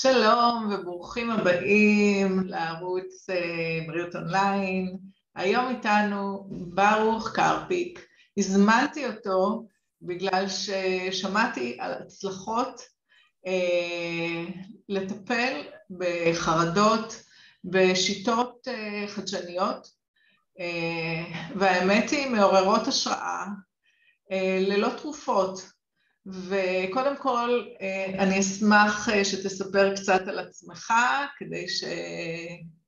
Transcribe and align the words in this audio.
שלום 0.00 0.70
וברוכים 0.72 1.30
הבאים 1.30 2.40
לערוץ 2.44 3.30
אה, 3.30 3.80
בריאות 3.86 4.16
אונליין. 4.16 4.98
היום 5.34 5.68
איתנו 5.68 6.48
ברוך 6.50 7.30
קרפיק. 7.34 8.06
הזמנתי 8.36 9.06
אותו 9.06 9.66
בגלל 10.02 10.44
ששמעתי 10.48 11.76
על 11.80 11.92
הצלחות 11.92 12.82
אה, 13.46 14.44
לטפל 14.88 15.62
בחרדות 15.90 17.22
בשיטות 17.64 18.68
אה, 18.68 19.04
חדשניות, 19.08 19.98
והאמת 21.56 22.10
היא 22.10 22.30
מעוררות 22.30 22.88
השראה 22.88 23.46
ללא 24.60 24.88
תרופות. 24.88 25.77
וקודם 26.32 27.16
כל, 27.18 27.62
אה, 27.80 28.22
אני 28.22 28.40
אשמח 28.40 29.08
אה, 29.08 29.24
שתספר 29.24 29.94
קצת 29.96 30.20
על 30.26 30.38
עצמך, 30.38 30.92
כדי 31.38 31.66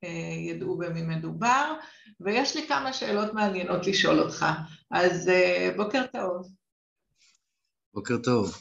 שידעו 0.00 0.78
במי 0.78 1.02
מדובר, 1.02 1.74
ויש 2.20 2.56
לי 2.56 2.68
כמה 2.68 2.92
שאלות 2.92 3.34
מעניינות 3.34 3.86
לשאול 3.86 4.20
אותך. 4.20 4.46
אז 4.90 5.28
אה, 5.28 5.70
בוקר 5.76 6.06
טוב. 6.12 6.48
בוקר 7.95 8.16
טוב. 8.22 8.56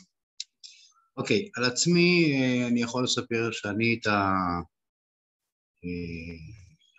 אוקיי, 1.17 1.49
על 1.55 1.63
עצמי 1.63 2.33
אני 2.67 2.81
יכול 2.81 3.03
לספר 3.03 3.51
שאני 3.51 3.99
את 4.01 4.07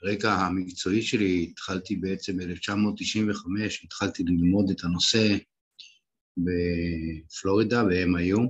הרקע 0.02 0.33
המקצועי 0.33 1.02
שלי 1.02 1.49
התחלתי 1.51 1.97
בעצם 1.97 2.37
ב-1995, 2.37 3.85
התחלתי 3.85 4.23
ללמוד 4.23 4.71
את 4.71 4.85
הנושא 4.85 5.37
בפלורידה, 6.37 7.84
ב-MIU, 7.84 8.41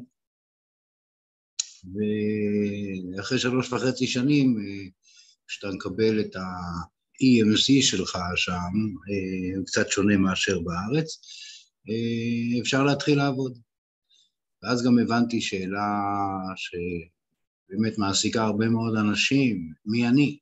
ואחרי 3.16 3.38
שלוש 3.38 3.73
וחצי 3.73 4.07
שנים, 4.07 4.59
כשאתה 5.46 5.68
מקבל 5.74 6.21
את 6.21 6.37
ה-EMC 6.37 7.82
שלך 7.82 8.18
שם, 8.37 8.73
הוא 9.57 9.66
קצת 9.66 9.88
שונה 9.88 10.16
מאשר 10.16 10.60
בארץ, 10.60 11.21
אפשר 12.60 12.85
להתחיל 12.85 13.18
לעבוד. 13.18 13.59
ואז 14.62 14.85
גם 14.87 14.99
הבנתי 14.99 15.40
שאלה 15.40 16.01
שבאמת 16.57 17.99
מעסיקה 17.99 18.43
הרבה 18.43 18.68
מאוד 18.68 18.96
אנשים, 18.96 19.73
מי 19.87 20.09
אני? 20.09 20.38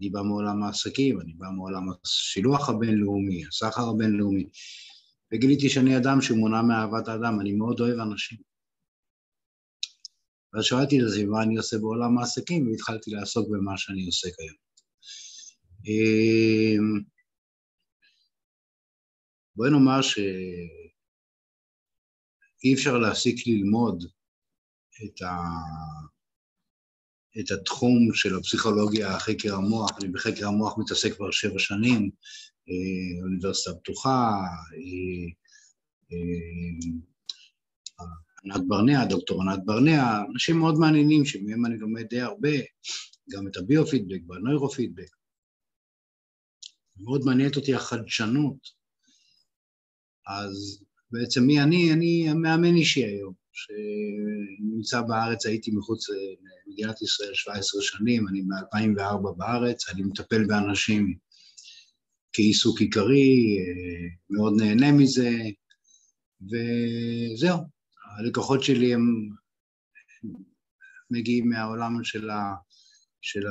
אני 0.00 0.10
בא 0.10 0.22
מעולם 0.22 0.62
העסקים, 0.62 1.20
אני 1.20 1.32
בא 1.32 1.46
מעולם 1.56 1.82
השילוח 2.04 2.68
הבינלאומי, 2.68 3.46
הסחר 3.46 3.88
הבינלאומי. 3.88 4.44
וגיליתי 5.32 5.68
שאני 5.68 5.96
אדם 5.96 6.20
שמונע 6.20 6.62
מאהבת 6.62 7.08
האדם, 7.08 7.40
אני 7.40 7.52
מאוד 7.52 7.80
אוהב 7.80 7.98
אנשים. 7.98 8.38
ואז 10.52 10.64
שאלתי 10.64 10.98
את 10.98 11.04
עצמי 11.08 11.24
מה 11.24 11.42
אני 11.42 11.56
עושה 11.56 11.78
בעולם 11.78 12.18
העסקים, 12.18 12.66
והתחלתי 12.66 13.10
לעסוק 13.10 13.48
במה 13.50 13.78
שאני 13.78 14.06
עושה 14.06 14.28
כיום. 14.36 14.56
אמ, 15.86 17.00
בואי 19.56 19.70
נאמר 19.70 20.02
שאי 20.02 20.24
אפשר 22.74 22.98
להפסיק 22.98 23.46
ללמוד 23.46 24.04
את, 25.04 25.22
ה... 25.22 25.28
את 27.40 27.50
התחום 27.50 28.14
של 28.14 28.36
הפסיכולוגיה, 28.36 29.18
חקר 29.18 29.54
המוח, 29.54 29.90
אני 29.98 30.08
בחקר 30.08 30.46
המוח 30.46 30.78
מתעסק 30.78 31.12
כבר 31.12 31.30
שבע 31.30 31.58
שנים, 31.58 32.10
אה, 32.70 33.22
אוניברסיטה 33.22 33.76
פתוחה, 33.76 34.30
אה, 34.74 35.26
אה, 36.12 38.06
ענת 38.44 38.68
ברנע, 38.68 39.04
דוקטור 39.04 39.42
ענת 39.42 39.64
ברנע, 39.64 40.20
אנשים 40.32 40.58
מאוד 40.58 40.74
מעניינים 40.78 41.24
שמהם 41.24 41.66
אני 41.66 41.78
לומד 41.78 42.06
די 42.10 42.20
הרבה, 42.20 42.58
גם 43.30 43.48
את 43.48 43.56
הביו-פידבק 43.56 44.20
והנוירו-פידבק. 44.28 45.10
מאוד 46.96 47.22
מעניינת 47.24 47.56
אותי 47.56 47.74
החדשנות. 47.74 48.80
אז 50.26 50.84
בעצם 51.10 51.42
מי 51.42 51.62
אני? 51.62 51.92
אני 51.92 52.30
המאמן 52.30 52.76
אישי 52.76 53.04
היום, 53.04 53.34
שנמצא 53.52 55.00
בארץ, 55.00 55.46
הייתי 55.46 55.70
מחוץ 55.74 56.06
למדינת 56.08 57.02
ישראל 57.02 57.34
17 57.34 57.82
שנים, 57.82 58.28
אני 58.28 58.40
מ-2004 58.40 59.32
בארץ, 59.36 59.88
אני 59.88 60.02
מטפל 60.02 60.46
באנשים 60.46 61.14
כעיסוק 62.32 62.80
עיקרי, 62.80 63.56
אה, 63.58 64.08
מאוד 64.30 64.54
נהנה 64.56 64.92
מזה, 64.92 65.30
וזהו. 66.42 67.58
הלקוחות 68.18 68.62
שלי 68.62 68.94
הם 68.94 69.28
מגיעים 71.10 71.48
מהעולם 71.48 72.04
של, 72.04 72.30
ה, 72.30 72.54
של 73.20 73.42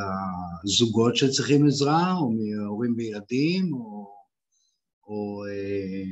הזוגות 0.63 1.15
שצריכים 1.15 1.67
עזרה, 1.67 2.13
או 2.13 2.31
מהורים 2.31 2.93
וילדים, 2.97 3.73
או, 3.73 4.13
או 5.03 5.43
אה, 5.49 6.03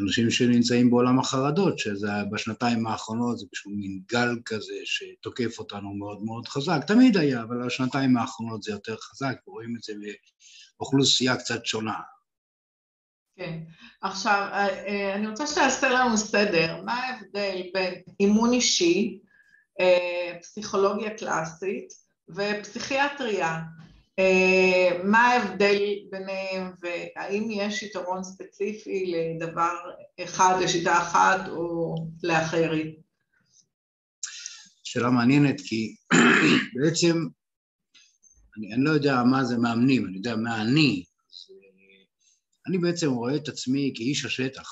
אנשים 0.00 0.30
שנמצאים 0.30 0.90
בעולם 0.90 1.18
החרדות, 1.18 1.78
שזה 1.78 2.08
בשנתיים 2.30 2.86
האחרונות 2.86 3.38
זה 3.38 3.46
פשוט 3.52 3.72
מין 3.76 4.00
גל 4.08 4.36
כזה 4.44 4.74
שתוקף 4.84 5.58
אותנו 5.58 5.94
מאוד 5.94 6.22
מאוד 6.22 6.48
חזק. 6.48 6.80
תמיד 6.86 7.16
היה, 7.16 7.42
אבל 7.42 7.66
בשנתיים 7.66 8.16
האחרונות 8.16 8.62
זה 8.62 8.72
יותר 8.72 8.96
חזק, 8.96 9.36
רואים 9.46 9.76
את 9.76 9.82
זה 9.82 9.92
אוכלוסייה 10.80 11.36
קצת 11.36 11.66
שונה. 11.66 12.00
כן. 13.36 13.58
עכשיו, 14.02 14.48
אה, 14.52 14.68
אה, 14.68 15.14
אני 15.14 15.26
רוצה 15.26 15.46
שתעשה 15.46 15.88
לנו 15.88 16.16
סדר. 16.16 16.82
מה 16.84 16.94
ההבדל 16.94 17.62
בין 17.74 17.94
אימון 18.20 18.52
אישי, 18.52 19.20
אה, 19.80 20.38
פסיכולוגיה 20.42 21.18
קלאסית 21.18 21.88
ופסיכיאטריה? 22.28 23.60
מה 25.04 25.18
ההבדל 25.18 25.78
ביניהם 26.10 26.72
והאם 26.80 27.48
יש 27.50 27.82
יתרון 27.82 28.24
ספציפי 28.24 29.12
לדבר 29.14 29.74
אחד, 30.24 30.54
לשיטה 30.62 30.98
אחת 30.98 31.48
או 31.48 31.94
לאחרת? 32.22 32.86
שאלה 34.84 35.10
מעניינת 35.10 35.60
כי 35.60 35.94
בעצם 36.74 37.16
אני, 38.56 38.74
אני 38.74 38.84
לא 38.84 38.90
יודע 38.90 39.22
מה 39.30 39.44
זה 39.44 39.58
מאמנים, 39.58 40.06
אני 40.06 40.16
יודע 40.16 40.36
מה 40.36 40.62
אני. 40.62 41.04
אה, 41.50 42.04
אני 42.66 42.78
בעצם 42.78 43.10
רואה 43.10 43.36
את 43.36 43.48
עצמי 43.48 43.92
כאיש 43.94 44.24
השטח. 44.24 44.68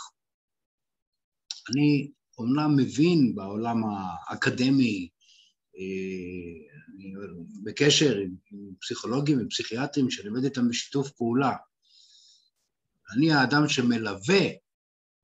אני 1.71 2.11
אומנם 2.39 2.77
מבין 2.77 3.35
בעולם 3.35 3.77
האקדמי, 3.85 5.09
אה, 5.77 6.80
אני 7.01 7.13
בקשר 7.65 8.17
עם 8.17 8.35
פסיכולוגים 8.81 9.47
ופסיכיאטרים 9.47 10.11
שאני 10.11 10.29
עובד 10.29 10.45
איתם 10.45 10.69
בשיתוף 10.69 11.11
פעולה. 11.11 11.53
אני 13.17 13.33
האדם 13.33 13.69
שמלווה, 13.69 14.47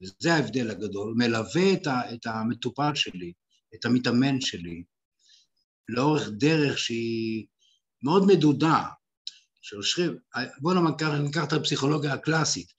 וזה 0.02 0.34
ההבדל 0.34 0.70
הגדול, 0.70 1.14
מלווה 1.16 1.72
את 2.14 2.26
המטופל 2.26 2.94
שלי, 2.94 3.32
את 3.74 3.84
המתאמן 3.84 4.40
שלי, 4.40 4.84
לאורך 5.88 6.28
דרך 6.38 6.78
שהיא 6.78 7.46
מאוד 8.02 8.26
מדודה, 8.26 8.82
שיושבים, 9.62 10.18
בואו 10.60 10.90
ניקח, 10.90 11.08
ניקח 11.08 11.44
את 11.44 11.52
הפסיכולוגיה 11.52 12.12
הקלאסית. 12.12 12.72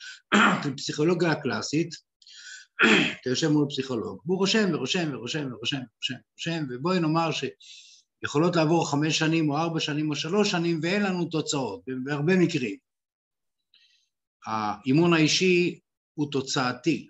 הפסיכולוגיה 0.73 1.31
הקלאסית, 1.31 1.89
אתה 3.21 3.29
יושב 3.29 3.47
מול 3.47 3.65
פסיכולוג, 3.69 4.21
והוא 4.25 4.37
רושם 4.37 4.69
ורושם 4.73 5.09
ורושם 5.13 5.49
ורושם 5.53 5.77
ורושם 5.77 6.63
ובואי 6.69 6.99
נאמר 6.99 7.31
שיכולות 8.21 8.55
לעבור 8.55 8.91
חמש 8.91 9.17
שנים 9.17 9.49
או 9.49 9.57
ארבע 9.57 9.79
שנים 9.79 10.09
או 10.09 10.15
שלוש 10.15 10.51
שנים 10.51 10.79
ואין 10.83 11.03
לנו 11.03 11.25
תוצאות, 11.25 11.81
בהרבה 12.03 12.35
מקרים. 12.35 12.77
האימון 14.45 15.13
האישי 15.13 15.79
הוא 16.13 16.31
תוצאתי, 16.31 17.07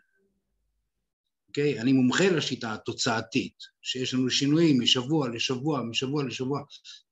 אוקיי? 1.47 1.79
אני 1.79 1.93
מומחה 1.93 2.29
לשיטה 2.29 2.73
התוצאתית, 2.73 3.63
שיש 3.81 4.13
לנו 4.13 4.29
שינויים 4.29 4.81
משבוע 4.81 5.29
לשבוע, 5.29 5.81
משבוע 5.83 6.23
לשבוע, 6.23 6.61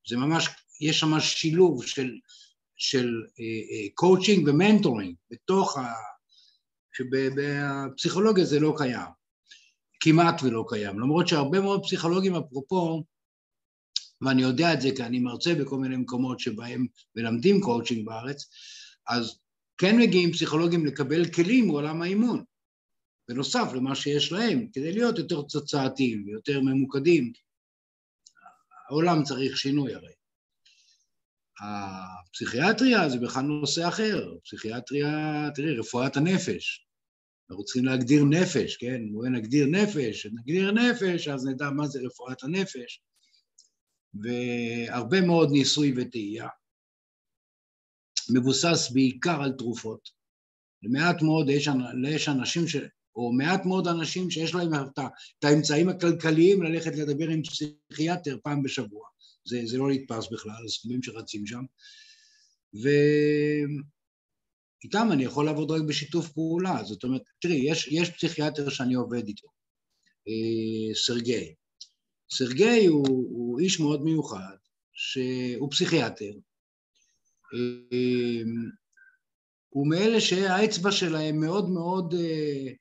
זה 0.07 0.17
ממש 0.17 0.49
יש 0.81 0.99
שם 0.99 1.19
שילוב 1.19 1.85
של, 1.85 2.11
של 2.77 3.09
coaching 3.93 4.47
uh, 4.47 4.49
uh, 4.49 4.53
ו 4.53 4.59
mentoring 4.59 5.15
בתוך 5.31 5.77
ה... 5.77 5.93
שבפסיכולוגיה 6.97 8.45
זה 8.45 8.59
לא 8.59 8.73
קיים, 8.77 9.07
כמעט 9.99 10.43
ולא 10.43 10.65
קיים, 10.67 10.99
למרות 10.99 11.27
שהרבה 11.27 11.59
מאוד 11.59 11.83
פסיכולוגים 11.83 12.35
אפרופו, 12.35 13.03
ואני 14.21 14.41
יודע 14.41 14.73
את 14.73 14.81
זה 14.81 14.89
כי 14.95 15.03
אני 15.03 15.19
מרצה 15.19 15.55
בכל 15.55 15.77
מיני 15.77 15.97
מקומות 15.97 16.39
שבהם 16.39 16.85
מלמדים 17.15 17.61
קואוצ'ינג 17.61 18.05
בארץ, 18.05 18.49
אז 19.09 19.39
כן 19.77 19.97
מגיעים 19.97 20.31
פסיכולוגים 20.31 20.85
לקבל 20.85 21.31
כלים 21.31 21.67
מעולם 21.67 22.01
האימון, 22.01 22.43
בנוסף 23.29 23.71
למה 23.75 23.95
שיש 23.95 24.31
להם, 24.31 24.67
כדי 24.73 24.93
להיות 24.93 25.17
יותר 25.17 25.41
תוצאתיים 25.41 26.23
ויותר 26.27 26.61
ממוקדים. 26.61 27.33
העולם 28.89 29.23
צריך 29.23 29.57
שינוי 29.57 29.93
הרי. 29.93 30.11
הפסיכיאטריה 31.61 33.09
זה 33.09 33.17
בכלל 33.19 33.43
נושא 33.43 33.87
אחר, 33.87 34.33
פסיכיאטריה, 34.43 35.49
תראי, 35.55 35.77
רפואת 35.77 36.17
הנפש. 36.17 36.85
אנחנו 37.49 37.63
צריכים 37.63 37.85
להגדיר 37.85 38.23
נפש, 38.23 38.77
כן? 38.77 39.01
בואי 39.11 39.29
נגדיר 39.29 39.65
נפש, 39.65 40.25
נגדיר 40.25 40.71
נפש, 40.71 41.27
אז 41.27 41.45
נדע 41.45 41.69
מה 41.69 41.87
זה 41.87 41.99
רפואת 42.05 42.43
הנפש. 42.43 43.01
והרבה 44.21 45.21
מאוד 45.21 45.49
ניסוי 45.51 45.93
וטעייה, 45.97 46.47
מבוסס 48.33 48.91
בעיקר 48.93 49.41
על 49.43 49.51
תרופות. 49.51 50.09
למעט 50.83 51.21
מאוד 51.21 51.49
יש, 51.49 51.69
יש 52.09 52.29
אנשים, 52.29 52.67
ש, 52.67 52.75
או 53.15 53.33
מעט 53.33 53.65
מאוד 53.65 53.87
אנשים 53.87 54.31
שיש 54.31 54.55
להם 54.55 54.73
את, 54.73 54.99
את 55.39 55.43
האמצעים 55.43 55.89
הכלכליים 55.89 56.63
ללכת 56.63 56.95
לדבר 56.95 57.29
עם 57.29 57.43
פסיכיאטר 57.43 58.37
פעם 58.43 58.63
בשבוע. 58.63 59.07
זה, 59.45 59.61
זה 59.65 59.77
לא 59.77 59.89
נתפס 59.91 60.31
בכלל, 60.31 60.65
הסכומים 60.65 61.03
שרצים 61.03 61.47
שם. 61.47 61.63
ואיתם 64.83 65.11
אני 65.11 65.23
יכול 65.23 65.45
לעבוד 65.45 65.71
רק 65.71 65.81
בשיתוף 65.81 66.31
פעולה. 66.31 66.83
זאת 66.83 67.03
אומרת, 67.03 67.21
תראי, 67.39 67.71
יש, 67.71 67.87
יש 67.91 68.09
פסיכיאטר 68.09 68.69
שאני 68.69 68.93
עובד 68.93 69.27
איתו, 69.27 69.47
אה, 70.27 70.95
סרגי. 70.95 71.55
סרגי 72.31 72.85
הוא, 72.85 73.07
הוא 73.07 73.59
איש 73.59 73.79
מאוד 73.79 74.03
מיוחד, 74.03 74.55
שהוא 74.93 75.71
פסיכיאטר. 75.71 76.31
אה, 77.53 78.43
הוא 79.69 79.87
מאלה 79.89 80.21
שהאצבע 80.21 80.91
שלהם 80.91 81.39
מאוד 81.39 81.69
מאוד 81.69 82.13
אה, 82.13 82.71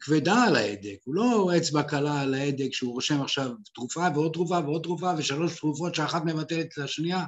כבדה 0.00 0.42
על 0.42 0.56
ההדק, 0.56 0.96
הוא 1.04 1.14
לא 1.14 1.50
אצבע 1.56 1.82
קלה 1.82 2.20
על 2.20 2.34
ההדק 2.34 2.72
שהוא 2.72 2.92
רושם 2.92 3.22
עכשיו 3.22 3.50
תרופה 3.74 4.06
ועוד 4.14 4.32
תרופה 4.32 4.58
ועוד 4.64 4.82
תרופה 4.82 5.12
ושלוש 5.18 5.58
תרופות 5.58 5.94
שאחת 5.94 6.22
מבטלת 6.24 6.66
את 6.66 6.78
השנייה, 6.78 7.24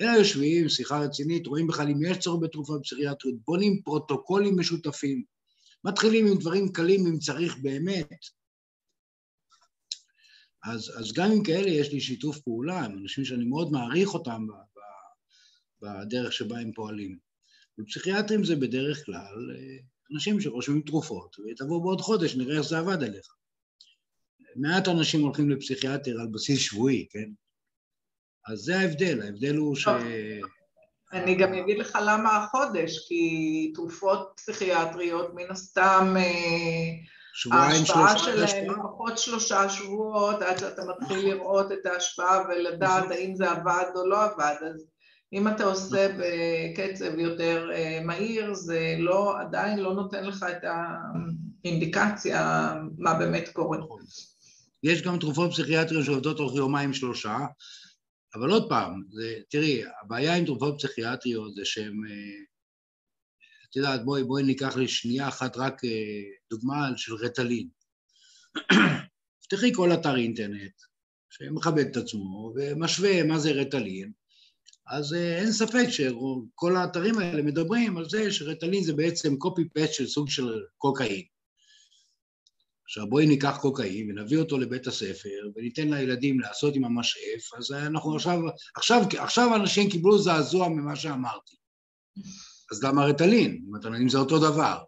אלא 0.00 0.10
יושבים, 0.10 0.68
שיחה 0.68 0.98
רצינית, 0.98 1.46
רואים 1.46 1.66
בכלל 1.66 1.88
אם 1.88 2.02
יש 2.02 2.18
צורך 2.18 2.42
בתרופה 2.42 2.72
פסיכיאטרית, 2.82 3.34
בונים 3.44 3.82
פרוטוקולים 3.84 4.58
משותפים, 4.58 5.22
מתחילים 5.84 6.26
עם 6.26 6.38
דברים 6.38 6.72
קלים 6.72 7.06
אם 7.06 7.18
צריך 7.18 7.56
באמת. 7.62 8.08
אז, 10.66 10.92
אז 10.98 11.12
גם 11.12 11.30
עם 11.32 11.42
כאלה 11.42 11.70
יש 11.70 11.92
לי 11.92 12.00
שיתוף 12.00 12.38
פעולה, 12.38 12.84
עם 12.84 12.98
אנשים 12.98 13.24
שאני 13.24 13.44
מאוד 13.44 13.72
מעריך 13.72 14.14
אותם 14.14 14.46
בדרך 15.82 16.32
שבה 16.32 16.58
הם 16.58 16.72
פועלים. 16.72 17.18
ופסיכיאטרים 17.80 18.44
זה 18.44 18.56
בדרך 18.56 19.04
כלל 19.04 19.54
אה, 19.56 19.76
אנשים 20.12 20.40
שרושמים 20.40 20.80
תרופות, 20.80 21.36
ותבוא 21.38 21.82
בעוד 21.82 22.00
חודש, 22.00 22.36
נראה 22.36 22.58
איך 22.58 22.66
זה 22.66 22.78
עבד 22.78 23.02
עליך. 23.02 23.34
מעט 24.56 24.88
אנשים 24.88 25.20
הולכים 25.20 25.50
לפסיכיאטר 25.50 26.20
על 26.20 26.26
בסיס 26.32 26.60
שבועי, 26.60 27.06
כן? 27.10 27.30
אז 28.46 28.58
זה 28.58 28.78
ההבדל, 28.78 29.22
ההבדל 29.22 29.56
הוא 29.56 29.76
ש... 29.76 29.88
אני 31.12 31.34
גם 31.34 31.54
אגיד 31.54 31.78
לך 31.78 31.98
למה 32.06 32.36
החודש, 32.36 33.08
כי 33.08 33.72
תרופות 33.74 34.32
פסיכיאטריות 34.36 35.34
מן 35.34 35.50
הסתם 35.50 36.14
אה, 36.16 37.15
שבועיים, 37.36 37.80
ההשפעה 37.80 38.18
שלהן 38.18 38.70
לפחות 38.70 39.18
שלושה 39.18 39.68
שבועות 39.68 40.42
עד 40.42 40.58
שאתה 40.58 40.82
מתחיל 40.84 41.16
נכון. 41.16 41.30
לראות 41.30 41.72
את 41.72 41.86
ההשפעה 41.86 42.42
ולדעת 42.48 43.04
נכון. 43.04 43.12
האם 43.12 43.36
זה 43.36 43.50
עבד 43.50 43.84
או 43.94 44.08
לא 44.08 44.24
עבד, 44.24 44.54
אז 44.74 44.86
אם 45.32 45.48
אתה 45.48 45.64
עושה 45.64 46.08
נכון. 46.08 46.20
בקצב 46.20 47.18
יותר 47.18 47.70
אה, 47.72 48.00
מהיר, 48.04 48.54
זה 48.54 48.96
לא, 48.98 49.40
עדיין 49.40 49.78
לא 49.78 49.94
נותן 49.94 50.24
לך 50.24 50.46
את 50.50 50.64
האינדיקציה 51.64 52.74
מה 52.98 53.14
באמת 53.14 53.48
קורה. 53.48 53.78
יש 54.82 55.02
גם 55.02 55.18
תרופות 55.18 55.50
פסיכיאטריות 55.50 56.04
שעובדות 56.04 56.36
תוך 56.36 56.56
יומיים 56.56 56.92
שלושה, 56.92 57.36
אבל 58.34 58.50
עוד 58.50 58.68
פעם, 58.68 59.02
זה, 59.10 59.34
תראי, 59.50 59.82
הבעיה 60.02 60.34
עם 60.34 60.44
תרופות 60.44 60.74
פסיכיאטריות 60.78 61.54
זה 61.54 61.64
שהן, 61.64 62.00
אה, 62.10 62.44
יודעת, 63.76 64.04
בואי, 64.04 64.24
בואי 64.24 64.42
ניקח 64.42 64.76
לשנייה 64.76 65.28
אחת 65.28 65.56
רק 65.56 65.84
אה, 65.84 66.22
דוגמה 66.50 66.88
של 66.96 67.14
רטלין. 67.14 67.68
תפתחי 69.40 69.74
כל 69.74 69.92
אתר 69.92 70.16
אינטרנט 70.16 70.72
שמכבד 71.30 71.86
את 71.86 71.96
עצמו 71.96 72.52
ומשווה 72.56 73.22
מה 73.22 73.38
זה 73.38 73.52
רטלין, 73.52 74.12
אז 74.86 75.14
אה, 75.14 75.38
אין 75.38 75.52
ספק 75.52 75.86
שכל 75.90 76.76
האתרים 76.76 77.18
האלה 77.18 77.42
מדברים 77.42 77.96
על 77.96 78.08
זה 78.08 78.32
שרטלין 78.32 78.84
זה 78.84 78.92
בעצם 78.92 79.34
פסט 79.74 79.92
של 79.92 80.06
סוג 80.06 80.30
של 80.30 80.62
קוקאין. 80.76 81.22
עכשיו 82.84 83.06
בואי 83.08 83.26
ניקח 83.26 83.58
קוקאין 83.60 84.10
ונביא 84.10 84.38
אותו 84.38 84.58
לבית 84.58 84.86
הספר 84.86 85.50
וניתן 85.56 85.88
לילדים 85.88 86.40
לעשות 86.40 86.76
עם 86.76 86.84
המשאף, 86.84 87.54
אז 87.58 87.72
אנחנו 87.72 88.14
עכשיו, 88.14 88.38
עכשיו, 88.76 89.02
עכשיו 89.18 89.56
אנשים 89.56 89.90
קיבלו 89.90 90.18
זעזוע 90.18 90.68
ממה 90.68 90.96
שאמרתי. 90.96 91.56
אז 92.72 92.84
למה 92.84 93.04
רטלין? 93.04 93.66
אם 94.00 94.08
זה 94.08 94.18
אותו 94.18 94.38
דבר. 94.38 94.84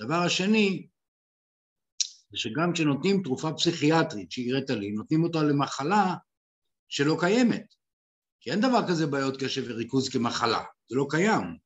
הדבר 0.00 0.22
השני, 0.26 0.86
זה 2.30 2.38
שגם 2.38 2.72
כשנותנים 2.72 3.22
תרופה 3.22 3.52
פסיכיאטרית 3.52 4.32
שהיא 4.32 4.54
רטלין, 4.54 4.94
נותנים 4.94 5.24
אותה 5.24 5.42
למחלה 5.42 6.14
שלא 6.88 7.16
קיימת. 7.20 7.74
כי 8.40 8.50
אין 8.50 8.60
דבר 8.60 8.88
כזה 8.88 9.06
בעיות 9.06 9.42
קשב 9.42 9.62
וריכוז 9.68 10.08
כמחלה, 10.08 10.64
זה 10.88 10.96
לא 10.96 11.06
קיים. 11.10 11.56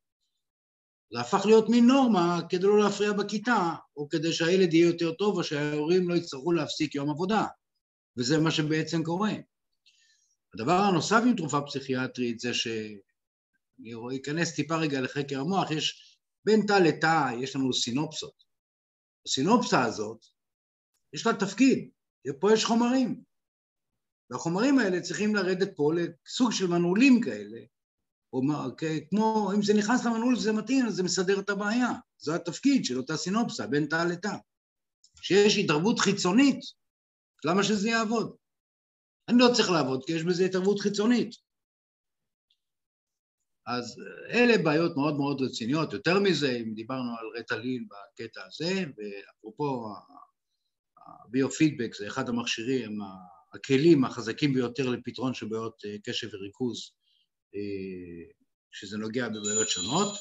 זה 1.13 1.21
הפך 1.21 1.47
להיות 1.47 1.69
מין 1.69 1.87
נורמה 1.87 2.41
כדי 2.49 2.67
לא 2.67 2.79
להפריע 2.79 3.13
בכיתה, 3.13 3.75
או 3.97 4.09
כדי 4.09 4.33
שהילד 4.33 4.75
יהיה 4.75 4.87
יותר 4.87 5.13
טוב, 5.13 5.37
או 5.37 5.45
שההורים 5.45 6.09
לא 6.09 6.15
יצטרכו 6.15 6.53
להפסיק 6.53 6.95
יום 6.95 7.11
עבודה. 7.11 7.47
וזה 8.17 8.39
מה 8.39 8.51
שבעצם 8.51 9.03
קורה. 9.03 9.33
הדבר 10.55 10.73
הנוסף 10.73 11.21
עם 11.27 11.37
תרופה 11.37 11.61
פסיכיאטרית 11.61 12.41
זה 12.41 12.55
ש... 12.55 12.69
אני 13.81 14.17
אכנס 14.23 14.55
טיפה 14.55 14.77
רגע 14.77 15.01
לחקר 15.01 15.41
המוח, 15.41 15.71
יש 15.71 16.19
בין 16.45 16.67
תא 16.67 16.73
לתא, 16.73 17.31
יש 17.41 17.57
לנו 17.57 17.73
סינופסות. 17.73 18.45
הסינופסה 19.27 19.85
הזאת, 19.85 20.27
יש 21.13 21.27
לה 21.27 21.33
תפקיד, 21.35 21.91
פה 22.41 22.53
יש 22.53 22.65
חומרים. 22.65 23.23
והחומרים 24.31 24.79
האלה 24.79 25.01
צריכים 25.01 25.35
לרדת 25.35 25.77
פה 25.77 25.93
לסוג 25.95 26.53
של 26.53 26.67
מנעולים 26.67 27.21
כאלה, 27.21 27.61
או 28.33 28.41
כמו, 29.11 29.53
אם 29.55 29.63
זה 29.63 29.75
נכנס 29.75 30.05
למנעול 30.05 30.35
וזה 30.35 30.53
מתאים, 30.53 30.87
אז 30.87 30.95
זה 30.95 31.03
מסדר 31.03 31.41
את 31.41 31.51
הבעיה. 31.51 31.91
זה 32.19 32.35
התפקיד 32.35 32.85
של 32.85 32.99
אותה 32.99 33.17
סינופסה, 33.17 33.67
בין 33.67 33.87
תא 33.87 34.05
לתא. 34.11 34.37
כשיש 35.21 35.59
התערבות 35.59 35.99
חיצונית, 35.99 36.61
למה 37.45 37.63
שזה 37.63 37.89
יעבוד? 37.89 38.37
אני 39.29 39.39
לא 39.39 39.49
צריך 39.55 39.71
לעבוד, 39.71 40.05
כי 40.07 40.13
יש 40.13 40.23
בזה 40.23 40.45
התערבות 40.45 40.81
חיצונית. 40.81 41.44
אז 43.67 43.97
אלה 44.31 44.59
בעיות 44.59 44.97
מאוד 44.97 45.17
מאוד 45.17 45.43
רציניות. 45.43 45.93
יותר 45.93 46.21
מזה, 46.21 46.53
אם 46.53 46.75
דיברנו 46.75 47.11
על 47.19 47.27
רטלין 47.39 47.87
בקטע 47.89 48.41
הזה, 48.47 48.85
ואפרופו 48.97 49.87
הביו-פידבק 51.07 51.95
זה 51.95 52.07
אחד 52.07 52.29
המכשירים, 52.29 52.99
הכלים 53.55 54.05
החזקים 54.05 54.55
ביותר 54.55 54.91
לפתרון 54.91 55.35
של 55.35 55.47
בעיות 55.47 55.83
אה, 55.87 55.97
קשב 56.05 56.29
וריכוז, 56.33 56.91
אה, 57.55 58.31
שזה 58.73 58.99
נוגע 58.99 59.29
בבעיות 59.29 59.69
שונות. 59.69 60.15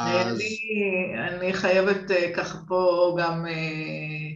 אז... 0.00 0.36
אני, 0.36 0.58
אני 1.28 1.52
חייבת 1.52 2.10
אה, 2.10 2.32
ככה 2.36 2.58
פה 2.68 3.16
גם, 3.20 3.46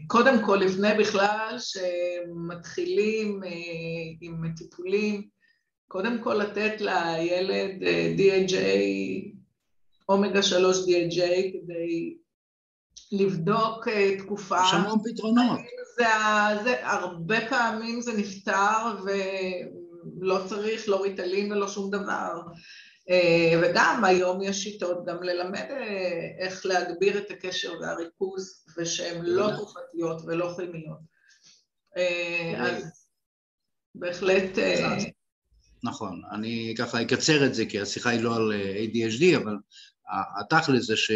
קודם 0.06 0.44
כל, 0.46 0.56
לפני 0.56 0.88
בכלל 0.98 1.56
שמתחילים 1.58 3.40
עם 4.20 4.54
טיפולים, 4.56 5.35
קודם 5.88 6.22
כל 6.22 6.34
לתת 6.34 6.80
לילד 6.80 7.82
DHA, 8.16 9.36
אומגה 10.08 10.42
3 10.42 10.76
DHA, 10.76 11.52
כדי 11.52 12.16
לבדוק 13.12 13.88
תקופה. 14.18 14.58
יש 14.66 14.72
המון 14.72 14.98
פתרונות. 15.04 15.60
זה, 15.96 16.04
זה, 16.64 16.86
הרבה 16.86 17.48
פעמים 17.48 18.00
זה 18.00 18.12
נפתר 18.12 19.04
ולא 19.04 20.38
צריך 20.48 20.88
לא 20.88 21.02
ריטלין 21.02 21.52
ולא 21.52 21.68
שום 21.68 21.90
דבר. 21.90 22.40
אה, 23.10 23.60
וגם 23.62 24.04
היום 24.04 24.42
יש 24.42 24.62
שיטות 24.62 25.04
גם 25.06 25.22
ללמד 25.22 25.66
אה, 25.70 26.30
איך 26.38 26.66
להגביר 26.66 27.18
את 27.18 27.30
הקשר 27.30 27.72
והריכוז 27.80 28.64
ושהן 28.78 29.24
לא 29.24 29.50
תרופתיות 29.56 30.22
ולא 30.26 30.54
כימיות. 30.56 30.98
אה, 31.96 32.54
אז 32.66 33.08
בהחלט... 33.94 34.58
נכון, 35.86 36.22
אני 36.32 36.74
ככה 36.78 37.02
אקצר 37.02 37.46
את 37.46 37.54
זה 37.54 37.66
כי 37.66 37.80
השיחה 37.80 38.10
היא 38.10 38.20
לא 38.20 38.36
על 38.36 38.52
ADHD, 38.52 39.36
אבל 39.36 39.56
התכל'ס 40.40 40.86
זה 40.86 40.96
ש... 40.96 41.10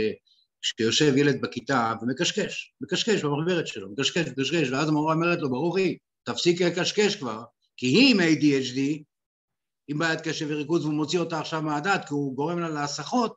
כשיושב 0.62 1.16
ילד 1.16 1.40
בכיתה 1.40 1.94
ומקשקש, 2.02 2.74
מקשקש 2.80 3.24
במחברת 3.24 3.66
שלו, 3.66 3.92
מקשקש, 3.92 4.28
מקשקש, 4.28 4.70
ואז 4.70 4.88
המורה 4.88 5.14
אומרת 5.14 5.38
לו, 5.38 5.50
ברוכי, 5.50 5.98
תפסיק 6.22 6.62
לקשקש 6.62 7.16
כבר, 7.16 7.44
כי 7.76 7.86
היא 7.86 8.14
עם 8.14 8.20
ADHD, 8.20 9.02
עם 9.88 9.98
בעיית 9.98 10.20
קשב 10.20 10.46
וריכוז, 10.48 10.84
והוא 10.84 10.94
מוציא 10.94 11.18
אותה 11.18 11.40
עכשיו 11.40 11.62
מהדעת, 11.62 12.08
כי 12.08 12.14
הוא 12.14 12.36
גורם 12.36 12.58
לה 12.58 12.68
להסחות, 12.68 13.34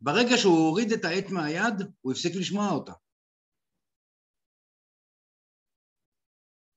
ברגע 0.00 0.38
שהוא 0.38 0.58
הוריד 0.58 0.92
את 0.92 1.04
העט 1.04 1.30
מהיד, 1.30 1.74
הוא 2.00 2.12
הפסיק 2.12 2.36
לשמוע 2.36 2.70
אותה. 2.70 2.92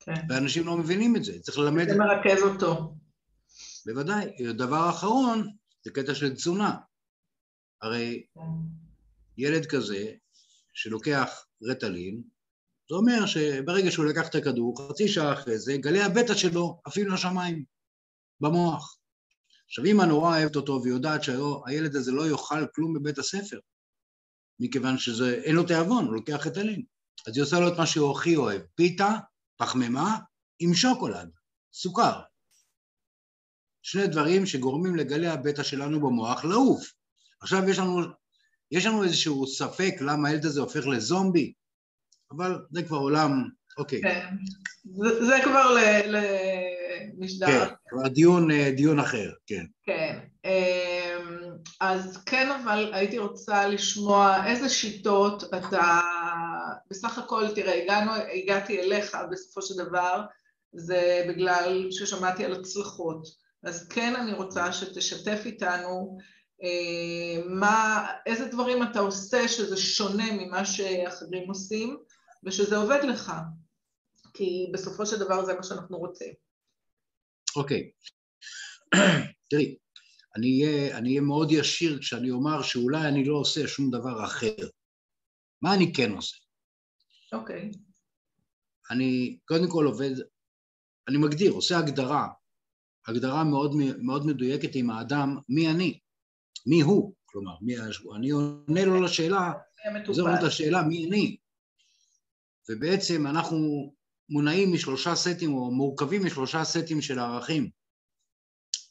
כן. 0.05 0.13
ואנשים 0.29 0.65
לא 0.65 0.77
מבינים 0.77 1.15
את 1.15 1.23
זה, 1.23 1.39
צריך 1.39 1.57
ללמד... 1.57 1.89
זה 1.89 1.97
מרכז 1.97 2.43
אותו. 2.43 2.95
בוודאי. 3.85 4.53
דבר 4.53 4.89
אחרון, 4.89 5.47
זה 5.83 5.91
קטע 5.91 6.15
של 6.15 6.33
תזונה. 6.33 6.77
הרי 7.81 8.23
ילד 9.37 9.65
כזה 9.65 10.11
שלוקח 10.73 11.45
רטלין, 11.63 12.21
זה 12.89 12.95
אומר 12.95 13.25
שברגע 13.25 13.91
שהוא 13.91 14.05
לקח 14.05 14.27
את 14.29 14.35
הכדור, 14.35 14.89
חצי 14.89 15.07
שעה 15.07 15.33
אחרי 15.33 15.59
זה, 15.59 15.77
גלי 15.77 16.01
הבטא 16.01 16.35
שלו 16.35 16.81
עפים 16.85 17.07
לשמיים, 17.07 17.63
במוח. 18.41 18.97
עכשיו, 19.67 19.85
אמא 19.85 20.03
נורא 20.03 20.37
אוהבת 20.37 20.55
אותו 20.55 20.81
ויודעת 20.83 21.23
שהילד 21.23 21.95
הזה 21.95 22.11
לא 22.11 22.29
יאכל 22.29 22.65
כלום 22.75 22.93
בבית 22.93 23.17
הספר, 23.17 23.59
מכיוון 24.59 24.97
שאין 24.97 25.55
לו 25.55 25.63
תיאבון, 25.63 26.05
הוא 26.05 26.13
לוקח 26.13 26.47
את 26.47 26.57
הלין. 26.57 26.83
אז 27.27 27.37
היא 27.37 27.43
עושה 27.43 27.59
לו 27.59 27.67
את 27.67 27.77
מה 27.77 27.85
שהוא 27.85 28.11
הכי 28.11 28.35
אוהב, 28.35 28.61
פיתה, 28.75 29.17
פחמימה, 29.61 30.17
עם 30.59 30.73
שוקולד, 30.73 31.29
סוכר. 31.73 32.19
שני 33.81 34.07
דברים 34.07 34.45
שגורמים 34.45 34.95
לגלי 34.95 35.27
הבטא 35.27 35.63
שלנו 35.63 35.99
במוח 35.99 36.45
לעוף. 36.45 36.93
עכשיו 37.41 37.69
יש 37.69 37.79
לנו, 37.79 38.01
יש 38.71 38.85
לנו 38.85 39.03
איזשהו 39.03 39.47
ספק 39.47 39.93
למה 40.01 40.29
הילד 40.29 40.45
הזה 40.45 40.61
הופך 40.61 40.87
לזומבי, 40.87 41.53
אבל 42.31 42.65
זה 42.71 42.83
כבר 42.83 42.97
עולם, 42.97 43.49
אוקיי. 43.77 44.01
כן, 44.01 44.27
זה, 44.83 45.25
זה 45.25 45.35
כבר 45.43 45.75
למשדר. 47.17 47.47
כן, 47.47 47.75
כבר 47.89 48.07
דיון, 48.07 48.51
אה, 48.51 48.71
דיון 48.75 48.99
אחר, 48.99 49.31
כן. 49.47 49.65
כן, 49.83 50.19
אמ, 50.45 50.90
אז 51.79 52.23
כן, 52.25 52.51
אבל 52.51 52.93
הייתי 52.93 53.17
רוצה 53.17 53.67
לשמוע 53.67 54.47
איזה 54.47 54.69
שיטות 54.69 55.43
אתה, 55.43 55.99
בסך 56.89 57.17
הכל, 57.17 57.43
תראה, 57.55 57.83
הגענו, 57.83 58.11
הגעתי 58.33 58.79
אליך 58.79 59.17
בסופו 59.31 59.61
של 59.61 59.73
דבר, 59.77 60.21
זה 60.73 61.25
בגלל 61.29 61.87
ששמעתי 61.91 62.45
על 62.45 62.53
הצלחות. 62.53 63.27
אז 63.63 63.87
כן 63.87 64.15
אני 64.15 64.33
רוצה 64.33 64.73
שתשתף 64.73 65.41
איתנו 65.45 66.17
אה, 66.63 67.43
מה, 67.45 68.07
איזה 68.25 68.47
דברים 68.47 68.83
אתה 68.83 68.99
עושה 68.99 69.47
שזה 69.47 69.77
שונה 69.77 70.31
ממה 70.31 70.65
שאחרים 70.65 71.47
עושים 71.47 71.97
ושזה 72.43 72.77
עובד 72.77 72.99
לך, 73.03 73.31
כי 74.33 74.69
בסופו 74.73 75.05
של 75.05 75.19
דבר 75.19 75.45
זה 75.45 75.53
מה 75.53 75.63
שאנחנו 75.63 75.97
רוצים. 75.97 76.33
אוקיי. 77.55 77.91
Okay. 78.95 78.97
תראי, 79.49 79.77
אני 80.35 80.63
אהיה 80.93 81.21
מאוד 81.21 81.51
ישיר 81.51 81.99
כשאני 81.99 82.31
אומר 82.31 82.61
שאולי 82.61 83.07
אני 83.07 83.25
לא 83.25 83.35
עושה 83.35 83.67
שום 83.67 83.91
דבר 83.91 84.25
אחר. 84.25 84.55
מה 85.61 85.73
אני 85.73 85.93
כן 85.93 86.11
עושה? 86.11 86.37
אוקיי. 87.33 87.71
Okay. 87.73 87.77
אני 88.91 89.37
קודם 89.45 89.69
כל 89.69 89.85
עובד, 89.85 90.11
אני 91.07 91.17
מגדיר, 91.17 91.51
עושה 91.51 91.77
הגדרה, 91.77 92.27
הגדרה 93.07 93.43
מאוד, 93.43 93.75
מאוד 93.97 94.25
מדויקת 94.25 94.75
עם 94.75 94.89
האדם, 94.89 95.37
מי 95.49 95.69
אני, 95.69 95.99
מי 96.65 96.81
הוא, 96.81 97.13
כלומר, 97.25 97.55
מי 97.61 97.77
השבוע. 97.77 98.17
אני 98.17 98.29
עונה 98.29 98.85
לו 98.85 99.01
לשאלה, 99.01 99.51
זה 100.11 100.21
אומרת 100.21 100.43
השאלה, 100.43 100.83
מי 100.83 101.07
אני. 101.07 101.37
ובעצם 102.69 103.27
אנחנו 103.27 103.57
מונעים 104.29 104.73
משלושה 104.73 105.15
סטים, 105.15 105.53
או 105.53 105.71
מורכבים 105.71 106.25
משלושה 106.25 106.63
סטים 106.63 107.01
של 107.01 107.19
ערכים. 107.19 107.69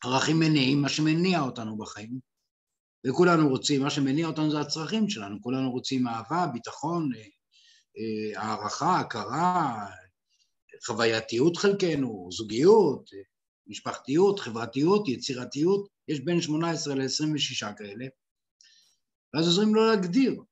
ערכים 0.04 0.38
מניעים, 0.38 0.82
מה 0.82 0.88
שמניע 0.88 1.40
אותנו 1.40 1.78
בחיים, 1.78 2.18
וכולנו 3.06 3.48
רוצים, 3.48 3.82
מה 3.82 3.90
שמניע 3.90 4.26
אותנו 4.26 4.50
זה 4.50 4.60
הצרכים 4.60 5.08
שלנו, 5.08 5.42
כולנו 5.42 5.70
רוצים 5.70 6.08
אהבה, 6.08 6.46
ביטחון, 6.52 7.10
אה, 7.16 7.20
אה, 7.98 8.42
הערכה, 8.42 9.00
הכרה, 9.00 9.86
חווייתיות 10.86 11.56
חלקנו, 11.56 12.28
זוגיות, 12.32 13.10
משפחתיות, 13.66 14.40
חברתיות, 14.40 15.08
יצירתיות, 15.08 15.88
יש 16.08 16.20
בין 16.20 16.40
18 16.40 16.94
ל-26 16.94 17.74
כאלה, 17.78 18.06
ואז 19.34 19.46
עוזרים 19.46 19.74
לו 19.74 19.86
להגדיר 19.86 20.42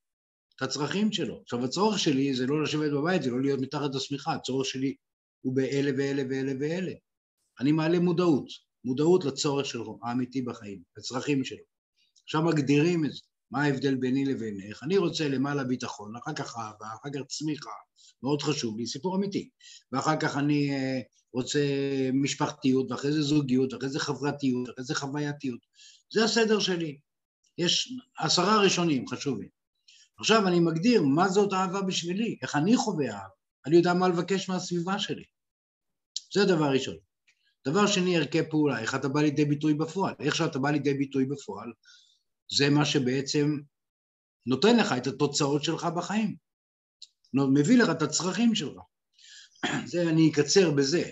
את 0.57 0.63
הצרכים 0.63 1.13
שלו. 1.13 1.41
עכשיו, 1.43 1.65
הצורך 1.65 1.99
שלי 1.99 2.35
זה 2.35 2.47
לא 2.47 2.63
לשבת 2.63 2.93
בבית, 2.93 3.23
זה 3.23 3.31
לא 3.31 3.43
להיות 3.43 3.61
מתחת 3.61 3.95
לשמיכה, 3.95 4.33
הצורך 4.33 4.67
שלי 4.67 4.95
הוא 5.41 5.57
באלה 5.57 5.91
ואלה 5.99 6.23
ואלה 6.31 6.53
ואלה. 6.61 6.93
אני 7.61 7.73
מעלה 7.73 7.99
מודעות, 7.99 8.49
מודעות 8.85 9.25
לצורך 9.25 9.67
שלו, 9.67 9.99
האמיתי 10.03 10.43
בחיים, 10.43 10.83
לצרכים 10.97 11.45
שלו. 11.45 11.59
עכשיו 12.25 12.43
מגדירים 12.43 13.05
את 13.05 13.13
זה, 13.13 13.21
מה 13.51 13.63
ההבדל 13.63 13.95
ביני 13.95 14.25
לבינך, 14.25 14.83
אני 14.83 14.99
רוצה 14.99 15.29
למעלה 15.29 15.65
ביטחון, 15.65 16.17
אחר 16.17 16.33
כך 16.33 16.57
אהבה, 16.57 16.87
אחר 16.87 17.11
כך 17.15 17.21
צמיחה, 17.29 17.71
מאוד 18.23 18.43
חשוב 18.43 18.79
לי, 18.79 18.87
סיפור 18.87 19.17
אמיתי. 19.17 19.49
ואחר 19.93 20.17
כך 20.21 20.37
אני 20.37 20.71
אה, 20.71 21.01
רוצה 21.33 21.61
משפחתיות, 22.13 22.91
ואחרי 22.91 23.13
זה 23.13 23.23
זוגיות, 23.23 23.73
ואחרי 23.73 23.89
זה 23.89 24.01
חברתיות, 24.01 24.69
ואחרי 24.69 24.85
זה 24.85 24.95
חווייתיות. 24.95 25.61
זה 26.13 26.25
הסדר 26.25 26.59
שלי. 26.59 26.99
יש 27.59 27.93
עשרה 28.19 28.61
ראשונים 28.63 29.09
חשובים. 29.09 29.49
עכשיו 30.19 30.49
אני 30.49 30.61
מגדיר 30.61 31.03
מה 31.03 31.29
זאת 31.29 31.53
אהבה 31.53 31.83
בשבילי, 31.83 32.39
איך 32.43 32.57
אני 32.57 32.77
חווה 32.77 33.07
אהבה. 33.07 33.29
אני 33.67 33.77
יודע 33.77 33.95
מה 33.95 34.09
לבקש 34.09 34.49
מהסביבה 34.49 34.99
שלי. 34.99 35.25
זה 36.35 36.45
דבר 36.45 36.71
ראשון. 36.71 36.97
דבר 37.67 37.87
שני, 37.87 38.17
ערכי 38.17 38.39
פעולה, 38.51 38.81
איך 38.81 38.95
אתה 38.95 39.09
בא 39.09 39.21
לידי 39.21 39.45
ביטוי 39.45 39.75
בפועל. 39.75 40.15
איך 40.21 40.35
שאתה 40.35 40.59
בא 40.59 40.71
לידי 40.71 40.95
ביטוי 40.95 41.25
בפועל, 41.25 41.73
זה 42.59 42.71
מה 42.71 42.85
שבעצם 42.85 43.59
נותן 44.47 44.77
לך 44.77 44.93
את 44.97 45.07
התוצאות 45.07 45.65
שלך 45.65 45.85
בחיים. 45.97 46.37
מביא 47.35 47.79
לך 47.79 47.91
את 47.91 48.03
הצרכים 48.03 48.55
שלך. 48.55 48.83
זה 49.93 50.03
אני 50.03 50.31
אקצר 50.31 50.71
בזה. 50.71 51.11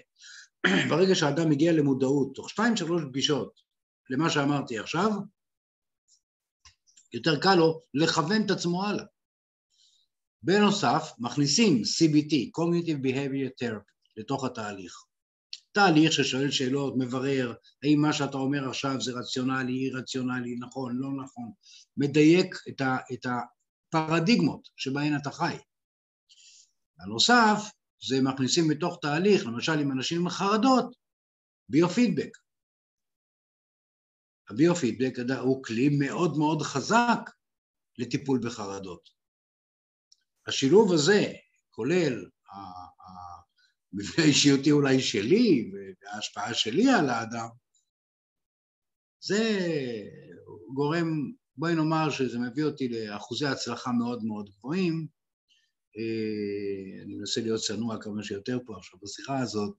ברגע 0.90 1.14
שאדם 1.14 1.50
מגיע 1.50 1.72
למודעות, 1.72 2.34
תוך 2.34 2.50
שתיים 2.50 2.76
שלוש 2.76 3.02
פגישות 3.10 3.60
למה 4.10 4.30
שאמרתי 4.30 4.78
עכשיו, 4.78 5.10
יותר 7.12 7.40
קל 7.40 7.54
לו 7.54 7.80
לכוון 7.94 8.46
את 8.46 8.50
עצמו 8.50 8.84
הלאה. 8.84 9.04
בנוסף, 10.42 11.12
מכניסים 11.18 11.82
CBT, 11.82 12.32
Cognitive 12.58 13.02
Behavior 13.04 13.64
Therapy, 13.64 13.92
לתוך 14.16 14.44
התהליך. 14.44 15.05
תהליך 15.76 16.12
ששואל 16.12 16.50
שאלות, 16.50 16.95
מברר, 16.99 17.54
האם 17.83 17.99
מה 18.02 18.12
שאתה 18.12 18.37
אומר 18.37 18.68
עכשיו 18.68 19.00
זה 19.00 19.12
רציונלי, 19.12 19.73
אי 19.73 19.90
רציונלי, 19.90 20.56
נכון, 20.59 20.97
לא 20.97 21.09
נכון, 21.25 21.52
מדייק 21.97 22.54
את, 22.68 22.80
ה, 22.80 22.97
את 23.12 23.26
הפרדיגמות 23.26 24.68
שבהן 24.76 25.16
אתה 25.16 25.30
חי. 25.30 25.56
בנוסף, 26.99 27.59
זה 28.09 28.16
מכניסים 28.23 28.64
בתוך 28.68 28.99
תהליך, 29.02 29.47
למשל 29.47 29.73
עם 29.73 29.92
אנשים 29.92 30.21
עם 30.21 30.28
חרדות, 30.28 30.97
ביו-פידבק. 31.68 32.30
הביו-פידבק 34.50 35.18
הוא 35.40 35.64
כלי 35.64 35.88
מאוד 35.99 36.38
מאוד 36.38 36.62
חזק 36.62 37.30
לטיפול 37.99 38.40
בחרדות. 38.45 39.09
השילוב 40.47 40.92
הזה, 40.92 41.33
כולל 41.71 42.25
המבנה 43.93 44.25
האישיותי 44.25 44.73
אולי 44.73 45.00
שלי 45.00 45.71
וההשפעה 45.73 46.55
שלי 46.55 46.88
על 46.88 47.11
האדם, 47.11 47.49
זה 49.21 49.61
גורם, 50.75 51.33
בואי 51.57 51.75
נאמר 51.75 52.11
שזה 52.11 52.38
מביא 52.38 52.64
אותי 52.64 52.88
לאחוזי 52.88 53.47
הצלחה 53.47 53.93
מאוד 53.93 54.25
מאוד 54.25 54.50
גבוהים, 54.50 55.07
אה, 55.97 57.02
אני 57.02 57.14
מנסה 57.14 57.40
להיות 57.40 57.61
צנוע 57.61 58.02
כמה 58.02 58.23
שיותר 58.23 58.59
פה 58.66 58.76
עכשיו 58.76 58.99
בשיחה 59.02 59.38
הזאת, 59.38 59.75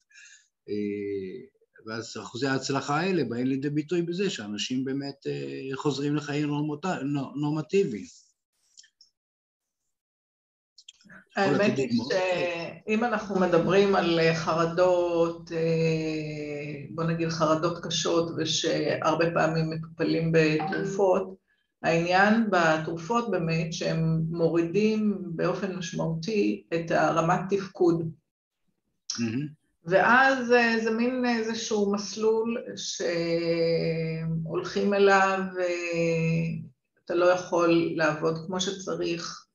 אה, 0.70 1.58
ואז 1.86 2.18
אחוזי 2.22 2.48
ההצלחה 2.48 3.00
האלה 3.00 3.24
באים 3.24 3.48
לידי 3.48 3.70
ביטוי 3.70 4.02
בזה 4.02 4.30
שאנשים 4.30 4.86
באמת 4.86 5.28
אה, 5.28 5.76
חוזרים 5.76 6.16
לחיים 6.16 6.50
נורמטיביים. 7.36 8.06
האמת 11.38 11.78
היא 11.78 12.02
שאם 12.10 13.04
אנחנו 13.04 13.40
מדברים 13.40 13.96
על 13.96 14.20
חרדות, 14.34 15.52
בוא 16.90 17.04
נגיד 17.04 17.30
חרדות 17.30 17.86
קשות 17.86 18.32
ושהרבה 18.38 19.26
פעמים 19.34 19.70
מטופלים 19.70 20.32
בתרופות, 20.32 21.36
העניין 21.84 22.50
בתרופות 22.50 23.32
באמת 23.32 23.74
שהם 23.74 24.22
מורידים 24.30 25.18
באופן 25.22 25.76
משמעותי 25.76 26.64
את 26.74 26.92
הרמת 26.92 27.40
תפקוד. 27.50 28.12
ואז 29.86 30.52
אה, 30.52 30.80
זה 30.84 30.92
מין 30.92 31.26
איזשהו 31.26 31.94
מסלול 31.94 32.58
שהולכים 34.46 34.94
אליו 34.94 35.40
ואתה 35.56 37.16
לא 37.16 37.26
יכול 37.26 37.92
לעבוד 37.96 38.38
כמו 38.48 38.62
שצריך, 38.62 39.47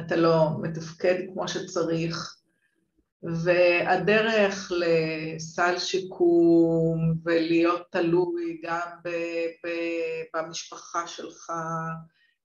אתה 0.00 0.16
לא 0.16 0.48
מתפקד 0.62 1.14
כמו 1.32 1.48
שצריך, 1.48 2.38
והדרך 3.22 4.72
לסל 4.76 5.78
שיקום 5.78 7.14
ולהיות 7.24 7.82
תלוי 7.90 8.60
גם 8.64 8.88
במשפחה 10.34 11.06
שלך 11.06 11.52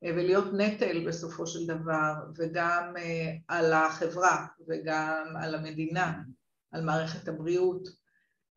ולהיות 0.03 0.53
נטל 0.53 1.07
בסופו 1.07 1.48
של 1.48 1.67
דבר 1.67 2.13
וגם 2.38 2.93
אה, 2.98 3.31
על 3.48 3.74
החברה 3.74 4.45
וגם 4.67 5.33
על 5.41 5.55
המדינה, 5.55 6.13
על 6.72 6.81
מערכת 6.86 7.27
הבריאות. 7.27 7.88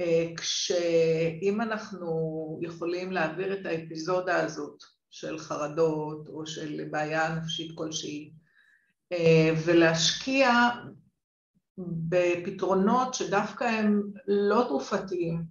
אה, 0.00 0.26
כשאם 0.36 1.60
אנחנו 1.60 2.10
יכולים 2.62 3.12
להעביר 3.12 3.60
את 3.60 3.66
האפיזודה 3.66 4.44
הזאת 4.44 4.82
של 5.10 5.38
חרדות 5.38 6.28
או 6.28 6.46
של 6.46 6.88
בעיה 6.90 7.34
נפשית 7.34 7.72
כלשהי 7.74 8.32
ולהשקיע 9.64 10.50
בפתרונות 11.78 13.14
שדווקא 13.14 13.64
הם 13.64 14.02
לא 14.26 14.64
תרופתיים 14.68 15.42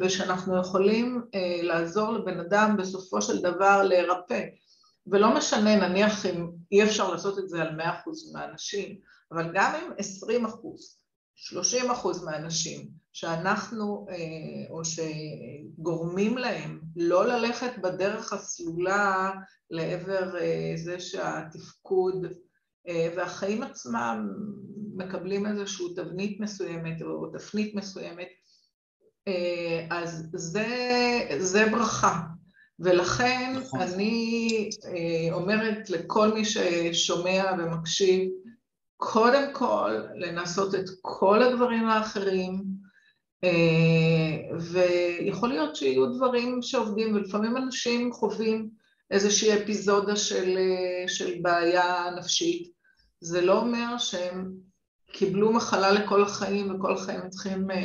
ושאנחנו 0.00 0.60
יכולים 0.60 1.22
אה, 1.34 1.62
לעזור 1.62 2.12
לבן 2.12 2.40
אדם 2.40 2.76
בסופו 2.78 3.22
של 3.22 3.42
דבר 3.42 3.82
להירפא. 3.82 4.44
ולא 5.06 5.36
משנה, 5.36 5.88
נניח 5.88 6.26
אם 6.26 6.50
אי 6.72 6.84
אפשר 6.84 7.12
לעשות 7.12 7.38
את 7.38 7.48
זה 7.48 7.62
על 7.62 7.80
100% 7.80 7.82
מהאנשים, 8.32 8.98
אבל 9.32 9.50
גם 9.54 9.72
אם 9.74 9.92
20%, 10.44 10.46
30% 11.36 12.24
מהאנשים 12.24 12.88
שאנחנו, 13.12 14.06
אה, 14.10 14.70
או 14.70 14.82
שגורמים 14.84 16.38
להם 16.38 16.80
לא 16.96 17.26
ללכת 17.26 17.78
בדרך 17.82 18.32
הסלולה 18.32 19.30
לעבר 19.70 20.38
אה, 20.38 20.72
זה 20.76 21.00
שהתפקוד 21.00 22.26
והחיים 22.88 23.62
עצמם 23.62 24.28
מקבלים 24.96 25.46
איזושהי 25.46 25.94
תבנית 25.96 26.40
מסוימת 26.40 27.02
או 27.02 27.26
תפנית 27.26 27.74
מסוימת, 27.74 28.28
אה, 29.28 29.86
אז 29.90 30.28
זה, 30.32 30.66
זה 31.38 31.66
ברכה. 31.70 32.20
ולכן 32.78 33.52
נכון. 33.56 33.80
אני 33.80 34.70
אה, 34.84 35.34
אומרת 35.34 35.90
לכל 35.90 36.34
מי 36.34 36.44
ששומע 36.44 37.52
ומקשיב, 37.58 38.30
קודם 38.96 39.52
כל 39.52 40.00
לנסות 40.14 40.74
את 40.74 40.84
כל 41.02 41.42
הדברים 41.42 41.88
האחרים, 41.88 42.62
אה, 43.44 44.56
ויכול 44.60 45.48
להיות 45.48 45.76
שיהיו 45.76 46.06
דברים 46.06 46.62
שעובדים, 46.62 47.14
ולפעמים 47.14 47.56
אנשים 47.56 48.12
חווים 48.12 48.70
איזושהי 49.10 49.62
אפיזודה 49.62 50.16
של, 50.16 50.58
של 51.06 51.38
בעיה 51.42 52.10
נפשית. 52.18 52.75
זה 53.20 53.40
לא 53.40 53.60
אומר 53.60 53.98
שהם 53.98 54.52
קיבלו 55.12 55.52
מחלה 55.52 55.92
לכל 55.92 56.22
החיים 56.22 56.74
וכל 56.74 56.92
החיים 56.92 57.20
הם 57.20 57.30
צריכים 57.30 57.70
אה, 57.70 57.76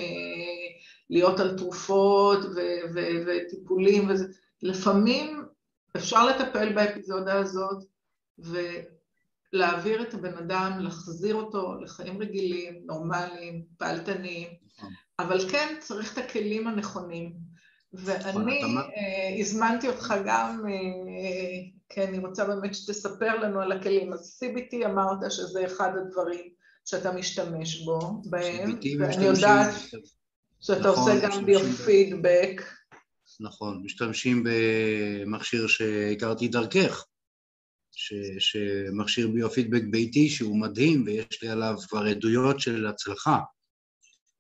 להיות 1.10 1.40
על 1.40 1.58
תרופות 1.58 2.40
ו- 2.46 2.94
ו- 2.96 3.24
וטיפולים 3.28 4.10
וזה. 4.10 4.26
לפעמים 4.62 5.46
אפשר 5.98 6.26
לטפל 6.26 6.74
באפיזודה 6.74 7.40
הזאת 7.40 7.84
ולהעביר 9.54 10.02
את 10.02 10.14
הבן 10.14 10.38
אדם, 10.38 10.80
להחזיר 10.80 11.36
אותו 11.36 11.76
לחיים 11.82 12.22
רגילים, 12.22 12.82
נורמליים, 12.86 13.66
פעלתניים, 13.78 14.48
נכון. 14.78 14.94
אבל 15.20 15.50
כן 15.50 15.76
צריך 15.80 16.14
את 16.14 16.18
הכלים 16.18 16.68
הנכונים. 16.68 17.51
ואני 17.94 18.64
אה, 18.64 19.40
הזמנתי 19.40 19.88
אותך 19.88 20.14
גם, 20.26 20.64
אה, 20.68 21.70
כי 21.90 22.04
אני 22.04 22.20
רוצה 22.20 22.46
באמת 22.46 22.76
שתספר 22.76 23.36
לנו 23.36 23.62
על 23.62 23.72
הכלים. 23.72 24.14
אז 24.14 24.40
CBT 24.44 24.86
אמרת 24.86 25.32
שזה 25.32 25.66
אחד 25.66 25.92
הדברים 25.98 26.50
שאתה 26.86 27.12
משתמש 27.12 27.86
בו, 27.86 28.22
בהם, 28.26 28.80
ואני 29.00 29.26
יודעת 29.26 29.74
שאתה 30.60 30.80
נכון, 30.80 31.12
עושה 31.12 31.28
גם 31.28 31.46
ביו-פידבק. 31.46 32.62
נכון, 33.40 33.82
משתמשים 33.84 34.44
במכשיר 34.46 35.68
שהכרתי 35.68 36.48
דרכך, 36.48 37.06
ש, 37.92 38.14
שמכשיר 38.40 39.28
ביו-פידבק 39.28 39.82
ביתי 39.90 40.30
שהוא 40.30 40.62
מדהים 40.62 41.04
ויש 41.06 41.44
לי 41.44 41.50
עליו 41.50 41.76
כבר 41.90 42.06
עדויות 42.06 42.60
של 42.60 42.88
הצלחה. 42.88 43.40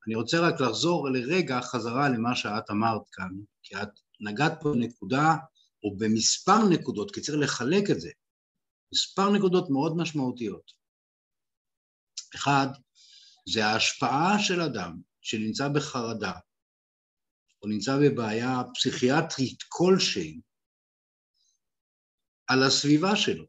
אני 0.07 0.15
רוצה 0.15 0.37
רק 0.39 0.61
לחזור 0.61 1.09
לרגע 1.09 1.61
חזרה 1.61 2.09
למה 2.09 2.35
שאת 2.35 2.69
אמרת 2.71 3.01
כאן, 3.11 3.29
כי 3.63 3.75
את 3.75 3.89
נגעת 4.19 4.53
פה 4.61 4.69
נקודה, 4.75 5.35
או 5.83 5.97
במספר 5.97 6.57
נקודות, 6.71 7.11
כי 7.13 7.21
צריך 7.21 7.37
לחלק 7.41 7.83
את 7.91 8.01
זה, 8.01 8.09
מספר 8.93 9.29
נקודות 9.29 9.69
מאוד 9.69 9.97
משמעותיות. 9.97 10.71
אחד, 12.35 12.67
זה 13.53 13.65
ההשפעה 13.65 14.39
של 14.39 14.61
אדם 14.61 15.01
שנמצא 15.21 15.67
בחרדה, 15.67 16.33
או 17.61 17.67
נמצא 17.67 17.97
בבעיה 18.01 18.61
פסיכיאטרית 18.75 19.63
כלשהי, 19.67 20.41
על 22.47 22.63
הסביבה 22.63 23.15
שלו. 23.15 23.45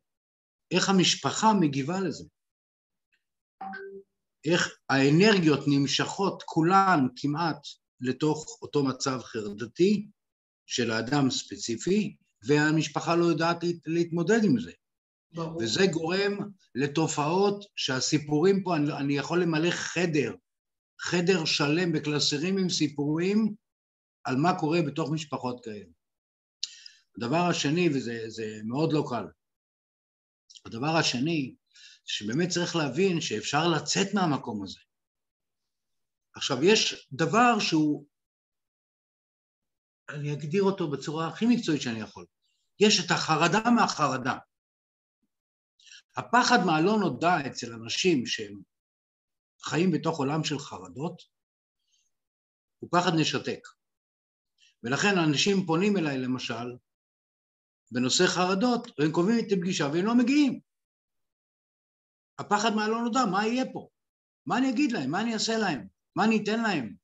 איך 0.71 0.89
המשפחה 0.89 1.47
מגיבה 1.61 2.01
לזה. 2.01 2.25
איך 4.45 4.79
האנרגיות 4.89 5.61
נמשכות 5.67 6.43
כולן 6.47 7.07
כמעט 7.17 7.67
לתוך 8.01 8.59
אותו 8.63 8.85
מצב 8.85 9.21
חרדתי 9.23 10.07
של 10.67 10.91
האדם 10.91 11.31
ספציפי, 11.31 12.17
והמשפחה 12.47 13.17
לא 13.17 13.25
יודעת 13.25 13.65
להתמודד 13.87 14.45
עם 14.45 14.61
זה. 14.61 14.73
ברור. 15.33 15.63
וזה 15.63 15.87
גורם 15.87 16.39
לתופעות 16.75 17.65
שהסיפורים 17.77 18.63
פה, 18.63 18.77
אני, 18.77 18.93
אני 18.93 19.17
יכול 19.17 19.43
למלא 19.43 19.71
חדר, 19.71 20.35
חדר 21.01 21.45
שלם 21.45 21.93
בקלסרים 21.93 22.59
עם 22.59 22.71
סיפורים 22.71 23.55
על 24.25 24.37
מה 24.37 24.59
קורה 24.59 24.83
בתוך 24.83 25.11
משפחות 25.11 25.65
כאלה. 25.65 25.85
הדבר 27.17 27.47
השני, 27.51 27.89
וזה 27.89 28.61
מאוד 28.65 28.93
לא 28.93 29.05
קל, 29.09 29.25
הדבר 30.67 30.97
השני, 30.97 31.55
שבאמת 32.05 32.49
צריך 32.49 32.77
להבין 32.77 33.21
שאפשר 33.21 33.69
לצאת 33.69 34.15
מהמקום 34.15 34.63
הזה. 34.63 34.81
עכשיו, 36.35 36.65
יש 36.65 37.09
דבר 37.13 37.59
שהוא, 37.61 38.07
אני 40.09 40.33
אגדיר 40.33 40.63
אותו 40.63 40.91
בצורה 40.91 41.29
הכי 41.29 41.47
מקצועית 41.47 41.83
שאני 41.83 42.01
יכול. 42.01 42.27
יש 42.81 43.05
את 43.05 43.11
החרדה 43.11 43.71
מהחרדה. 43.71 44.39
הפחד 46.17 46.59
מהלא 46.67 46.99
נודע 47.01 47.47
אצל 47.47 47.73
אנשים 47.73 48.27
שהם 48.27 48.61
חיים 49.65 49.91
בתוך 49.91 50.19
עולם 50.19 50.45
של 50.45 50.59
חרדות 50.59 51.23
הוא 52.79 52.91
פחד 52.93 53.11
נשתק. 53.21 53.69
ולכן 54.83 55.19
אנשים 55.19 55.67
פונים 55.67 55.97
אליי 55.97 56.19
למשל 56.19 56.77
בנושא 57.91 58.25
חרדות, 58.27 58.99
והם 58.99 59.13
קובעים 59.13 59.39
איתי 59.39 59.57
פגישה 59.61 59.85
והם 59.85 60.07
לא 60.07 60.15
מגיעים. 60.15 60.61
הפחד 62.39 62.71
מהלא 62.75 63.03
נודע, 63.03 63.21
מה 63.31 63.47
יהיה 63.47 63.65
פה? 63.73 63.89
מה 64.47 64.59
אני 64.59 64.71
אגיד 64.71 64.93
להם? 64.93 65.11
מה 65.11 65.21
אני 65.21 65.35
אעשה 65.35 65.59
להם? 65.59 65.87
מה 66.17 66.25
אני 66.25 66.43
אתן 66.43 66.63
להם? 66.63 66.95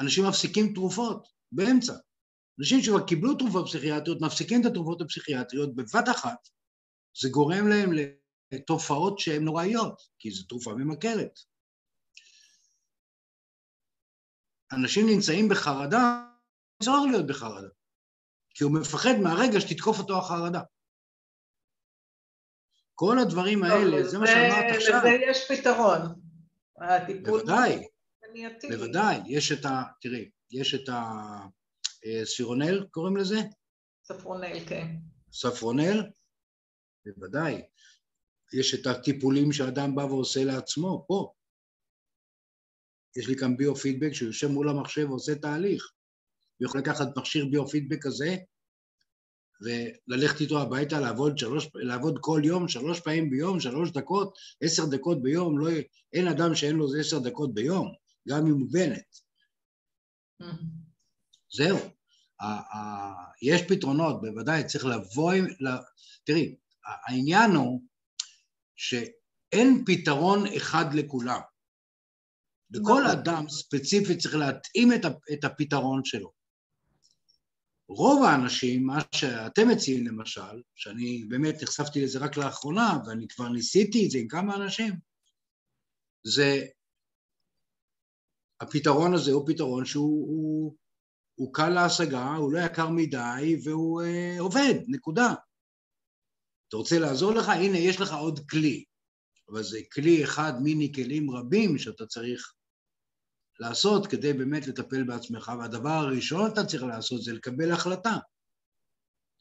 אנשים 0.00 0.24
מפסיקים 0.28 0.74
תרופות 0.74 1.28
באמצע. 1.52 1.92
אנשים 2.60 2.80
שכבר 2.82 3.06
קיבלו 3.06 3.34
תרופות 3.34 3.66
פסיכיאטריות, 3.66 4.20
מפסיקים 4.20 4.60
את 4.60 4.66
התרופות 4.66 5.00
הפסיכיאטריות 5.00 5.74
בבת 5.74 6.08
אחת, 6.16 6.48
זה 7.20 7.28
גורם 7.28 7.68
להם 7.68 7.90
לתופעות 8.52 9.18
שהן 9.18 9.44
נוראיות, 9.44 10.02
כי 10.18 10.30
זו 10.30 10.46
תרופה 10.46 10.74
ממכרת. 10.74 11.38
אנשים 14.72 15.06
נמצאים 15.06 15.48
בחרדה, 15.48 16.26
צריך 16.82 16.96
להיות 17.10 17.26
בחרדה, 17.26 17.68
כי 18.50 18.64
הוא 18.64 18.80
מפחד 18.80 19.14
מהרגע 19.22 19.60
שתתקוף 19.60 19.98
אותו 19.98 20.18
החרדה. 20.18 20.60
כל 22.98 23.18
הדברים 23.18 23.62
האלה, 23.62 24.02
זה, 24.02 24.18
מה 24.18 24.26
שאמרת 24.26 24.76
עכשיו. 24.76 24.98
לזה 24.98 25.18
יש 25.30 25.50
פתרון. 25.52 26.00
הטיפול... 26.80 27.40
בוודאי, 27.40 27.88
בוודאי. 28.70 29.20
יש 29.26 29.52
את 29.52 29.64
ה... 29.64 29.82
תראי, 30.00 30.30
יש 30.50 30.74
את 30.74 30.88
הספירונל, 32.22 32.80
אה, 32.80 32.86
קוראים 32.90 33.16
לזה? 33.16 33.36
ספרונל, 34.04 34.60
כן. 34.68 34.86
ספרונל, 35.32 36.10
בוודאי. 37.06 37.62
יש 38.52 38.74
את 38.74 38.86
הטיפולים 38.86 39.52
שאדם 39.52 39.94
בא 39.94 40.00
ועושה 40.00 40.44
לעצמו, 40.44 41.04
פה. 41.08 41.32
יש 43.16 43.28
לי 43.28 43.36
כאן 43.36 43.56
ביו-פידבק 43.56 44.12
שהוא 44.12 44.26
יושב 44.26 44.46
מול 44.46 44.68
המחשב 44.68 45.10
ועושה 45.10 45.34
תהליך. 45.34 45.92
הוא 46.58 46.68
יכול 46.68 46.80
לקחת 46.80 47.06
מכשיר 47.16 47.46
ביו-פידבק 47.50 47.98
כזה 48.02 48.36
וללכת 49.60 50.40
איתו 50.40 50.62
הביתה, 50.62 51.00
לעבוד, 51.00 51.38
שלוש, 51.38 51.68
לעבוד 51.74 52.18
כל 52.20 52.40
יום, 52.44 52.68
שלוש 52.68 53.00
פעמים 53.00 53.30
ביום, 53.30 53.60
שלוש 53.60 53.90
דקות, 53.90 54.38
עשר 54.60 54.86
דקות 54.86 55.22
ביום, 55.22 55.58
לא, 55.58 55.68
אין 56.12 56.28
אדם 56.28 56.54
שאין 56.54 56.76
לו 56.76 56.86
עשר 57.00 57.18
דקות 57.18 57.54
ביום, 57.54 57.92
גם 58.28 58.46
אם 58.46 58.52
הוא 58.52 58.68
בנט. 58.70 59.06
זהו. 61.52 61.78
יש 63.42 63.62
פתרונות, 63.68 64.20
בוודאי, 64.20 64.66
צריך 64.66 64.84
לבוא 64.84 65.32
עם... 65.32 65.46
תראי, 66.24 66.56
העניין 67.06 67.50
הוא 67.50 67.82
שאין 68.76 69.84
פתרון 69.86 70.46
אחד 70.56 70.94
לכולם. 70.94 71.40
לכל 72.70 73.02
נכון. 73.04 73.06
אדם 73.06 73.48
ספציפי 73.48 74.16
צריך 74.16 74.34
להתאים 74.34 74.92
את 75.32 75.44
הפתרון 75.44 76.04
שלו. 76.04 76.35
רוב 77.88 78.22
האנשים, 78.24 78.86
מה 78.86 78.98
שאתם 79.14 79.68
מציעים 79.68 80.06
למשל, 80.06 80.62
שאני 80.74 81.24
באמת 81.28 81.62
נחשפתי 81.62 82.04
לזה 82.04 82.18
רק 82.18 82.36
לאחרונה, 82.36 82.98
ואני 83.06 83.28
כבר 83.28 83.48
ניסיתי 83.48 84.06
את 84.06 84.10
זה 84.10 84.18
עם 84.18 84.28
כמה 84.28 84.56
אנשים, 84.56 84.92
זה, 86.26 86.66
הפתרון 88.60 89.14
הזה 89.14 89.32
הוא 89.32 89.46
פתרון 89.46 89.84
שהוא 89.84 90.28
הוא, 90.28 90.76
הוא 91.34 91.54
קל 91.54 91.68
להשגה, 91.68 92.34
הוא 92.34 92.52
לא 92.52 92.58
יקר 92.58 92.88
מדי, 92.88 93.56
והוא 93.64 94.02
אה, 94.02 94.36
עובד, 94.38 94.74
נקודה. 94.88 95.34
אתה 96.68 96.76
רוצה 96.76 96.98
לעזור 96.98 97.32
לך? 97.32 97.48
הנה, 97.48 97.78
יש 97.78 98.00
לך 98.00 98.12
עוד 98.12 98.40
כלי. 98.50 98.84
אבל 99.48 99.62
זה 99.62 99.78
כלי 99.92 100.24
אחד 100.24 100.52
מיני 100.62 100.92
כלים 100.94 101.30
רבים 101.30 101.78
שאתה 101.78 102.06
צריך 102.06 102.54
לעשות 103.60 104.06
כדי 104.06 104.32
באמת 104.32 104.66
לטפל 104.66 105.04
בעצמך, 105.04 105.52
והדבר 105.58 105.88
הראשון 105.88 106.50
שאתה 106.50 106.64
צריך 106.64 106.82
לעשות 106.82 107.22
זה 107.22 107.32
לקבל 107.32 107.72
החלטה. 107.72 108.16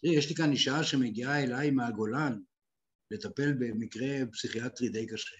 תראי, 0.02 0.16
יש 0.16 0.30
לי 0.30 0.36
כאן 0.36 0.52
אישה 0.52 0.84
שמגיעה 0.84 1.44
אליי 1.44 1.72
מהגולן 1.72 2.40
לטפל 3.12 3.54
במקרה 3.54 4.08
פסיכיאטרי 4.34 4.90
די 4.90 5.08
קשה. 5.08 5.36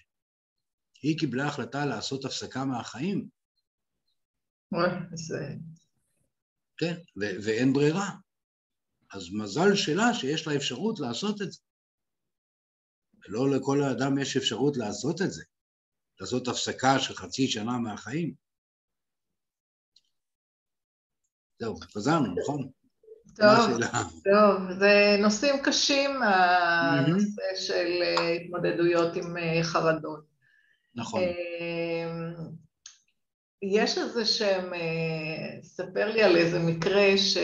היא 1.02 1.18
קיבלה 1.18 1.46
החלטה 1.46 1.86
לעשות 1.86 2.24
הפסקה 2.24 2.64
מהחיים. 2.64 3.28
זה... 5.14 5.54
כן, 6.76 6.94
ו- 7.20 7.36
ואין 7.44 7.72
ברירה. 7.72 8.10
אז 9.12 9.22
מזל 9.32 9.74
שלה 9.74 10.14
שיש 10.14 10.46
לה 10.46 10.56
אפשרות 10.56 11.00
לעשות 11.00 11.42
את 11.42 11.52
זה. 11.52 11.60
ולא 13.28 13.50
לכל 13.50 13.82
אדם 13.82 14.18
יש 14.18 14.36
אפשרות 14.36 14.76
לעשות 14.76 15.22
את 15.22 15.32
זה, 15.32 15.44
לעשות 16.20 16.48
הפסקה 16.48 16.98
של 16.98 17.14
חצי 17.14 17.48
שנה 17.48 17.78
מהחיים. 17.78 18.45
זהו, 21.58 21.76
חזרנו, 21.94 22.34
נכון? 22.40 22.68
טוב, 23.36 23.80
טוב, 24.24 24.78
זה 24.78 25.16
נושאים 25.22 25.62
קשים, 25.62 26.10
הנושא 26.22 27.42
של 27.56 28.02
אה, 28.02 28.32
התמודדויות 28.32 29.16
עם 29.16 29.36
אה, 29.36 29.62
חרדות. 29.62 30.24
נכון. 30.94 31.22
אמ, 31.22 32.34
יש 33.62 33.98
איזה 33.98 34.24
שהם, 34.24 34.74
אה, 34.74 35.62
ספר 35.62 36.12
לי 36.12 36.22
על 36.22 36.36
איזה 36.36 36.58
מקרה 36.58 37.16
ש, 37.16 37.36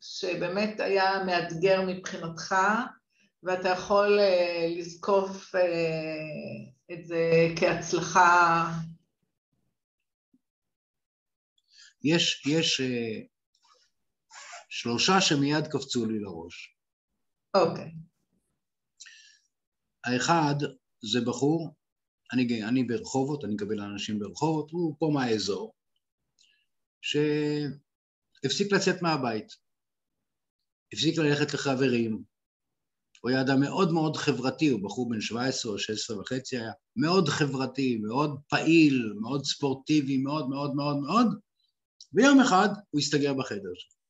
שבאמת 0.00 0.80
היה 0.80 1.24
מאתגר 1.26 1.82
מבחינתך, 1.86 2.54
ואתה 3.42 3.68
יכול 3.68 4.20
לזקוף 4.78 5.54
את 6.92 7.06
זה 7.06 7.48
כהצלחה. 7.56 8.70
יש, 12.04 12.46
יש 12.46 12.80
שלושה 14.82 15.20
שמיד 15.20 15.66
קפצו 15.66 16.06
לי 16.06 16.18
לראש. 16.18 16.76
אוקיי. 17.54 17.84
Okay. 17.84 17.96
האחד 20.04 20.54
זה 21.04 21.20
בחור, 21.26 21.74
אני, 22.32 22.64
אני 22.64 22.84
ברחובות, 22.84 23.44
אני 23.44 23.54
מקבל 23.54 23.80
אנשים 23.80 24.18
ברחובות, 24.18 24.70
הוא 24.70 24.96
פה 24.98 25.10
מהאזור, 25.14 25.74
שהפסיק 27.02 28.72
לצאת 28.72 29.02
מהבית, 29.02 29.46
הפסיק 30.92 31.18
ללכת 31.18 31.54
לחברים, 31.54 32.22
הוא 33.20 33.30
היה 33.30 33.40
אדם 33.40 33.60
מאוד 33.60 33.92
מאוד 33.92 34.16
חברתי, 34.16 34.68
הוא 34.68 34.82
בחור 34.82 35.10
בן 35.10 35.20
17 35.20 35.72
או 35.72 35.78
16 35.78 36.20
וחצי 36.20 36.58
היה, 36.58 36.72
מאוד 36.96 37.28
חברתי, 37.28 37.96
מאוד 37.96 38.40
פעיל, 38.48 39.12
מאוד 39.20 39.44
ספורטיבי, 39.44 40.16
מאוד 40.16 40.48
מאוד 40.48 40.74
מאוד 40.74 40.96
מאוד, 40.96 41.26
ויום 42.12 42.40
אחד 42.40 42.68
הוא 42.90 43.00
הסתגר 43.00 43.34
בחדר 43.34 43.72
שלו. 43.74 44.01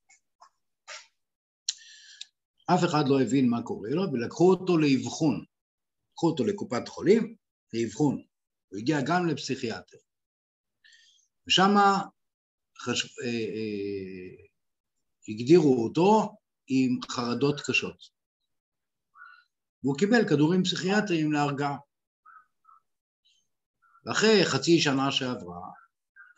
אף 2.67 2.85
אחד 2.85 3.05
לא 3.09 3.21
הבין 3.21 3.51
מה 3.51 3.63
קורה 3.63 3.91
לו, 3.91 4.03
ולקחו 4.13 4.51
אותו 4.51 4.79
לאבחון. 4.79 5.45
לקחו 6.13 6.27
אותו 6.31 6.45
לקופת 6.45 6.89
חולים, 6.89 7.37
לאבחון. 7.73 8.23
הוא 8.69 8.79
הגיע 8.79 9.01
גם 9.07 9.27
לפסיכיאטר. 9.27 9.99
ושם 11.47 11.71
חשב... 12.79 13.09
אה, 13.25 13.29
אה, 13.29 14.47
הגדירו 15.29 15.85
אותו 15.85 16.37
עם 16.67 16.99
חרדות 17.11 17.61
קשות. 17.61 17.97
והוא 19.83 19.99
קיבל 19.99 20.29
כדורים 20.29 20.65
פסיכיאטריים 20.65 21.33
להרגעה. 21.33 21.77
ואחרי 24.05 24.45
חצי 24.45 24.81
שנה 24.81 25.13
שעברה, 25.13 25.61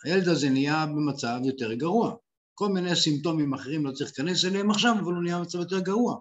הילד 0.04 0.28
הזה 0.28 0.50
נהיה 0.50 0.86
במצב 0.86 1.38
יותר 1.44 1.74
גרוע. 1.74 2.16
כל 2.54 2.68
מיני 2.68 2.96
סימפטומים 2.96 3.54
אחרים, 3.54 3.86
לא 3.86 3.92
צריך 3.92 4.12
להיכנס 4.18 4.44
אליהם 4.44 4.70
עכשיו, 4.70 4.94
אבל 4.94 5.12
הוא 5.12 5.22
נהיה 5.22 5.38
במצב 5.38 5.58
יותר 5.58 5.80
גרוע. 5.80 6.20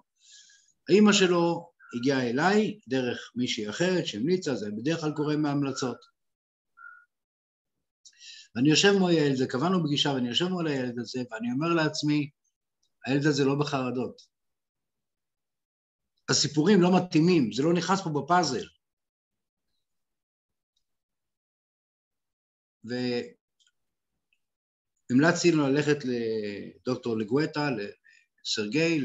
האימא 0.89 1.13
שלו 1.13 1.72
הגיעה 1.96 2.30
אליי 2.30 2.80
דרך 2.88 3.32
מישהי 3.36 3.69
אחרת 3.69 4.08
שהמליצה, 4.08 4.56
זה 4.56 4.69
בדרך 4.78 5.00
כלל 5.02 5.12
קורה 5.15 5.38
מהמלצות. 5.38 5.98
ואני 8.56 8.69
יושב 8.69 8.91
מול 9.00 9.12
הילד 9.12 9.34
הזה, 9.34 9.48
קבענו 9.48 9.84
פגישה 9.86 10.10
ואני 10.10 10.30
יושב 10.30 10.48
מול 10.48 10.67
הילד 10.67 11.00
הזה, 11.00 11.19
ואני 11.32 11.48
אומר 11.52 11.84
לעצמי, 11.84 12.30
הילד 13.06 13.26
הזה 13.26 13.46
לא 13.46 13.56
בחרדות. 13.60 14.22
הסיפורים 16.30 16.82
לא 16.82 16.89
מתאימים, 16.98 17.52
זה 17.52 17.63
לא 17.63 17.74
נכנס 17.74 18.02
פה 18.04 18.10
בפאזל. 18.10 18.65
המלצתי 25.13 25.52
לו 25.52 25.67
ללכת 25.67 25.97
לדוקטור 26.06 27.17
לגואטה, 27.17 27.69
לסרגי, 27.71 29.02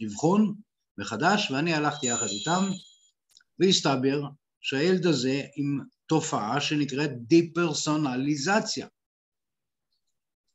לאבחון 0.00 0.54
מחדש, 0.98 1.50
ואני 1.50 1.74
הלכתי 1.74 2.06
יחד 2.06 2.26
איתם, 2.26 2.62
והסתבר 3.58 4.22
שהילד 4.60 5.06
הזה 5.06 5.42
עם 5.56 5.80
תופעה 6.06 6.60
שנקראת 6.60 7.10
דיפרסונליזציה. 7.26 8.86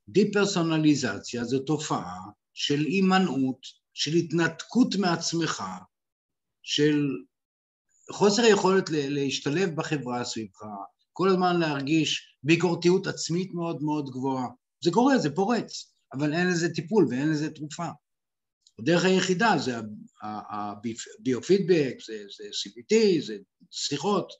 דיפרסונליזציה 0.10 1.44
זו 1.44 1.60
תופעה 1.60 2.18
של 2.54 2.80
הימנעות, 2.80 3.68
של 3.94 4.12
התנתקות 4.12 4.96
מעצמך, 4.96 5.64
של 6.64 7.08
חוסר 8.12 8.42
יכולת 8.46 8.90
להשתלב 8.90 9.70
בחברה 9.76 10.26
סביבך, 10.26 10.62
כל 11.14 11.30
הזמן 11.30 11.60
להרגיש 11.60 12.38
ביקורתיות 12.44 13.08
עצמית 13.08 13.54
מאוד 13.54 13.84
מאוד 13.84 14.10
גבוהה. 14.10 14.48
זה 14.84 14.92
קורה, 14.92 15.18
זה 15.18 15.36
פורץ, 15.36 15.94
אבל 16.14 16.34
אין 16.34 16.48
לזה 16.48 16.74
טיפול 16.74 17.08
ואין 17.10 17.30
לזה 17.30 17.50
תרופה. 17.50 17.88
הדרך 18.80 19.06
היחידה 19.06 19.54
זה 19.58 19.76
הביופידבק, 20.24 21.96
זה, 22.08 22.24
זה 22.38 22.44
CBT, 22.44 23.26
זה 23.26 23.38
שיחות. 23.72 24.34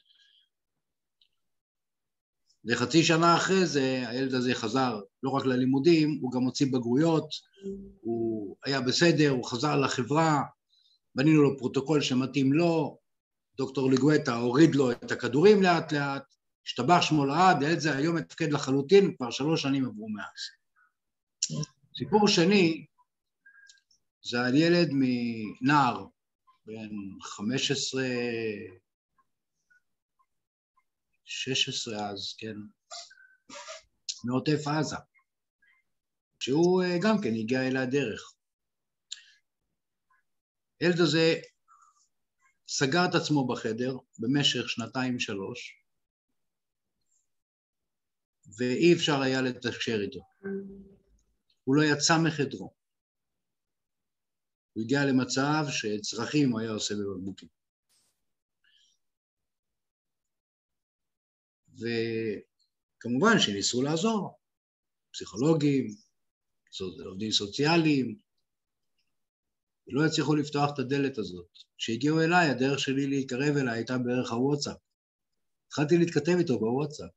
וחצי 2.66 3.04
שנה 3.04 3.36
אחרי 3.38 3.66
זה 3.66 4.04
הילד 4.08 4.34
הזה 4.34 4.54
חזר 4.54 5.00
לא 5.24 5.30
רק 5.30 5.46
ללימודים, 5.46 6.20
הוא 6.22 6.32
גם 6.32 6.44
הוציא 6.44 6.68
בגרויות, 6.74 7.28
הוא 8.02 8.56
היה 8.66 8.82
בסדר, 8.82 9.30
הוא 9.30 9.46
חזר 9.46 9.80
לחברה, 9.80 10.42
בנינו 11.16 11.44
לו 11.44 11.58
פרוטוקול 11.58 12.02
שמתאים 12.02 12.54
לו, 12.54 12.98
דוקטור 13.58 13.90
ליגואטה 13.90 14.36
הוריד 14.36 14.76
לו 14.76 14.92
את 14.92 15.12
הכדורים 15.12 15.64
לאט 15.64 15.94
לאט, 15.94 16.24
השתבח 16.66 17.02
שמו 17.02 17.26
לעד, 17.26 17.64
הילד 17.64 17.80
זה 17.80 17.96
היום 17.98 18.16
מתפקד 18.18 18.52
לחלוטין, 18.52 19.16
כבר 19.16 19.32
שלוש 19.32 19.62
שנים 19.62 19.86
עברו 19.86 20.10
מאז. 20.10 20.42
סיפור 21.98 22.28
שני, 22.28 22.86
זה 24.22 24.42
על 24.42 24.56
ילד 24.56 24.90
מנער, 24.92 26.06
בן 26.66 26.90
חמש 27.22 27.72
עשרה, 27.72 28.10
שש 31.26 31.70
עשרה 31.70 32.10
אז, 32.10 32.36
כן, 32.38 32.56
מעוטף 34.24 34.68
עזה, 34.68 34.96
שהוא 36.40 36.84
אה, 36.84 36.98
גם 37.02 37.22
כן 37.22 37.34
הגיע 37.36 37.68
אל 37.68 37.78
הדרך. 37.78 38.34
הילד 40.80 41.00
הזה 41.00 41.36
סגר 42.68 43.06
את 43.10 43.16
עצמו 43.16 43.48
בחדר 43.48 43.98
במשך 44.20 44.70
שנתיים-שלוש, 44.70 45.83
ואי 48.58 48.94
אפשר 48.94 49.22
היה 49.22 49.42
לתקשר 49.42 50.00
איתו. 50.02 50.20
הוא 51.64 51.76
לא 51.76 51.82
יצא 51.84 52.18
מחדרו. 52.26 52.74
הוא 54.74 54.84
הגיע 54.84 55.06
למצב 55.06 55.66
שצרכים 55.70 56.52
הוא 56.52 56.60
היה 56.60 56.72
עושה 56.72 56.94
בבקבוקים. 56.96 57.50
וכמובן 61.74 63.40
שניסו 63.40 63.82
לעזור, 63.82 64.40
פסיכולוגים, 65.14 65.96
עובדים 67.06 67.32
סוציאליים, 67.32 68.20
ולא 69.88 70.06
הצליחו 70.06 70.36
לפתוח 70.36 70.70
את 70.74 70.80
הדלת 70.80 71.18
הזאת. 71.18 71.50
כשהגיעו 71.78 72.22
אליי, 72.22 72.50
הדרך 72.50 72.80
שלי 72.80 73.08
להתקרב 73.08 73.58
אליי 73.58 73.74
הייתה 73.74 73.98
בערך 73.98 74.32
הוואטסאפ. 74.32 74.78
התחלתי 75.68 75.98
להתכתב 75.98 76.36
איתו 76.40 76.60
בוואטסאפ. 76.60 77.10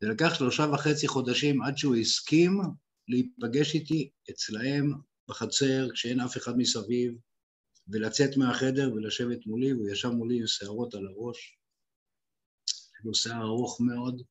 זה 0.00 0.08
לקח 0.08 0.34
שלושה 0.34 0.66
וחצי 0.74 1.08
חודשים 1.08 1.62
עד 1.62 1.78
שהוא 1.78 1.96
הסכים 1.96 2.60
להיפגש 3.08 3.74
איתי 3.74 4.10
אצלהם 4.30 4.92
בחצר, 5.28 5.88
כשאין 5.94 6.20
אף 6.20 6.36
אחד 6.36 6.58
מסביב, 6.58 7.14
ולצאת 7.88 8.36
מהחדר 8.36 8.92
ולשבת 8.92 9.46
מולי, 9.46 9.72
והוא 9.72 9.88
ישב 9.88 10.08
מולי 10.08 10.38
עם 10.38 10.46
שערות 10.46 10.94
על 10.94 11.06
הראש. 11.06 11.58
יש 12.68 13.04
לו 13.04 13.14
שיער 13.14 13.42
ארוך 13.42 13.80
מאוד, 13.80 14.22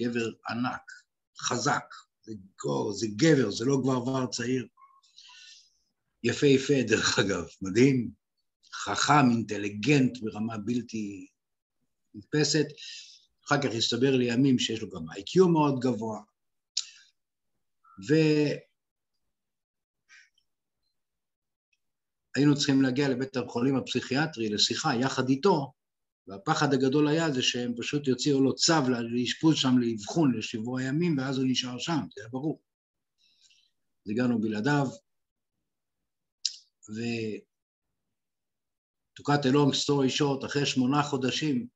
גבר 0.00 0.30
ענק, 0.48 0.92
חזק, 1.38 1.84
זה 2.22 2.32
גור, 2.62 2.92
זה 2.92 3.06
גבר, 3.16 3.50
זה 3.50 3.64
לא 3.64 3.78
כבר 3.82 4.08
ור 4.08 4.26
צעיר. 4.26 4.66
יפהפה, 6.22 6.74
דרך 6.88 7.18
אגב, 7.18 7.44
מדהים, 7.62 8.10
חכם, 8.72 9.30
אינטליגנט 9.30 10.18
ברמה 10.22 10.58
בלתי 10.58 11.26
נתפסת. 12.14 12.66
אחר 13.46 13.62
כך 13.62 13.74
הסתבר 13.76 14.16
לימים 14.16 14.58
שיש 14.58 14.82
לו 14.82 14.90
גם 14.90 15.10
איי-קיו 15.10 15.48
מאוד 15.48 15.80
גבוה. 15.80 16.20
והיינו 22.36 22.54
צריכים 22.56 22.82
להגיע 22.82 23.08
לבית 23.08 23.36
החולים 23.36 23.76
הפסיכיאטרי 23.76 24.48
לשיחה 24.48 24.94
יחד 24.94 25.28
איתו, 25.28 25.72
והפחד 26.26 26.74
הגדול 26.74 27.08
היה 27.08 27.30
זה 27.30 27.42
שהם 27.42 27.74
פשוט 27.76 28.08
יוציאו 28.08 28.40
לו 28.40 28.54
צו 28.54 28.82
לאשפוז 28.88 29.56
שם 29.56 29.78
לאבחון 29.78 30.38
לשבוע 30.38 30.82
ימים, 30.82 31.18
ואז 31.18 31.38
הוא 31.38 31.46
נשאר 31.48 31.78
שם, 31.78 32.00
זה 32.14 32.20
היה 32.22 32.28
ברור. 32.28 32.60
אז 34.06 34.10
הגענו 34.10 34.40
בלעדיו, 34.40 34.86
ו... 36.90 37.00
to 39.16 39.22
cut 39.22 39.44
a 39.46 39.52
long 39.52 39.72
story 39.72 40.10
short, 40.10 40.46
אחרי 40.46 40.66
שמונה 40.66 41.02
חודשים, 41.02 41.66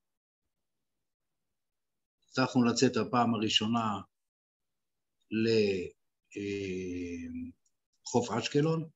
הצלחנו 2.38 2.64
לצאת 2.64 2.96
בפעם 2.96 3.34
הראשונה 3.34 4.00
לחוף 8.06 8.30
אשקלון, 8.30 8.88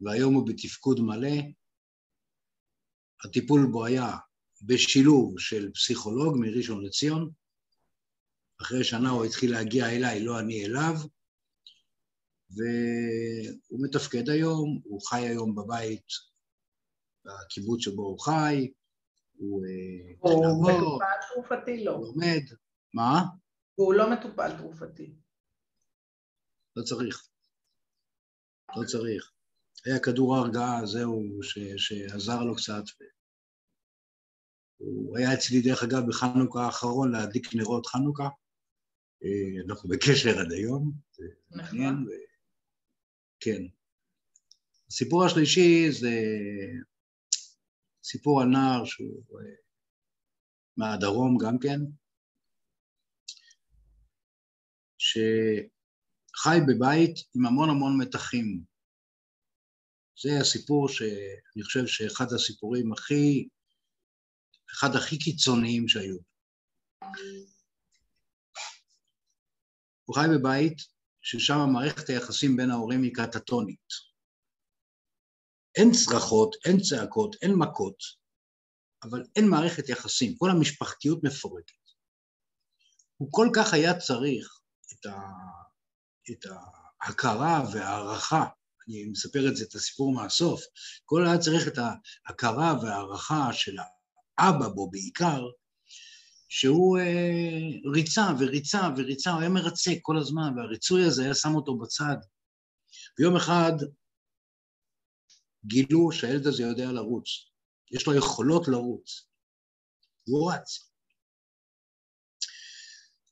והיום 0.00 0.34
הוא 0.34 0.46
בתפקוד 0.48 1.00
מלא. 1.00 1.36
הטיפול 3.24 3.66
בו 3.72 3.84
היה 3.84 4.16
בשילוב 4.62 5.38
של 5.38 5.72
פסיכולוג 5.72 6.36
מראשון 6.40 6.84
לציון. 6.84 7.30
אחרי 8.62 8.84
שנה 8.84 9.10
הוא 9.10 9.24
התחיל 9.24 9.50
להגיע 9.52 9.90
אליי, 9.90 10.24
לא 10.24 10.40
אני 10.40 10.66
אליו, 10.66 10.94
והוא 12.50 13.80
מתפקד 13.84 14.28
היום, 14.28 14.80
הוא 14.84 15.00
חי 15.08 15.20
היום 15.20 15.54
בבית, 15.54 16.06
בקיבוץ 17.24 17.80
שבו 17.80 18.02
הוא 18.02 18.20
חי, 18.20 18.72
הוא... 19.36 19.64
אה, 19.66 20.14
הוא 20.18 20.62
מטופל 20.62 21.34
תרופתי? 21.34 21.84
לא. 21.84 21.92
לומד. 21.92 22.42
מה? 22.94 23.22
והוא 23.78 23.94
לא 23.94 24.12
מטופל 24.12 24.56
תרופתי. 24.58 25.14
לא 26.76 26.82
צריך. 26.82 27.28
לא 28.76 28.84
צריך. 28.84 29.32
היה 29.84 29.98
כדור 29.98 30.36
הרגעה, 30.36 30.86
זהו, 30.86 31.22
ש, 31.42 31.58
שעזר 31.76 32.42
לו 32.42 32.56
קצת. 32.56 32.82
הוא 34.76 35.18
היה 35.18 35.34
אצלי, 35.34 35.60
דרך 35.60 35.82
אגב, 35.82 36.08
בחנוכה 36.08 36.64
האחרון 36.64 37.12
להדליק 37.12 37.54
נרות 37.54 37.86
חנוכה. 37.86 38.28
אה, 39.24 39.62
אנחנו 39.68 39.88
בקשר 39.88 40.38
עד 40.40 40.52
היום, 40.52 40.92
זה 41.12 41.24
מעניין. 41.50 41.94
ו... 41.94 42.10
כן. 43.40 43.62
הסיפור 44.88 45.24
השלישי 45.24 45.92
זה 45.92 46.10
סיפור 48.04 48.42
על 48.42 48.48
נער 48.48 48.84
שהוא 48.84 49.40
אה, 49.40 49.54
מהדרום 50.76 51.38
גם 51.38 51.58
כן, 51.58 51.80
שחי 54.98 56.58
בבית 56.68 57.14
עם 57.34 57.46
המון 57.46 57.70
המון 57.70 58.00
מתחים. 58.00 58.60
זה 60.22 60.40
הסיפור 60.40 60.88
שאני 60.88 61.62
חושב 61.64 61.86
שאחד 61.86 62.26
הסיפורים 62.34 62.92
הכי, 62.92 63.48
אחד 64.72 64.96
הכי 64.96 65.18
קיצוניים 65.18 65.88
שהיו. 65.88 66.16
הוא 70.04 70.16
חי 70.16 70.26
בבית 70.38 70.78
ששם 71.22 71.58
מערכת 71.72 72.08
היחסים 72.08 72.56
בין 72.56 72.70
ההורים 72.70 73.02
היא 73.02 73.14
קטטונית. 73.14 74.13
אין 75.76 75.90
צרחות, 75.92 76.56
אין 76.64 76.80
צעקות, 76.80 77.36
אין 77.42 77.54
מכות, 77.54 77.96
אבל 79.02 79.24
אין 79.36 79.48
מערכת 79.48 79.88
יחסים, 79.88 80.36
כל 80.36 80.50
המשפחתיות 80.50 81.24
מפורקת. 81.24 81.84
הוא 83.16 83.28
כל 83.30 83.48
כך 83.54 83.74
היה 83.74 83.98
צריך 83.98 84.60
את, 84.92 85.06
ה, 85.06 85.20
את 86.30 86.44
ההכרה 87.02 87.64
וההערכה, 87.72 88.44
אני 88.88 89.04
מספר 89.04 89.48
את 89.48 89.56
זה, 89.56 89.64
את 89.64 89.74
הסיפור 89.74 90.12
מהסוף, 90.12 90.62
כל 91.04 91.26
היה 91.26 91.38
צריך 91.38 91.68
את 91.68 91.78
ההכרה 91.78 92.74
וההערכה 92.82 93.52
של 93.52 93.76
האבא 94.38 94.68
בו 94.68 94.90
בעיקר, 94.90 95.42
שהוא 96.48 96.98
אה, 96.98 97.90
ריצה 97.94 98.26
וריצה 98.38 98.88
וריצה, 98.96 99.30
הוא 99.30 99.40
היה 99.40 99.48
מרצה 99.48 99.90
כל 100.02 100.18
הזמן, 100.18 100.52
והריצוי 100.56 101.04
הזה 101.04 101.24
היה 101.24 101.34
שם 101.34 101.54
אותו 101.54 101.78
בצד. 101.78 102.16
ויום 103.18 103.36
אחד 103.36 103.72
גילו 105.66 106.12
שהילד 106.12 106.46
הזה 106.46 106.62
יודע 106.62 106.92
לרוץ, 106.92 107.26
יש 107.90 108.06
לו 108.06 108.14
יכולות 108.14 108.68
לרוץ, 108.68 109.26
והוא 110.28 110.52
רץ. 110.52 110.90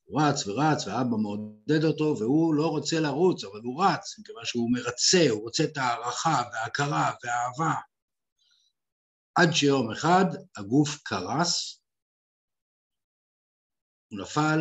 הוא 0.04 0.22
רץ 0.22 0.46
ורץ, 0.46 0.86
ואבא 0.86 1.16
מעודד 1.22 1.84
אותו, 1.84 2.14
והוא 2.18 2.54
לא 2.54 2.66
רוצה 2.66 3.00
לרוץ, 3.00 3.44
אבל 3.44 3.60
הוא 3.62 3.84
רץ, 3.84 4.18
מכיוון 4.18 4.44
שהוא 4.44 4.72
מרצה, 4.72 5.30
הוא 5.30 5.42
רוצה 5.42 5.64
את 5.64 5.76
ההערכה 5.76 6.42
וההכרה 6.52 7.12
והאהבה. 7.24 7.80
עד 9.34 9.48
שיום 9.52 9.92
אחד 9.92 10.24
הגוף 10.56 11.02
קרס, 11.02 11.82
הוא 14.08 14.20
נפל 14.20 14.58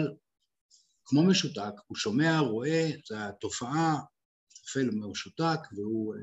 כמו 1.05 1.23
משותק, 1.23 1.73
הוא 1.88 1.97
שומע, 1.97 2.39
רואה, 2.39 2.89
זו 3.07 3.15
התופעה, 3.15 3.95
נופל 4.60 4.89
משותק, 5.10 5.60
והוא 5.71 6.15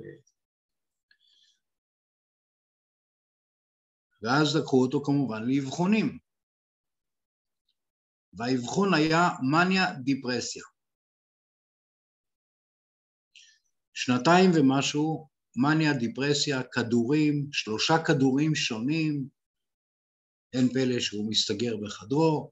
ואז 4.23 4.57
לקחו 4.57 4.83
אותו 4.83 5.03
כמובן 5.05 5.43
לאבחונים. 5.47 6.19
והאבחון 8.33 8.95
היה 8.95 9.29
מניה 9.51 9.95
דיפרסיה. 10.05 10.63
שנתיים 13.95 14.51
ומשהו, 14.55 15.29
מניה 15.57 15.93
דיפרסיה, 15.93 16.63
כדורים, 16.73 17.49
שלושה 17.53 17.95
כדורים 18.07 18.55
שונים, 18.55 19.29
אין 20.53 20.69
פלא 20.69 21.01
שהוא 21.01 21.31
מסתגר 21.31 21.77
בחדרו, 21.77 22.51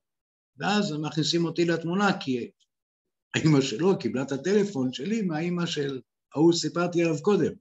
ואז 0.56 0.92
הם 0.92 1.04
מכניסים 1.04 1.44
אותי 1.44 1.64
לתמונה 1.64 2.20
כי 2.20 2.50
האימא 3.34 3.60
שלו 3.60 3.98
קיבלה 3.98 4.22
את 4.22 4.32
הטלפון 4.32 4.92
שלי 4.92 5.22
מהאימא 5.22 5.66
של 5.66 6.00
ההוא 6.34 6.52
שסיפרתי 6.52 7.02
עליו 7.02 7.22
קודם. 7.22 7.52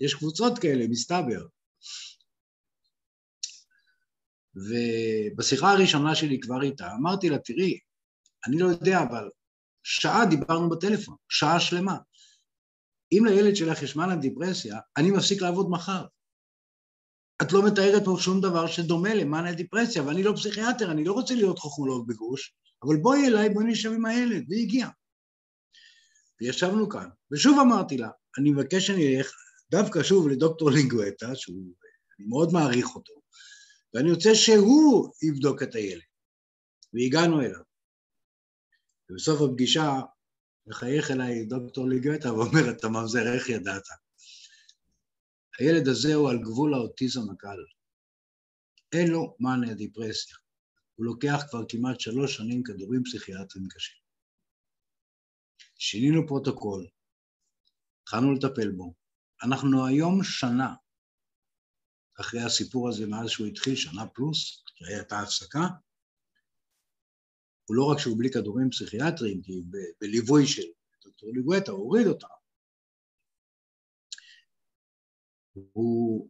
יש 0.00 0.14
קבוצות 0.14 0.58
כאלה, 0.58 0.84
מסתבר. 0.88 1.46
ובשיחה 4.54 5.72
הראשונה 5.72 6.14
שלי 6.14 6.40
כבר 6.40 6.62
איתה, 6.62 6.92
אמרתי 7.00 7.28
לה, 7.28 7.38
תראי, 7.38 7.78
אני 8.46 8.58
לא 8.58 8.66
יודע, 8.66 9.02
אבל 9.02 9.28
שעה 9.82 10.26
דיברנו 10.26 10.70
בטלפון, 10.70 11.16
שעה 11.28 11.60
שלמה. 11.60 11.98
אם 13.12 13.24
לילד 13.24 13.56
שלך 13.56 13.82
יש 13.82 13.96
מנה 13.96 14.16
דיפרסיה, 14.16 14.78
אני 14.96 15.10
מפסיק 15.10 15.42
לעבוד 15.42 15.70
מחר. 15.70 16.04
את 17.42 17.52
לא 17.52 17.66
מתארת 17.66 18.04
פה 18.04 18.16
שום 18.20 18.40
דבר 18.40 18.66
שדומה 18.66 19.14
למאניה 19.14 19.54
דיפרסיה, 19.54 20.02
ואני 20.02 20.22
לא 20.22 20.32
פסיכיאטר, 20.36 20.90
אני 20.90 21.04
לא 21.04 21.12
רוצה 21.12 21.34
להיות 21.34 21.58
חוכמולוג 21.58 22.08
בגוש, 22.08 22.54
אבל 22.82 22.96
בואי 22.96 23.26
אליי, 23.26 23.48
בואי 23.48 23.64
נשב 23.66 23.92
עם 23.92 24.06
הילד, 24.06 24.44
והיא 24.48 24.62
הגיעה. 24.62 24.90
וישבנו 26.40 26.88
כאן, 26.88 27.08
ושוב 27.32 27.58
אמרתי 27.58 27.96
לה, 27.96 28.08
אני 28.38 28.50
מבקש 28.50 28.86
שאני 28.86 29.16
אלך 29.16 29.32
דווקא 29.70 30.02
שוב 30.02 30.28
לדוקטור 30.28 30.70
לינגואטה, 30.70 31.34
שהוא, 31.34 31.74
אני 32.18 32.26
מאוד 32.28 32.52
מעריך 32.52 32.94
אותו, 32.94 33.21
ואני 33.94 34.10
רוצה 34.10 34.34
שהוא 34.34 35.12
יבדוק 35.22 35.62
את 35.62 35.74
הילד. 35.74 36.02
והגענו 36.92 37.40
אליו. 37.40 37.62
ובסוף 39.10 39.40
הפגישה 39.40 39.90
מחייך 40.66 41.10
אליי 41.10 41.44
דוקטור 41.44 41.88
ליגטה 41.88 42.34
ואומר, 42.34 42.70
אתה 42.70 42.88
ממזר, 42.88 43.34
איך 43.34 43.48
ידעת? 43.48 43.82
הילד 45.58 45.88
הזה 45.88 46.14
הוא 46.14 46.30
על 46.30 46.38
גבול 46.38 46.74
האוטיזם 46.74 47.30
הקל. 47.30 47.58
אין 48.92 49.08
לו 49.08 49.36
מאניה 49.40 49.74
דיפרסיה. 49.74 50.36
הוא 50.94 51.06
לוקח 51.06 51.40
כבר 51.50 51.64
כמעט 51.68 52.00
שלוש 52.00 52.36
שנים 52.36 52.62
כדורים 52.62 53.02
פסיכיאטריים 53.04 53.68
קשים. 53.68 54.02
שינינו 55.78 56.26
פרוטוקול, 56.28 56.86
התחלנו 58.02 58.32
לטפל 58.32 58.70
בו. 58.70 58.94
אנחנו 59.42 59.86
היום 59.86 60.22
שנה 60.22 60.74
אחרי 62.20 62.42
הסיפור 62.42 62.88
הזה 62.88 63.06
מאז 63.06 63.30
שהוא 63.30 63.46
התחיל, 63.46 63.76
שנה 63.76 64.06
פלוס, 64.06 64.64
שהייתה 64.74 65.18
הפסקה, 65.20 65.68
הוא 67.64 67.76
לא 67.76 67.84
רק 67.92 67.98
שהוא 67.98 68.18
בלי 68.18 68.30
כדורים 68.30 68.70
פסיכיאטריים, 68.70 69.42
כי 69.42 69.52
ב- 69.70 69.92
בליווי 70.00 70.46
של 70.46 70.62
דוקטור 71.04 71.30
ליגואטה, 71.34 71.72
הוא 71.72 71.80
הוריד 71.80 72.06
אותם. 72.06 72.26
הוא... 75.72 76.28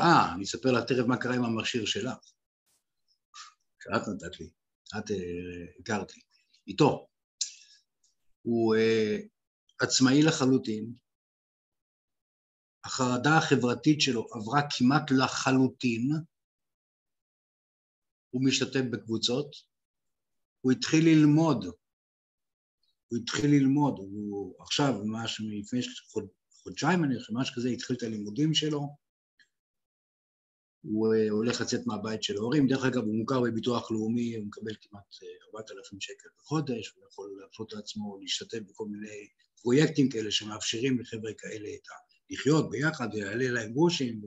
אה, 0.00 0.34
אני 0.34 0.44
אספר 0.44 0.72
לך 0.72 0.84
תכף 0.84 1.06
מה 1.08 1.16
קרה 1.16 1.34
עם 1.34 1.44
המכשיר 1.44 1.84
שלך, 1.86 2.32
שאת 3.82 4.08
נתת 4.08 4.40
לי, 4.40 4.50
את 4.98 5.10
uh, 5.10 5.80
הכרת 5.80 6.16
לי, 6.16 6.22
איתו. 6.66 7.08
הוא 8.42 8.76
uh, 8.76 9.28
עצמאי 9.80 10.22
לחלוטין, 10.22 10.92
החרדה 12.84 13.38
החברתית 13.38 14.00
שלו 14.00 14.26
עברה 14.32 14.60
כמעט 14.78 15.10
לחלוטין, 15.10 16.10
הוא 18.30 18.44
משתתף 18.44 18.82
בקבוצות, 18.92 19.56
הוא 20.60 20.72
התחיל 20.72 21.04
ללמוד, 21.04 21.64
הוא 23.08 23.18
התחיל 23.18 23.50
ללמוד, 23.50 23.98
הוא 23.98 24.54
עכשיו, 24.60 24.92
ממש 25.04 25.40
לפני 25.40 25.80
חוד, 26.12 26.26
חודשיים, 26.50 27.04
אני 27.04 27.18
חושב, 27.18 27.32
משהו 27.34 27.54
כזה, 27.54 27.68
התחיל 27.68 27.96
את 27.96 28.02
הלימודים 28.02 28.54
שלו, 28.54 28.80
הוא 30.82 31.14
אה, 31.14 31.30
הולך 31.30 31.60
לצאת 31.60 31.80
מהבית 31.86 32.22
של 32.22 32.36
ההורים, 32.36 32.66
דרך 32.66 32.84
אגב, 32.84 33.02
הוא 33.02 33.14
מוכר 33.14 33.40
בביטוח 33.40 33.90
לאומי, 33.90 34.36
הוא 34.36 34.46
מקבל 34.46 34.72
כמעט 34.80 35.14
4,000 35.54 35.96
אה, 35.96 36.00
שקל 36.00 36.28
בחודש, 36.38 36.88
הוא 36.88 37.04
יכול 37.10 37.36
להרשות 37.40 37.72
לעצמו 37.72 38.18
להשתתף 38.20 38.58
בכל 38.68 38.86
מיני 38.86 39.28
פרויקטים 39.62 40.08
כאלה 40.08 40.30
שמאפשרים 40.30 41.00
לחבר'ה 41.00 41.32
כאלה 41.38 41.68
את 41.68 41.88
ה... 41.88 42.11
לחיות 42.32 42.70
ביחד 42.70 43.08
ויעלה 43.12 43.50
להם 43.50 43.72
גרושים, 43.72 44.22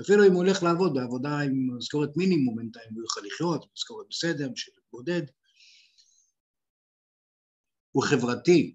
אפילו 0.00 0.26
אם 0.26 0.32
הוא 0.32 0.44
הולך 0.44 0.62
לעבוד 0.62 0.94
בעבודה 0.94 1.38
עם 1.38 1.76
משכורת 1.78 2.16
מינימום, 2.16 2.56
בינתיים 2.56 2.88
הוא 2.94 3.02
יוכל 3.02 3.20
לחיות, 3.26 3.66
משכורת 3.76 4.06
בסדר, 4.10 4.48
בשביל 4.48 4.74
להתמודד. 4.78 5.22
הוא 7.92 8.04
חברתי, 8.04 8.74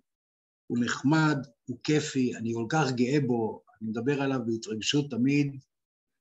הוא 0.67 0.77
נחמד, 0.85 1.37
הוא 1.65 1.77
כיפי, 1.83 2.35
אני 2.35 2.51
כל 2.53 2.65
כך 2.69 2.91
גאה 2.91 3.19
בו, 3.27 3.63
אני 3.81 3.89
מדבר 3.89 4.21
עליו 4.21 4.39
בהתרגשות 4.45 5.11
תמיד 5.11 5.47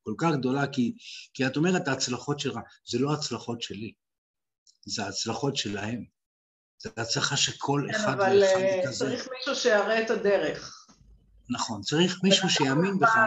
כל 0.02 0.14
כך 0.18 0.30
גדולה, 0.38 0.66
כי, 0.72 0.94
כי 1.34 1.46
את 1.46 1.56
אומרת, 1.56 1.88
ההצלחות 1.88 2.40
שלך, 2.40 2.58
זה 2.86 2.98
לא 2.98 3.12
הצלחות 3.12 3.62
שלי, 3.62 3.92
זה 4.86 5.04
ההצלחות 5.04 5.56
שלהם. 5.56 6.04
זו 6.78 6.90
הצלחה 6.96 7.36
שכל 7.36 7.86
כן, 7.88 7.94
אחד 7.94 8.16
ואחד 8.18 8.32
כזה. 8.32 8.54
אבל 8.54 8.84
אה, 8.86 8.92
צריך 8.92 9.28
מישהו 9.38 9.54
שיראה 9.54 10.02
את 10.02 10.10
הדרך. 10.10 10.83
נכון, 11.50 11.82
צריך 11.82 12.20
מישהו 12.22 12.50
שיאמין 12.50 12.98
בך. 12.98 13.18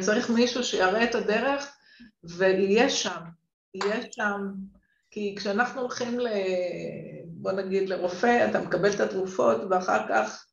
צריך 0.00 0.30
מישהו 0.30 0.64
שיראה 0.64 1.04
את 1.04 1.14
הדרך 1.14 1.76
ויהיה 2.24 2.90
שם, 2.90 3.20
יהיה 3.74 4.00
שם, 4.10 4.52
כי 5.10 5.34
כשאנחנו 5.38 5.80
הולכים 5.80 6.20
ל... 6.20 6.28
בוא 7.26 7.52
נגיד 7.52 7.88
לרופא, 7.88 8.50
אתה 8.50 8.60
מקבל 8.60 8.94
את 8.94 9.00
התרופות 9.00 9.60
ואחר 9.70 10.08
כך 10.08 10.46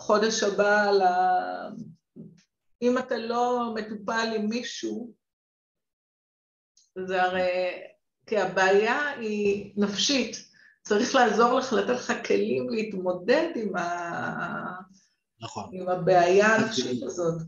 חודש 0.00 0.42
הבא, 0.42 0.90
ל... 0.90 1.02
אם 2.82 2.98
אתה 2.98 3.16
לא 3.16 3.74
מטופל 3.74 4.32
עם 4.36 4.48
מישהו, 4.48 5.12
זה 7.06 7.22
הרי, 7.22 7.82
כי 8.26 8.38
הבעיה 8.38 9.10
היא 9.10 9.72
נפשית, 9.76 10.48
צריך 10.82 11.14
לעזור 11.14 11.58
לך, 11.58 11.72
לתת 11.72 11.90
לך 11.90 12.12
כלים 12.26 12.70
להתמודד 12.70 13.48
עם, 13.56 13.76
ה... 13.76 14.67
נכון. 15.40 15.70
עם 15.72 15.88
הבעיה 15.88 16.54
הנפשית 16.54 17.02
הזאת. 17.02 17.42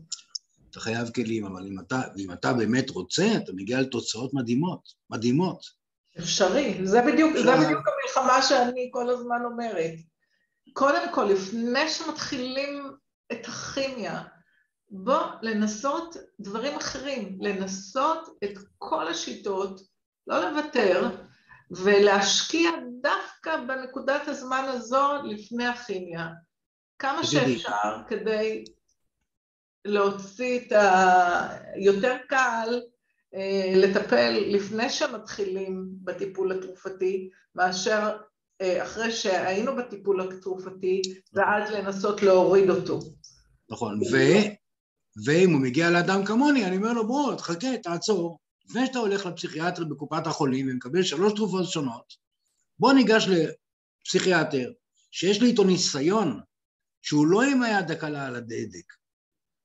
אתה 0.69 0.79
חייב 0.79 1.09
כלים, 1.09 1.45
אבל 1.45 1.67
אם 1.67 1.79
אתה, 1.79 2.01
אם 2.17 2.31
אתה 2.31 2.53
באמת 2.53 2.89
רוצה, 2.89 3.25
אתה 3.43 3.51
מגיע 3.53 3.81
לתוצאות 3.81 4.33
מדהימות, 4.33 4.93
מדהימות. 5.09 5.65
אפשרי, 6.19 6.79
זה 6.83 7.01
בדיוק, 7.01 7.37
זה 7.37 7.51
בדיוק 7.51 7.85
המלחמה 7.87 8.41
שאני 8.41 8.89
כל 8.93 9.09
הזמן 9.09 9.41
אומרת. 9.45 9.93
קודם 10.73 11.13
כל, 11.13 11.23
לפני 11.23 11.89
שמתחילים 11.89 12.91
את 13.31 13.45
הכימיה, 13.47 14.23
בוא 14.89 15.23
לנסות 15.41 16.17
דברים 16.39 16.77
אחרים, 16.77 17.37
לנסות 17.41 18.29
את 18.43 18.57
כל 18.77 19.07
השיטות, 19.07 19.81
לא 20.27 20.49
לוותר, 20.49 21.09
ולהשקיע 21.71 22.69
דווקא 23.01 23.57
בנקודת 23.67 24.27
הזמן 24.27 24.65
הזו 24.67 25.13
לפני 25.23 25.65
הכימיה. 25.65 26.27
כמה 27.01 27.23
שאפשר 27.23 27.97
כדי 28.07 28.63
להוציא 29.85 30.59
את 30.59 30.71
ה... 30.71 31.47
יותר 31.75 32.17
קל 32.29 32.81
אה, 33.35 33.73
לטפל 33.75 34.43
לפני 34.47 34.89
שמתחילים 34.89 35.87
בטיפול 36.03 36.51
התרופתי, 36.51 37.29
מאשר 37.55 38.17
אה, 38.61 38.83
אחרי 38.83 39.11
שהיינו 39.11 39.75
בטיפול 39.75 40.21
התרופתי, 40.21 41.01
ואז 41.33 41.71
לנסות 41.71 42.21
להוריד 42.21 42.69
אותו. 42.69 42.99
נכון, 43.69 43.99
ו... 44.11 44.17
ואם 45.25 45.53
הוא 45.53 45.61
מגיע 45.61 45.89
לאדם 45.89 46.25
כמוני, 46.25 46.65
אני 46.65 46.77
אומר 46.77 46.93
לו, 46.93 47.07
בוא, 47.07 47.35
תחכה, 47.35 47.77
תעצור. 47.83 48.39
לפני 48.65 48.85
שאתה 48.85 48.99
הולך 48.99 49.25
לפסיכיאטר 49.25 49.83
בקופת 49.83 50.27
החולים 50.27 50.67
ומקבל 50.69 51.03
שלוש 51.03 51.33
תרופות 51.33 51.65
שונות, 51.65 52.13
בוא 52.79 52.93
ניגש 52.93 53.27
לפסיכיאטר 53.27 54.71
שיש 55.11 55.41
לי 55.41 55.47
איתו 55.47 55.63
ניסיון 55.63 56.39
שהוא 57.01 57.27
לא 57.27 57.41
עם 57.41 57.63
היד 57.63 57.91
הקלה 57.91 58.27
על 58.27 58.35
הדדק, 58.35 58.93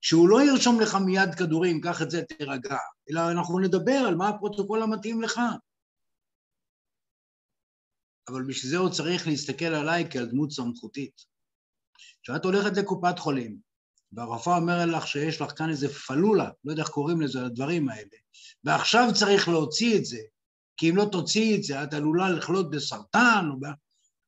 שהוא 0.01 0.29
לא 0.29 0.43
ירשום 0.43 0.81
לך 0.81 0.95
מיד 0.95 1.35
כדורים, 1.35 1.81
קח 1.81 2.03
את 2.03 2.11
זה, 2.11 2.23
תירגע, 2.23 2.77
אלא 3.11 3.31
אנחנו 3.31 3.59
נדבר 3.59 3.99
על 4.09 4.15
מה 4.15 4.29
הפרוטוקול 4.29 4.83
המתאים 4.83 5.23
לך. 5.23 5.41
אבל 8.29 8.43
בשביל 8.49 8.71
זה 8.71 8.77
הוא 8.77 8.91
צריך 8.91 9.27
להסתכל 9.27 9.65
עליי 9.65 10.07
כעל 10.11 10.27
דמות 10.27 10.51
סמכותית. 10.51 11.25
כשאת 12.23 12.45
הולכת 12.45 12.77
לקופת 12.77 13.19
חולים, 13.19 13.59
והרופאה 14.13 14.57
אומרת 14.57 14.89
לך 14.89 15.07
שיש 15.07 15.41
לך 15.41 15.59
כאן 15.59 15.71
איזה 15.71 15.89
פלולה, 15.89 16.51
לא 16.65 16.71
יודע 16.71 16.83
איך 16.83 16.91
קוראים 16.91 17.21
לזה, 17.21 17.41
לדברים 17.41 17.89
האלה, 17.89 18.17
ועכשיו 18.65 19.09
צריך 19.15 19.49
להוציא 19.49 19.99
את 19.99 20.05
זה, 20.05 20.19
כי 20.77 20.91
אם 20.91 20.97
לא 20.97 21.09
תוציאי 21.13 21.57
את 21.57 21.63
זה, 21.63 21.83
את 21.83 21.95
עלולה 21.95 22.31
לחלות 22.31 22.71
בסרטן, 22.71 23.49
או 23.51 23.61
ב... 23.61 23.65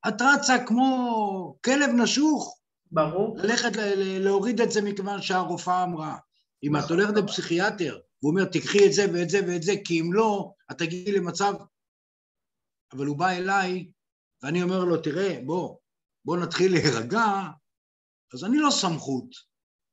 את 0.09 0.23
רצה 0.23 0.55
כמו 0.67 1.59
כלב 1.65 1.91
נשוך, 2.03 2.58
ברור. 2.93 3.39
ללכת 3.39 3.71
להוריד 3.97 4.61
את 4.61 4.71
זה 4.71 4.83
מכיוון 4.83 5.23
שהרופאה 5.23 5.85
אמרה. 5.85 6.19
אם 6.63 6.77
את 6.77 6.91
הולכת 6.91 7.15
לפסיכיאטר, 7.17 7.99
והוא 8.23 8.31
אומר, 8.31 8.45
תקחי 8.45 8.87
את 8.87 8.93
זה 8.93 9.07
ואת 9.15 9.31
זה 9.31 9.41
ואת 9.49 9.63
זה, 9.63 9.73
כי 9.85 10.01
אם 10.01 10.13
לא, 10.13 10.53
את 10.71 10.79
תגיעי 10.79 11.13
למצב... 11.13 11.55
אבל 12.93 13.07
הוא 13.07 13.19
בא 13.19 13.31
אליי, 13.31 13.91
ואני 14.43 14.63
אומר 14.63 14.85
לו, 14.85 14.97
תראה, 14.97 15.41
בוא, 15.47 15.77
בוא 16.25 16.37
נתחיל 16.37 16.73
להירגע, 16.73 17.27
אז 18.35 18.45
אני 18.45 18.59
לא 18.59 18.71
סמכות. 18.71 19.31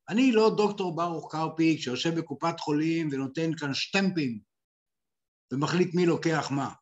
אני 0.09 0.31
לא 0.31 0.55
דוקטור 0.57 0.95
ברוך 0.95 1.31
קרפיק 1.31 1.79
שיושב 1.79 2.19
בקופת 2.19 2.59
חולים 2.59 3.09
ונותן 3.11 3.55
כאן 3.57 3.73
שטמפים 3.73 4.39
ומחליט 5.51 5.95
מי 5.95 6.05
לוקח 6.05 6.51
מה. 6.51 6.73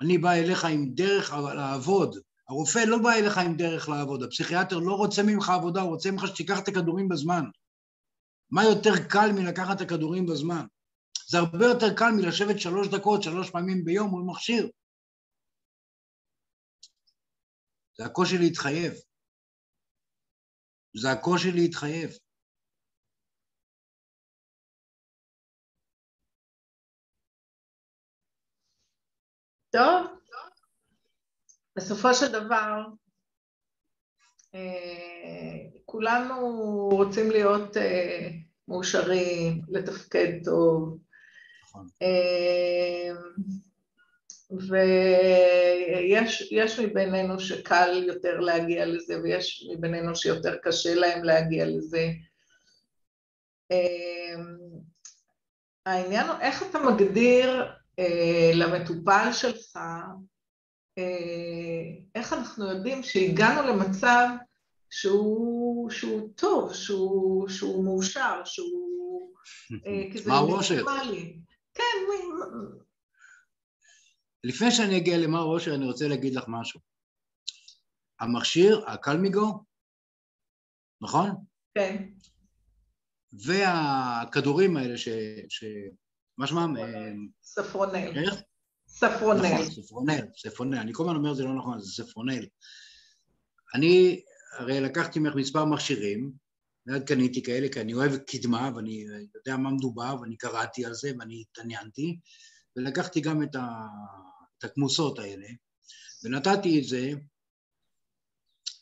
אני 0.00 0.18
בא 0.18 0.32
אליך 0.32 0.64
עם 0.64 0.94
דרך 0.94 1.32
לעבוד, 1.32 2.16
הרופא 2.48 2.78
לא 2.78 2.98
בא 3.02 3.10
אליך 3.12 3.38
עם 3.38 3.56
דרך 3.56 3.88
לעבוד, 3.88 4.22
הפסיכיאטר 4.22 4.78
לא 4.78 4.92
רוצה 4.92 5.22
ממך 5.26 5.48
עבודה, 5.48 5.80
הוא 5.80 5.90
רוצה 5.90 6.10
ממך 6.10 6.22
שתיקח 6.26 6.58
את 6.62 6.68
הכדורים 6.68 7.08
בזמן. 7.08 7.44
מה 8.50 8.64
יותר 8.64 8.94
קל 9.10 9.28
מלקחת 9.34 9.76
את 9.76 9.80
הכדורים 9.80 10.26
בזמן? 10.26 10.64
זה 11.28 11.38
הרבה 11.38 11.66
יותר 11.66 11.86
קל 11.96 12.10
מלשבת 12.16 12.60
שלוש 12.60 12.88
דקות, 12.88 13.22
שלוש 13.22 13.50
פעמים 13.50 13.84
ביום 13.84 14.10
מול 14.10 14.22
מכשיר. 14.26 14.70
זה 17.96 18.04
הקושי 18.04 18.38
להתחייב. 18.38 18.92
זה 20.96 21.10
הקושי 21.10 21.52
להתחייב. 21.52 22.10
טוב, 29.70 30.21
בסופו 31.76 32.14
של 32.14 32.32
דבר, 32.32 32.82
אה, 34.54 35.58
כולנו 35.84 36.36
רוצים 36.92 37.30
להיות 37.30 37.76
אה, 37.76 38.28
מאושרים, 38.68 39.62
לתפקד 39.68 40.44
טוב. 40.44 40.98
נכון. 41.62 41.86
אה, 42.02 43.12
ויש 46.50 46.78
מבינינו 46.78 47.40
שקל 47.40 48.04
יותר 48.06 48.40
להגיע 48.40 48.86
לזה, 48.86 49.20
ויש 49.22 49.68
מבינינו 49.76 50.16
שיותר 50.16 50.56
קשה 50.62 50.94
להם 50.94 51.24
להגיע 51.24 51.66
לזה. 51.66 52.08
העניין 55.86 56.26
הוא 56.26 56.36
איך 56.40 56.62
אתה 56.70 56.78
מגדיר 56.78 57.64
למטופל 58.54 59.28
שלך 59.32 59.78
איך 62.14 62.32
אנחנו 62.32 62.68
יודעים 62.68 63.02
שהגענו 63.02 63.68
למצב 63.68 64.28
שהוא, 64.90 65.90
שהוא 65.90 66.28
טוב, 66.36 66.74
שהוא, 66.74 67.48
שהוא 67.48 67.84
מאושר, 67.84 68.44
שהוא... 68.44 69.32
אה, 69.86 70.20
מה 70.28 70.38
רושר? 70.38 70.84
כן, 71.74 71.82
לפני 74.44 74.70
שאני 74.70 74.98
אגיע 74.98 75.18
למה 75.18 75.40
רושר, 75.40 75.74
אני 75.74 75.84
רוצה 75.84 76.08
להגיד 76.08 76.34
לך 76.34 76.44
משהו. 76.48 76.80
המכשיר, 78.20 78.84
הקלמיגו, 78.88 79.64
נכון? 81.02 81.30
כן. 81.74 82.08
והכדורים 83.46 84.76
האלה 84.76 84.98
ש... 84.98 85.08
ש... 85.48 85.64
מה 86.38 86.46
שמם? 86.46 86.74
ספרונל. 87.42 88.24
איך? 88.24 88.34
ספרונל. 88.92 89.52
נכון, 89.52 89.70
ספרונל, 89.70 90.26
ספרונל. 90.36 90.78
אני 90.78 90.92
כל 90.94 91.02
הזמן 91.02 91.16
אומר 91.16 91.34
זה 91.34 91.44
לא 91.44 91.54
נכון, 91.54 91.80
זה 91.80 92.04
ספרונל. 92.04 92.46
אני 93.74 94.20
הרי 94.58 94.80
לקחתי 94.80 95.18
ממך 95.18 95.34
מספר 95.34 95.64
מכשירים, 95.64 96.32
מיד 96.86 97.02
קניתי 97.02 97.42
כאלה, 97.42 97.68
כי 97.68 97.80
אני 97.80 97.94
אוהב 97.94 98.16
קדמה 98.16 98.70
ואני 98.76 99.06
יודע 99.34 99.56
מה 99.56 99.70
מדובר 99.70 100.16
ואני 100.20 100.36
קראתי 100.36 100.84
על 100.84 100.94
זה 100.94 101.12
ואני 101.18 101.44
התעניינתי, 101.50 102.18
ולקחתי 102.76 103.20
גם 103.20 103.42
את, 103.42 103.54
ה... 103.54 103.86
את 104.58 104.64
הכמוסות 104.64 105.18
האלה, 105.18 105.46
ונתתי 106.24 106.78
את 106.78 106.84
זה 106.84 107.12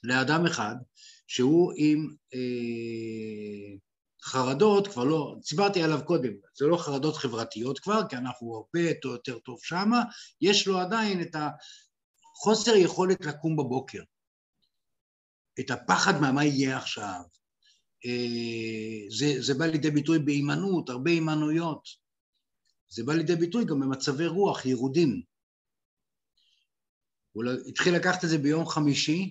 לאדם 0.02 0.46
אחד 0.46 0.74
שהוא 1.26 1.72
עם 1.76 2.14
אה, 2.34 3.76
חרדות, 4.22 4.88
כבר 4.88 5.04
לא, 5.04 5.36
סיפרתי 5.42 5.82
עליו 5.82 6.00
קודם, 6.04 6.32
זה 6.54 6.66
לא 6.66 6.76
חרדות 6.76 7.16
חברתיות 7.16 7.78
כבר, 7.78 8.08
כי 8.08 8.16
אנחנו 8.16 8.56
הרבה 8.56 8.88
יותר 8.88 9.38
טוב 9.38 9.58
שמה, 9.62 10.02
יש 10.40 10.66
לו 10.66 10.78
עדיין 10.78 11.22
את 11.22 11.36
החוסר 11.36 12.76
יכולת 12.76 13.26
לקום 13.26 13.56
בבוקר, 13.56 14.02
את 15.60 15.70
הפחד 15.70 16.20
מה 16.20 16.44
יהיה 16.44 16.78
עכשיו. 16.78 17.22
אה, 18.06 19.10
זה, 19.18 19.42
זה 19.42 19.54
בא 19.54 19.66
לידי 19.66 19.90
ביטוי 19.90 20.18
בהימנעות, 20.18 20.90
הרבה 20.90 21.10
הימנעויות. 21.10 21.88
זה 22.88 23.04
בא 23.04 23.12
לידי 23.12 23.36
ביטוי 23.36 23.64
גם 23.64 23.80
במצבי 23.80 24.26
רוח 24.26 24.66
ירודים. 24.66 25.22
הוא 27.32 27.44
התחיל 27.68 27.94
לקחת 27.94 28.24
את 28.24 28.28
זה 28.28 28.38
ביום 28.38 28.66
חמישי, 28.66 29.30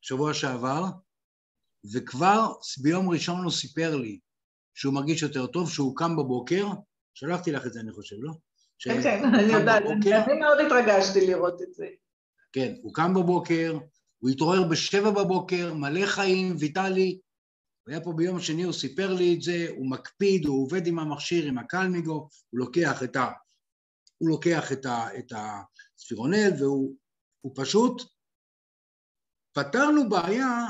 שבוע 0.00 0.34
שעבר, 0.34 0.84
וכבר 1.92 2.52
ביום 2.82 3.10
ראשון 3.10 3.42
הוא 3.44 3.52
סיפר 3.52 3.96
לי 3.96 4.18
שהוא 4.74 4.94
מרגיש 4.94 5.22
יותר 5.22 5.46
טוב, 5.46 5.70
שהוא 5.70 5.96
קם 5.96 6.16
בבוקר, 6.16 6.66
שלחתי 7.14 7.52
לך 7.52 7.66
את 7.66 7.72
זה 7.72 7.80
אני 7.80 7.92
חושב, 7.92 8.16
לא? 8.18 8.32
כן, 8.78 9.02
כן, 9.02 9.24
אני 9.34 9.52
יודעת, 9.52 9.82
אני 9.82 10.40
מאוד 10.40 10.58
התרגשתי 10.66 11.26
לראות 11.26 11.62
את 11.62 11.74
זה. 11.74 11.86
כן, 12.52 12.74
הוא 12.82 12.94
קם 12.94 13.14
בבוקר, 13.14 13.78
הוא 14.18 14.30
התעורר 14.30 14.68
בשבע 14.68 15.10
בבוקר, 15.10 15.74
מלא 15.74 16.06
חיים, 16.06 16.56
ויטלי, 16.58 17.18
הוא 17.86 17.92
היה 17.92 18.00
פה 18.00 18.12
ביום 18.12 18.40
שני, 18.40 18.62
הוא 18.62 18.72
סיפר 18.72 19.14
לי 19.14 19.34
את 19.34 19.42
זה, 19.42 19.66
הוא 19.76 19.90
מקפיד, 19.90 20.46
הוא 20.46 20.62
עובד 20.62 20.86
עם 20.86 20.98
המכשיר, 20.98 21.46
עם 21.46 21.58
הקלמיגו, 21.58 22.28
הוא 22.50 22.60
לוקח 22.60 23.02
את 23.02 23.16
ה... 23.16 23.30
הוא 24.18 24.28
לוקח 24.28 24.72
את, 24.72 24.86
ה, 24.86 25.18
את 25.18 25.32
הספירונל 25.36 26.50
והוא 26.58 27.52
פשוט 27.54 28.02
פתר 29.52 29.90
לו 29.90 30.08
בעיה 30.08 30.66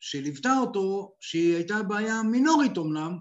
שליוותה 0.00 0.52
אותו, 0.60 1.16
שהיא 1.20 1.54
הייתה 1.54 1.74
בעיה 1.88 2.22
מינורית 2.30 2.78
אמנם, 2.78 3.18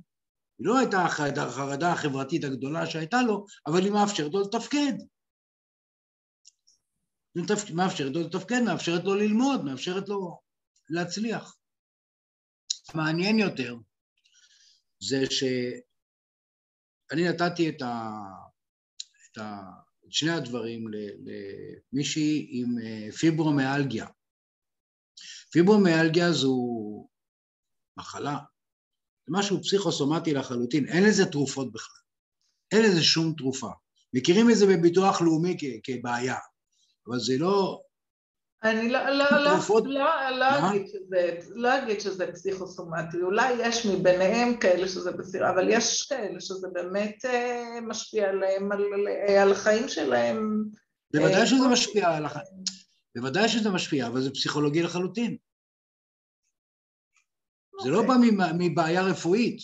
היא 0.59 0.67
לא 0.67 0.77
הייתה 0.77 1.05
החרדה 1.05 1.91
החברתית 1.91 2.43
הגדולה 2.43 2.85
שהייתה 2.85 3.21
לו, 3.21 3.45
אבל 3.67 3.83
היא 3.83 3.91
מאפשרת 3.91 4.33
לו 4.33 4.41
לתפקד. 4.41 4.93
מאפשרת 7.75 8.15
לו 8.15 8.21
לתפקד, 8.21 8.61
מאפשרת 8.65 9.03
לו 9.03 9.15
ללמוד, 9.15 9.65
מאפשרת 9.65 10.09
לו 10.09 10.39
להצליח. 10.89 11.57
מעניין 12.95 13.39
יותר 13.39 13.75
זה 14.99 15.23
שאני 15.29 17.29
נתתי 17.29 17.69
את, 17.69 17.81
ה, 17.81 18.09
את, 19.31 19.37
ה, 19.37 19.59
את 20.07 20.13
שני 20.13 20.31
הדברים 20.31 20.85
למישהי 21.93 22.47
עם 22.51 22.75
אה, 22.83 23.11
פיברומיאלגיה. 23.11 24.07
פיברומיאלגיה 25.51 26.31
זו 26.31 26.57
מחלה, 27.97 28.37
זה 29.27 29.33
משהו 29.37 29.63
פסיכוסומטי 29.63 30.33
לחלוטין, 30.33 30.87
אין 30.87 31.03
לזה 31.03 31.25
תרופות 31.25 31.71
בכלל, 31.71 32.01
אין 32.71 32.83
לזה 32.85 33.03
שום 33.03 33.33
תרופה. 33.37 33.69
מכירים 34.13 34.49
את 34.49 34.55
זה 34.55 34.65
בביטוח 34.65 35.21
לאומי 35.21 35.57
כבעיה, 35.83 36.35
אבל 37.07 37.19
זה 37.19 37.33
לא... 37.39 37.81
אני 38.63 38.89
לא, 38.89 39.09
לא, 39.09 39.25
לא, 39.31 39.57
לא, 39.85 40.29
לא, 40.29 40.69
אגיד 40.69 40.87
שזה, 40.87 41.39
לא 41.55 41.77
אגיד 41.77 42.01
שזה 42.01 42.31
פסיכוסומטי, 42.31 43.21
אולי 43.21 43.53
יש 43.59 43.85
מביניהם 43.85 44.57
כאלה 44.57 44.87
שזה 44.87 45.11
בסדר, 45.11 45.49
אבל 45.49 45.69
יש 45.69 46.05
כאלה 46.09 46.41
שזה 46.41 46.67
באמת 46.73 47.25
אה, 47.25 47.79
משפיע 47.81 48.29
עליהם, 48.29 48.71
על, 48.71 48.83
על 49.41 49.51
החיים 49.51 49.89
שלהם. 49.89 50.63
בוודאי 51.13 51.41
אה, 51.41 51.45
שזה 51.45 51.67
משפיע 51.67 52.15
על 52.15 52.25
החיים, 52.25 52.63
בוודאי 53.15 53.49
שזה 53.49 53.69
משפיע, 53.69 54.07
אבל 54.07 54.21
זה 54.21 54.31
פסיכולוגי 54.31 54.83
לחלוטין. 54.83 55.37
זה 57.83 57.89
לא 57.89 57.99
אוקיי. 57.99 58.31
בא 58.37 58.45
מבעיה 58.57 59.01
רפואית. 59.01 59.59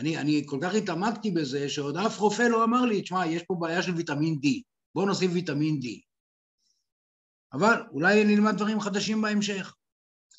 אני, 0.00 0.18
אני 0.18 0.42
כל 0.46 0.58
כך 0.62 0.74
התעמקתי 0.74 1.30
בזה, 1.30 1.68
שעוד 1.68 1.96
אף 1.96 2.18
רופא 2.18 2.42
לא 2.42 2.64
אמר 2.64 2.82
לי, 2.82 3.02
תשמע, 3.02 3.26
יש 3.26 3.42
פה 3.42 3.56
בעיה 3.60 3.82
של 3.82 3.92
ויטמין 3.94 4.34
D, 4.34 4.46
בואו 4.94 5.06
נוסיף 5.06 5.30
ויטמין 5.34 5.80
D. 5.82 5.86
אבל 7.52 7.82
אולי 7.90 8.24
נלמד 8.24 8.52
דברים 8.56 8.80
חדשים 8.80 9.22
בהמשך. 9.22 9.74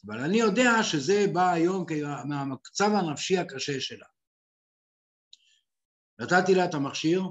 אבל 0.05 0.19
אני 0.19 0.37
יודע 0.37 0.71
שזה 0.83 1.25
בא 1.33 1.51
היום 1.51 1.85
מהמצב 2.29 2.91
הנפשי 2.93 3.37
הקשה 3.37 3.79
שלה. 3.79 4.05
נתתי 6.19 6.55
לה 6.55 6.65
את 6.65 6.73
המכשיר, 6.73 7.21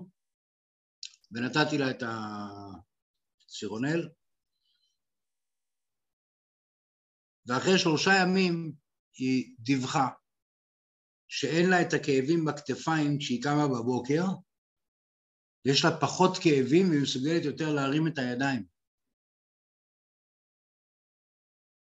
ונתתי 1.33 1.79
לה 1.79 1.91
את 1.91 2.03
הסירונל, 3.51 4.09
ואחרי 7.47 7.79
שלושה 7.79 8.11
ימים 8.23 8.73
היא 9.19 9.55
דיווחה 9.59 10.09
שאין 11.29 11.71
לה 11.71 11.83
את 11.83 11.93
הכאבים 11.93 12.45
בכתפיים 12.45 13.19
כשהיא 13.19 13.43
קמה 13.43 13.67
בבוקר, 13.69 14.25
יש 15.65 15.85
לה 15.85 15.91
פחות 16.01 16.33
כאבים 16.43 16.87
והיא 16.89 17.03
מסוגלת 17.03 17.45
יותר 17.45 17.75
להרים 17.75 18.07
את 18.07 18.19
הידיים. 18.19 18.63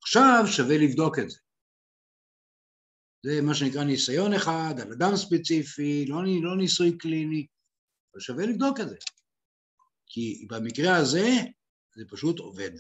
עכשיו 0.03 0.43
שווה 0.57 0.77
לבדוק 0.85 1.15
את 1.19 1.31
זה. 1.31 1.39
זה 3.27 3.33
מה 3.47 3.55
שנקרא 3.55 3.85
ניסיון 3.85 4.33
אחד, 4.39 4.75
על 4.81 4.93
אדם 4.93 5.13
ספציפי, 5.17 6.07
לא, 6.09 6.17
לא 6.43 6.57
ניסוי 6.57 6.99
קליני, 6.99 7.47
אבל 8.13 8.21
שווה 8.21 8.45
לבדוק 8.47 8.81
את 8.81 8.89
זה. 8.89 8.97
כי 10.13 10.47
במקרה 10.51 10.97
הזה 10.97 11.29
זה 11.97 12.05
פשוט 12.11 12.39
עובד. 12.39 12.71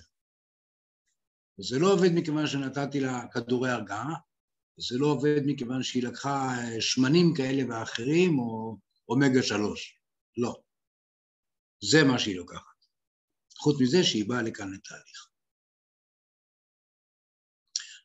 וזה 1.58 1.78
לא 1.78 1.92
עובד 1.92 2.08
מכיוון 2.14 2.46
שנתתי 2.46 3.00
לה 3.00 3.28
כדורי 3.32 3.70
הרגעה, 3.70 4.14
וזה 4.78 4.98
לא 4.98 5.06
עובד 5.06 5.40
מכיוון 5.46 5.82
שהיא 5.82 6.02
לקחה 6.02 6.50
שמנים 6.80 7.34
כאלה 7.36 7.62
ואחרים 7.68 8.38
או 8.38 8.78
אומגה 9.08 9.42
שלוש. 9.42 9.98
לא. 10.36 10.62
זה 11.84 12.04
מה 12.04 12.18
שהיא 12.18 12.36
לוקחת. 12.36 12.86
חוץ 13.58 13.80
מזה 13.80 14.04
שהיא 14.04 14.28
באה 14.28 14.42
לכאן 14.42 14.72
לתהליך. 14.72 15.28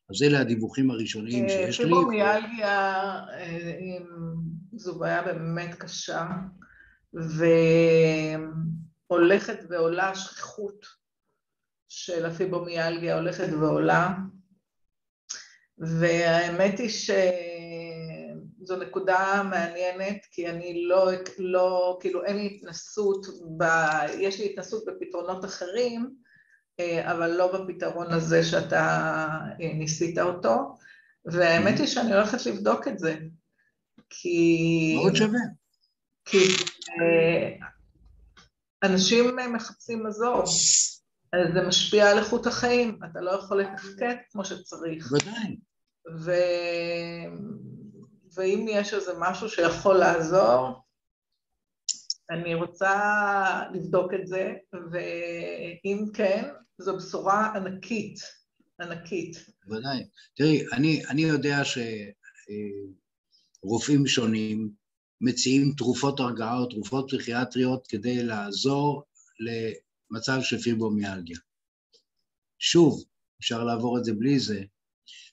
אז 0.09 0.23
אלה 0.23 0.39
הדיווחים 0.39 0.91
הראשוניים 0.91 1.43
אה, 1.43 1.49
שיש 1.49 1.79
לי. 1.79 1.85
פיברומיאלגיה 1.85 3.03
אה, 3.29 3.97
זו 4.75 4.99
בעיה 4.99 5.23
באמת 5.23 5.75
קשה, 5.75 6.25
והולכת 9.09 9.59
ועולה 9.69 10.09
השכיחות 10.09 10.85
של 11.89 12.25
הפיברומיאלגיה 12.25 13.15
הולכת 13.15 13.47
ועולה, 13.61 14.13
והאמת 15.77 16.79
היא 16.79 16.89
שזו 16.89 17.15
נקודה 18.75 19.43
מעניינת, 19.49 20.25
כי 20.31 20.49
אני 20.49 20.85
לא, 20.87 21.11
לא, 21.37 21.97
כאילו 22.01 22.23
אין 22.23 22.37
לי 22.37 22.55
התנסות, 22.55 23.25
ב, 23.57 23.63
יש 24.19 24.39
לי 24.39 24.45
התנסות 24.45 24.83
בפתרונות 24.87 25.45
אחרים, 25.45 26.15
אבל 27.01 27.31
לא 27.31 27.53
בפתרון 27.53 28.11
הזה 28.11 28.43
שאתה 28.43 29.27
אה, 29.61 29.73
ניסית 29.73 30.17
אותו, 30.19 30.75
והאמת 31.25 31.79
היא 31.79 31.87
שאני 31.87 32.13
הולכת 32.13 32.45
לבדוק 32.45 32.87
את 32.87 32.99
זה, 32.99 33.15
כי... 34.09 34.95
מאוד 35.01 35.15
שווה. 35.15 35.39
כי 36.25 36.37
אה, 37.01 37.67
אנשים 38.83 39.35
מחפשים 39.53 40.05
מזור, 40.05 40.43
אז 41.33 41.53
זה 41.53 41.61
משפיע 41.67 42.11
על 42.11 42.17
איכות 42.17 42.47
החיים, 42.47 42.99
אתה 43.11 43.21
לא 43.21 43.31
יכול 43.31 43.61
לתפקד 43.61 44.15
כמו 44.31 44.45
שצריך. 44.45 45.11
ודאי. 45.11 45.57
ו... 46.19 46.31
ואם 48.35 48.65
יש 48.69 48.93
איזה 48.93 49.11
משהו 49.19 49.49
שיכול 49.49 49.95
לעזור, 49.95 50.81
אני 52.29 52.55
רוצה 52.55 52.93
לבדוק 53.73 54.13
את 54.13 54.27
זה, 54.27 54.53
ואם 54.91 56.05
כן, 56.13 56.49
זו 56.77 56.97
בשורה 56.97 57.53
ענקית, 57.55 58.19
ענקית. 58.81 59.45
ודאי. 59.67 60.07
תראי, 60.35 60.65
אני, 60.73 61.05
אני 61.05 61.21
יודע 61.21 61.61
שרופאים 63.63 64.07
שונים 64.07 64.71
מציעים 65.21 65.73
תרופות 65.77 66.19
הרגעה 66.19 66.57
או 66.57 66.65
תרופות 66.65 67.05
פסיכיאטריות 67.09 67.87
כדי 67.87 68.23
לעזור 68.23 69.03
למצב 69.39 70.37
של 70.41 70.57
פיברומיאלגיה. 70.57 71.37
שוב, 72.59 73.03
אפשר 73.39 73.63
לעבור 73.63 73.97
את 73.97 74.05
זה 74.05 74.13
בלי 74.13 74.39
זה, 74.39 74.63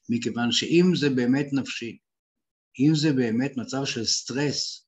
מכיוון 0.08 0.52
שאם 0.52 0.92
זה 0.96 1.10
באמת 1.10 1.46
נפשי, 1.52 1.98
אם 2.80 2.92
זה 2.94 3.12
באמת 3.12 3.56
מצב 3.56 3.84
של 3.84 4.04
סטרס 4.04 4.86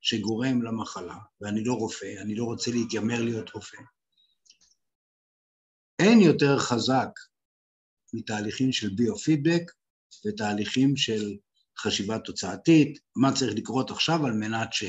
שגורם 0.00 0.62
למחלה, 0.62 1.16
ואני 1.40 1.64
לא 1.64 1.72
רופא, 1.72 2.14
אני 2.22 2.34
לא 2.34 2.44
רוצה 2.44 2.70
להתיימר 2.70 3.22
להיות 3.22 3.50
רופא, 3.50 3.76
אין 5.98 6.20
יותר 6.20 6.58
חזק 6.58 7.10
מתהליכים 8.14 8.72
של 8.72 8.88
ביו-פידבק 8.94 9.72
ותהליכים 10.26 10.96
של 10.96 11.36
חשיבה 11.80 12.18
תוצאתית, 12.18 12.98
מה 13.16 13.32
צריך 13.32 13.54
לקרות 13.56 13.90
עכשיו 13.90 14.26
על 14.26 14.32
מנת 14.32 14.72
ש... 14.72 14.84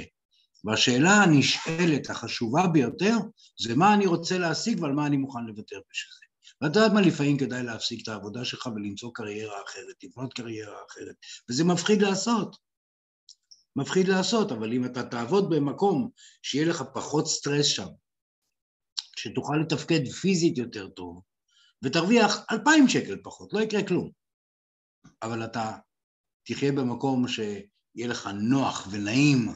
והשאלה 0.65 1.11
הנשאלת, 1.11 2.09
החשובה 2.09 2.67
ביותר, 2.67 3.15
זה 3.59 3.75
מה 3.75 3.93
אני 3.93 4.05
רוצה 4.05 4.37
להשיג 4.37 4.81
ועל 4.81 4.91
מה 4.91 5.05
אני 5.05 5.17
מוכן 5.17 5.45
לוותר 5.45 5.79
בשביל 5.91 6.13
זה. 6.13 6.25
ואתה 6.61 6.79
יודעת 6.79 6.93
מה, 6.93 7.01
לפעמים 7.01 7.37
כדאי 7.37 7.63
להפסיק 7.63 8.03
את 8.03 8.07
העבודה 8.07 8.45
שלך 8.45 8.65
ולמצוא 8.65 9.11
קריירה 9.13 9.63
אחרת, 9.65 9.95
לבנות 10.03 10.33
קריירה 10.33 10.77
אחרת, 10.89 11.15
וזה 11.49 11.63
מפחיד 11.63 12.01
לעשות. 12.01 12.55
מפחיד 13.75 14.07
לעשות, 14.07 14.51
אבל 14.51 14.73
אם 14.73 14.85
אתה 14.85 15.03
תעבוד 15.03 15.49
במקום 15.49 16.09
שיהיה 16.43 16.65
לך 16.65 16.83
פחות 16.93 17.27
סטרס 17.27 17.65
שם, 17.65 17.87
שתוכל 19.17 19.55
לתפקד 19.61 20.07
פיזית 20.07 20.57
יותר 20.57 20.87
טוב, 20.87 21.21
ותרוויח 21.83 22.45
אלפיים 22.51 22.87
שקל 22.87 23.17
פחות, 23.23 23.53
לא 23.53 23.59
יקרה 23.59 23.87
כלום. 23.87 24.11
אבל 25.21 25.45
אתה 25.45 25.77
תחיה 26.53 26.71
במקום 26.71 27.27
שיהיה 27.27 28.07
לך 28.07 28.29
נוח 28.41 28.87
ונעים, 28.91 29.49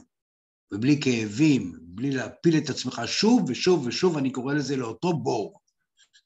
ובלי 0.73 1.01
כאבים, 1.01 1.77
בלי 1.81 2.11
להפיל 2.11 2.57
את 2.57 2.69
עצמך 2.69 3.01
שוב 3.05 3.49
ושוב 3.49 3.87
ושוב, 3.87 4.17
אני 4.17 4.31
קורא 4.31 4.53
לזה 4.53 4.75
לאותו 4.75 5.13
בור. 5.13 5.59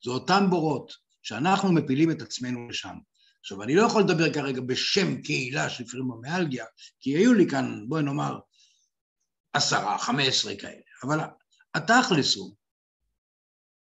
זה 0.03 0.11
אותם 0.11 0.49
בורות 0.49 0.93
שאנחנו 1.24 1.74
מפילים 1.74 2.11
את 2.11 2.22
עצמנו 2.22 2.70
לשם. 2.70 2.95
עכשיו, 3.39 3.63
אני 3.63 3.76
לא 3.76 3.82
יכול 3.82 4.01
לדבר 4.01 4.34
כרגע 4.34 4.61
בשם 4.61 5.22
קהילה 5.22 5.70
של 5.70 5.86
פרימומיאלגיה, 5.88 6.65
כי 6.99 7.18
היו 7.18 7.34
לי 7.34 7.49
כאן, 7.49 7.86
בואי 7.88 8.03
נאמר, 8.03 8.39
עשרה, 9.53 9.97
חמש 9.97 10.28
עשרה 10.28 10.55
כאלה, 10.55 10.82
אבל 11.03 11.20
התכלס 11.76 12.36
הוא, 12.36 12.55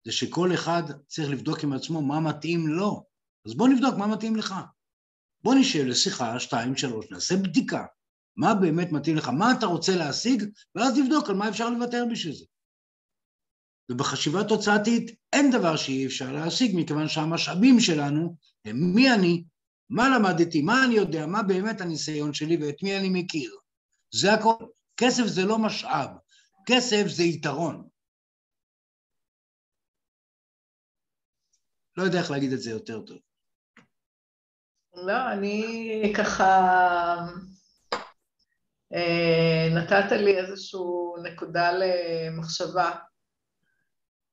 זה 0.04 0.12
שכל 0.12 0.54
אחד 0.54 0.82
צריך 1.06 1.30
לבדוק 1.30 1.64
עם 1.64 1.72
עצמו 1.72 2.02
מה 2.02 2.20
מתאים 2.20 2.66
לו. 2.66 3.06
אז 3.46 3.54
בוא 3.54 3.68
נבדוק 3.68 3.94
מה 3.94 4.06
מתאים 4.06 4.36
לך. 4.36 4.54
בוא 5.44 5.54
נשב 5.60 5.84
לשיחה, 5.84 6.40
שתיים, 6.40 6.76
שלוש, 6.76 7.06
נעשה 7.10 7.34
בדיקה. 7.36 7.84
מה 8.36 8.54
באמת 8.54 8.92
מתאים 8.92 9.16
לך, 9.16 9.28
מה 9.28 9.52
אתה 9.58 9.66
רוצה 9.66 9.96
להשיג, 9.96 10.44
ואז 10.74 10.98
נבדוק 10.98 11.28
על 11.28 11.34
מה 11.34 11.48
אפשר 11.48 11.70
לוותר 11.70 12.04
בשביל 12.12 12.34
זה. 12.34 12.44
ובחשיבה 13.90 14.44
תוצאתית 14.48 15.10
אין 15.32 15.50
דבר 15.50 15.76
שאי 15.76 16.06
אפשר 16.06 16.32
להשיג, 16.32 16.70
מכיוון 16.74 17.08
שהמשאבים 17.08 17.80
שלנו 17.80 18.36
הם 18.64 18.76
מי 18.94 19.14
אני, 19.14 19.44
מה 19.90 20.04
למדתי, 20.08 20.62
מה 20.62 20.84
אני 20.86 20.94
יודע, 20.94 21.26
מה 21.26 21.42
באמת 21.42 21.80
הניסיון 21.80 22.34
שלי 22.34 22.56
ואת 22.56 22.82
מי 22.82 22.98
אני 22.98 23.08
מכיר. 23.12 23.56
זה 24.14 24.32
הכל. 24.32 24.64
כסף 24.96 25.24
זה 25.26 25.44
לא 25.44 25.58
משאב, 25.58 26.10
כסף 26.66 27.04
זה 27.06 27.22
יתרון. 27.22 27.88
לא 31.96 32.02
יודע 32.02 32.18
איך 32.18 32.30
להגיד 32.30 32.52
את 32.52 32.60
זה 32.60 32.70
יותר 32.70 33.00
טוב. 33.00 33.18
לא, 34.96 35.32
אני 35.32 36.12
ככה... 36.16 37.26
אה, 38.94 39.68
נתת 39.74 40.12
לי 40.12 40.38
איזושהי 40.38 40.80
נקודה 41.22 41.70
למחשבה, 41.72 42.90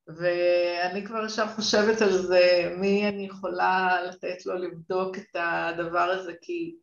ואני 0.07 1.05
כבר 1.05 1.17
עכשיו 1.17 1.47
חושבת 1.55 2.01
על 2.01 2.17
זה, 2.17 2.75
מי 2.77 3.07
אני 3.07 3.25
יכולה 3.25 4.03
לתת 4.03 4.45
לו 4.45 4.55
לבדוק 4.55 5.17
את 5.17 5.35
הדבר 5.35 5.99
הזה, 5.99 6.31
כי 6.41 6.75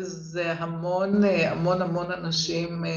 זה 0.00 0.52
המון 0.52 1.24
המון 1.24 1.82
המון 1.82 2.12
אנשים 2.12 2.84
אה, 2.84 2.90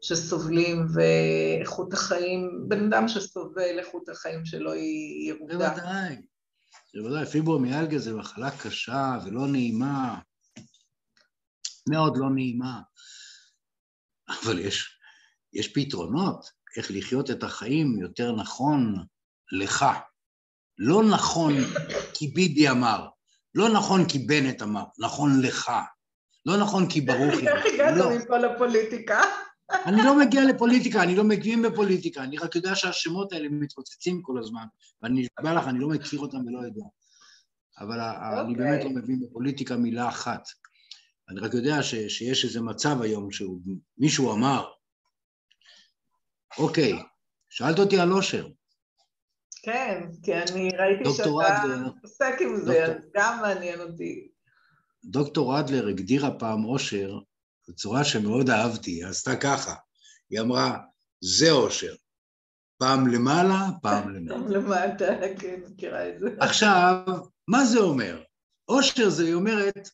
שסובלים, 0.00 0.86
ואיכות 0.94 1.92
החיים, 1.92 2.64
בן 2.68 2.86
אדם 2.86 3.08
שסובל, 3.08 3.78
איכות 3.78 4.08
החיים 4.08 4.44
שלו 4.44 4.72
היא 4.72 5.28
ירודה. 5.28 5.68
בוודאי. 5.68 6.33
בוודאי, 6.94 7.26
פיברומיאלגיה 7.26 7.98
זה 7.98 8.14
מחלה 8.14 8.50
קשה 8.58 9.18
ולא 9.24 9.46
נעימה, 9.46 10.20
מאוד 11.88 12.16
לא 12.16 12.30
נעימה, 12.30 12.80
אבל 14.28 14.58
יש, 14.58 14.98
יש 15.52 15.72
פתרונות 15.74 16.50
איך 16.76 16.90
לחיות 16.90 17.30
את 17.30 17.42
החיים 17.42 17.98
יותר 17.98 18.32
נכון 18.32 19.04
לך. 19.52 19.84
לא 20.78 21.02
נכון 21.10 21.52
כי 22.14 22.28
ביבי 22.28 22.70
אמר, 22.70 23.08
לא 23.54 23.68
נכון 23.68 24.08
כי 24.08 24.18
בנט 24.18 24.62
אמר, 24.62 24.84
נכון 24.98 25.40
לך. 25.42 25.70
לא 26.46 26.56
נכון 26.56 26.90
כי 26.90 27.00
ברוך 27.00 27.34
יהיה. 27.34 27.56
איך 27.56 27.74
הגעת 27.74 27.94
לא. 27.96 28.10
מפה 28.18 28.38
לפוליטיקה? 28.38 29.20
אני 29.70 30.02
לא 30.04 30.18
מגיע 30.18 30.44
לפוליטיקה, 30.44 31.02
אני 31.02 31.16
לא 31.16 31.24
מגיעים 31.24 31.62
בפוליטיקה, 31.62 32.22
אני 32.22 32.38
רק 32.38 32.54
יודע 32.54 32.74
שהשמות 32.74 33.32
האלה 33.32 33.48
מתפוצצים 33.48 34.22
כל 34.22 34.38
הזמן, 34.38 34.64
ואני 35.02 35.20
נשבע 35.20 35.54
לך, 35.54 35.68
אני 35.68 35.78
לא 35.78 35.88
מכיר 35.88 36.20
אותם 36.20 36.46
ולא 36.46 36.58
יודע. 36.58 36.84
אבל 37.78 38.00
okay. 38.00 38.40
אני 38.40 38.54
באמת 38.54 38.80
לא 38.84 38.88
אוקיי. 38.88 39.02
מבין 39.02 39.20
בפוליטיקה 39.20 39.76
מילה 39.76 40.08
אחת. 40.08 40.48
אני 41.28 41.40
רק 41.40 41.54
יודע 41.54 41.82
ש, 41.82 41.94
שיש 41.94 42.44
איזה 42.44 42.60
מצב 42.60 43.02
היום 43.02 43.28
שמישהו 43.30 44.32
אמר, 44.32 44.70
אוקיי, 46.58 46.92
שאלת 47.48 47.78
אותי 47.78 47.98
על 47.98 48.12
אושר. 48.12 48.48
כן, 49.62 50.08
כי 50.22 50.34
אני 50.34 50.70
ראיתי 50.78 51.10
שאתה 51.16 51.28
עוסק 52.02 52.34
עם 52.40 52.56
זה, 52.56 52.84
אז 52.84 53.10
גם 53.14 53.38
מעניין 53.42 53.80
אותי. 53.80 54.28
דוקטור 55.04 55.60
אדלר 55.60 55.88
הגדירה 55.88 56.38
פעם 56.38 56.64
אושר 56.64 57.18
בצורה 57.68 58.04
שמאוד 58.04 58.50
אהבתי, 58.50 58.90
היא 58.90 59.06
עשתה 59.06 59.36
ככה, 59.36 59.74
היא 60.30 60.40
אמרה, 60.40 60.78
זה 61.20 61.50
אושר, 61.50 61.94
פעם 62.78 63.06
למעלה, 63.06 63.66
פעם 63.82 64.10
למטה. 64.14 64.34
פעם 64.34 64.48
למטה, 64.48 65.04
כן, 65.40 65.60
מכירה 65.70 66.08
את 66.08 66.20
זה. 66.20 66.26
עכשיו, 66.40 67.04
מה 67.48 67.64
זה 67.64 67.78
אומר? 67.78 68.22
אושר 68.68 69.10
זה, 69.10 69.24
היא 69.24 69.34
אומרת, 69.34 69.88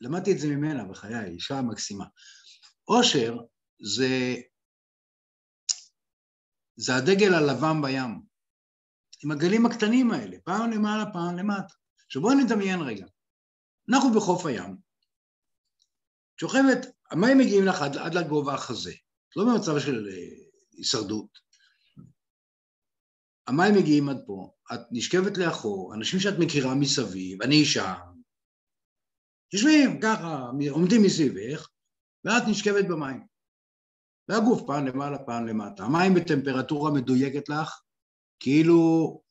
למדתי 0.00 0.32
את 0.32 0.38
זה 0.38 0.48
ממנה 0.48 0.84
בחיי, 0.84 1.24
אישה 1.24 1.62
מקסימה. 1.62 2.04
אושר 2.88 3.36
זה, 3.82 4.34
זה 6.76 6.96
הדגל 6.96 7.34
הלבן 7.34 7.82
בים, 7.82 8.22
עם 9.24 9.30
הגלים 9.30 9.66
הקטנים 9.66 10.10
האלה, 10.10 10.36
פעם 10.44 10.70
למעלה, 10.70 11.04
פעם 11.12 11.36
למטה. 11.36 11.74
עכשיו 12.06 12.22
בואו 12.22 12.34
נדמיין 12.34 12.80
רגע. 12.80 13.06
אנחנו 13.90 14.12
בחוף 14.14 14.46
הים, 14.46 14.76
שוכבת, 16.40 16.93
המים 17.10 17.38
מגיעים 17.38 17.64
לך 17.64 17.82
עד, 17.82 17.96
עד 17.96 18.14
לגובה 18.14 18.54
החזה, 18.54 18.92
לא 19.36 19.44
במצב 19.44 19.78
של 19.78 20.08
אה, 20.12 20.46
הישרדות. 20.72 21.38
המים 23.46 23.74
מגיעים 23.74 24.08
עד 24.08 24.18
פה, 24.26 24.50
את 24.74 24.80
נשכבת 24.90 25.38
לאחור, 25.38 25.94
אנשים 25.94 26.20
שאת 26.20 26.34
מכירה 26.38 26.74
מסביב, 26.74 27.42
אני 27.42 27.64
שם, 27.64 28.14
יושבים 29.52 30.00
ככה, 30.00 30.50
עומדים 30.70 31.02
מסביבך, 31.02 31.68
ואת 32.24 32.42
נשכבת 32.48 32.84
במים. 32.84 33.26
והגוף 34.28 34.62
פעם 34.66 34.86
למעלה, 34.86 35.18
פעם 35.18 35.46
למטה. 35.46 35.84
המים 35.84 36.14
בטמפרטורה 36.14 36.90
מדויקת 36.90 37.48
לך, 37.48 37.80
כאילו 38.40 39.22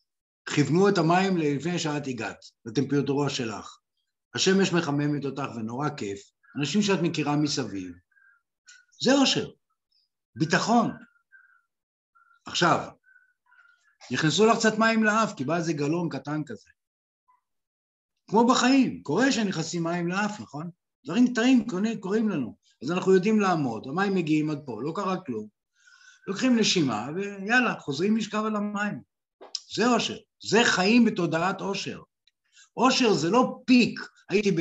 כיוונו 0.46 0.90
את 0.90 0.98
המים 0.98 1.38
לפני 1.38 1.80
שאת 1.80 2.08
הגעת, 2.08 2.46
לטמפרטורה 2.66 3.30
שלך. 3.30 3.78
השמש 4.36 4.74
מחממת 4.74 5.26
אותך 5.26 5.50
ונורא 5.56 5.90
כיף, 5.98 6.33
אנשים 6.60 6.82
שאת 6.82 7.00
מכירה 7.02 7.36
מסביב. 7.36 7.92
זה 9.02 9.14
אושר, 9.14 9.50
ביטחון. 10.36 10.92
עכשיו, 12.46 12.90
נכנסו 14.12 14.46
לך 14.46 14.58
קצת 14.58 14.78
מים 14.78 15.04
לאף, 15.04 15.34
כי 15.38 15.44
בא 15.44 15.56
איזה 15.56 15.74
גלון 15.74 16.10
קטן 16.10 16.44
כזה. 16.46 16.70
כמו 18.30 18.48
בחיים, 18.48 19.04
קורה 19.04 19.32
שנכנסים 19.32 19.84
מים 19.84 20.08
לאף, 20.08 20.40
נכון? 20.40 20.70
דברים 21.06 21.34
קטעים 21.34 21.66
קורים 22.00 22.30
לנו, 22.30 22.58
אז 22.84 22.92
אנחנו 22.92 23.14
יודעים 23.14 23.40
לעמוד, 23.40 23.88
המים 23.88 24.16
מגיעים 24.16 24.50
עד 24.50 24.60
פה, 24.66 24.82
לא 24.82 24.92
קרה 24.96 25.22
כלום. 25.26 25.48
לוקחים 26.28 26.60
נשימה 26.60 27.08
ויאללה, 27.16 27.80
חוזרים 27.80 28.18
לשכב 28.18 28.44
על 28.46 28.56
המים. 28.56 29.02
זה 29.76 29.88
אושר, 29.88 30.18
זה 30.50 30.60
חיים 30.64 31.06
בתודעת 31.06 31.62
אושר. 31.62 32.02
אושר 32.78 33.14
זה 33.14 33.30
לא 33.30 33.62
פיק, 33.66 34.00
הייתי 34.30 34.56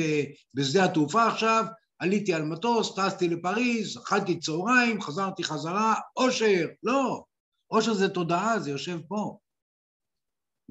בשדה 0.53 0.85
התעופה 0.85 1.27
עכשיו, 1.27 1.65
עליתי 2.03 2.33
על 2.33 2.43
מטוס, 2.43 2.95
טסתי 2.95 3.29
לפריז, 3.29 3.97
אכלתי 3.97 4.39
צהריים, 4.39 5.01
חזרתי 5.01 5.43
חזרה, 5.43 5.95
אושר, 6.17 6.67
לא. 6.83 7.23
אושר 7.71 7.93
זה 7.93 8.09
תודעה, 8.09 8.59
זה 8.59 8.71
יושב 8.71 8.99
פה. 9.07 9.37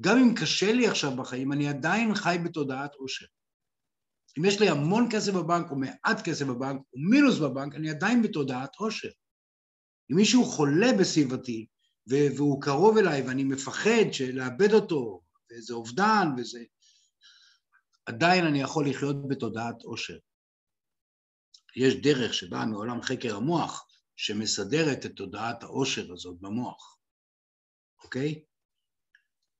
גם 0.01 0.17
אם 0.17 0.33
קשה 0.35 0.73
לי 0.73 0.87
עכשיו 0.87 1.15
בחיים, 1.15 1.53
אני 1.53 1.69
עדיין 1.69 2.15
חי 2.15 2.37
בתודעת 2.45 2.95
עושר. 2.95 3.25
אם 4.39 4.45
יש 4.45 4.61
לי 4.61 4.69
המון 4.69 5.07
כסף 5.11 5.33
בבנק, 5.33 5.71
או 5.71 5.75
מעט 5.75 6.21
כסף 6.23 6.45
בבנק, 6.45 6.81
או 6.93 6.99
מינוס 7.09 7.39
בבנק, 7.39 7.75
אני 7.75 7.89
עדיין 7.89 8.21
בתודעת 8.21 8.75
עושר. 8.75 9.09
אם 10.11 10.15
מישהו 10.15 10.45
חולה 10.45 10.87
בסביבתי, 10.99 11.65
והוא 12.07 12.61
קרוב 12.61 12.97
אליי, 12.97 13.21
ואני 13.21 13.43
מפחד 13.43 14.05
לאבד 14.33 14.73
אותו, 14.73 15.21
וזה 15.51 15.73
אובדן, 15.73 16.27
וזה... 16.37 16.63
עדיין 18.05 18.45
אני 18.45 18.61
יכול 18.61 18.89
לחיות 18.89 19.27
בתודעת 19.27 19.81
עושר. 19.83 20.17
יש 21.75 21.93
דרך 21.95 22.33
שבאה 22.33 22.65
מעולם 22.65 23.01
חקר 23.01 23.35
המוח, 23.35 23.87
שמסדרת 24.15 25.05
את 25.05 25.11
תודעת 25.15 25.63
העושר 25.63 26.13
הזאת 26.13 26.39
במוח, 26.39 26.97
אוקיי? 28.03 28.43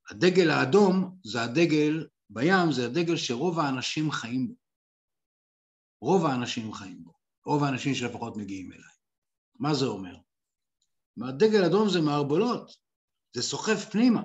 הדגל 0.09 0.49
האדום 0.49 1.19
זה 1.23 1.41
הדגל 1.41 2.07
בים 2.29 2.71
זה 2.71 2.85
הדגל 2.85 3.17
שרוב 3.17 3.59
האנשים 3.59 4.11
חיים 4.11 4.47
בו. 4.47 4.55
רוב 6.01 6.25
האנשים 6.25 6.73
חיים 6.73 7.03
בו. 7.03 7.13
רוב 7.45 7.63
האנשים 7.63 7.95
שלפחות 7.95 8.37
מגיעים 8.37 8.71
אליי. 8.71 8.95
מה 9.59 9.73
זה 9.73 9.85
אומר? 9.85 10.15
הדגל 11.27 11.63
אדום 11.65 11.89
זה 11.89 12.01
מערבולות, 12.01 12.71
זה 13.35 13.41
סוחף 13.41 13.89
פנימה. 13.91 14.23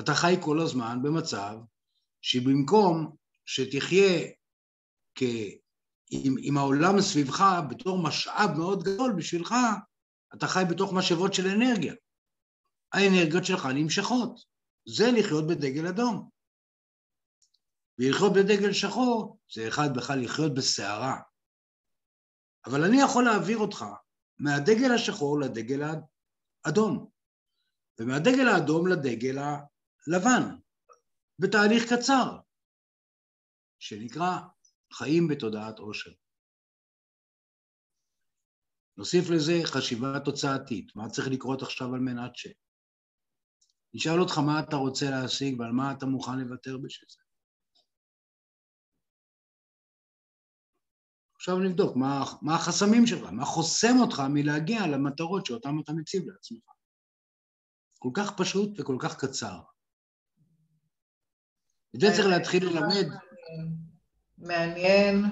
אתה 0.00 0.12
חי 0.14 0.34
כל 0.44 0.60
הזמן 0.60 0.98
במצב 1.02 1.56
שבמקום 2.22 3.16
שתחיה 3.46 4.30
כ... 5.14 5.22
עם, 6.24 6.34
עם 6.38 6.58
העולם 6.58 7.00
סביבך 7.00 7.44
בתור 7.70 8.02
משאב 8.02 8.50
מאוד 8.58 8.82
גדול 8.82 9.12
בשבילך, 9.16 9.54
אתה 10.34 10.46
חי 10.46 10.62
בתוך 10.70 10.92
משאבות 10.92 11.34
של 11.34 11.46
אנרגיה. 11.46 11.94
האנרגיות 12.92 13.44
שלך 13.44 13.66
נמשכות. 13.74 14.40
זה 14.88 15.04
לחיות 15.18 15.46
בדגל 15.46 15.86
אדום. 15.86 16.30
ולחיות 17.98 18.32
בדגל 18.32 18.72
שחור 18.72 19.38
זה 19.52 19.68
אחד 19.68 19.88
בכלל 19.96 20.24
לחיות 20.24 20.54
בסערה. 20.54 21.20
אבל 22.66 22.84
אני 22.84 23.02
יכול 23.02 23.24
להעביר 23.24 23.58
אותך 23.58 23.84
מהדגל 24.38 24.92
השחור 24.94 25.40
לדגל 25.40 25.80
האדום, 26.64 27.10
ומהדגל 28.00 28.48
האדום 28.48 28.86
לדגל 28.86 29.38
הלבן, 29.38 30.56
בתהליך 31.38 31.92
קצר, 31.92 32.38
שנקרא 33.78 34.38
חיים 34.98 35.28
בתודעת 35.28 35.78
עושר. 35.78 36.12
נוסיף 38.96 39.24
לזה 39.30 39.52
חשיבה 39.64 40.20
תוצאתית, 40.20 40.96
מה 40.96 41.10
צריך 41.10 41.28
לקרות 41.28 41.62
עכשיו 41.62 41.94
על 41.94 42.00
מנת 42.00 42.36
ש... 42.36 42.46
נשאל 43.94 44.20
אותך 44.20 44.38
מה 44.38 44.60
אתה 44.60 44.76
רוצה 44.76 45.10
להשיג 45.10 45.60
ועל 45.60 45.72
מה 45.72 45.92
אתה 45.92 46.06
מוכן 46.06 46.38
לוותר 46.38 46.78
בשביל 46.78 47.08
זה. 47.10 47.22
עכשיו 51.34 51.58
נבדוק 51.58 51.96
מה, 51.96 52.24
מה 52.42 52.54
החסמים 52.54 53.06
שלך, 53.06 53.28
מה 53.32 53.44
חוסם 53.44 53.94
אותך 54.00 54.22
מלהגיע 54.34 54.86
למטרות 54.86 55.46
שאותן 55.46 55.70
אתה 55.84 55.92
מציב 55.92 56.22
לעצמך. 56.28 56.64
כל 57.98 58.10
כך 58.16 58.38
פשוט 58.38 58.80
וכל 58.80 58.96
כך 59.00 59.24
קצר. 59.24 59.60
את 61.94 62.00
זה 62.00 62.06
צריך 62.16 62.26
להתחיל 62.26 62.64
ללמד. 62.66 63.06
מעניין, 64.44 65.24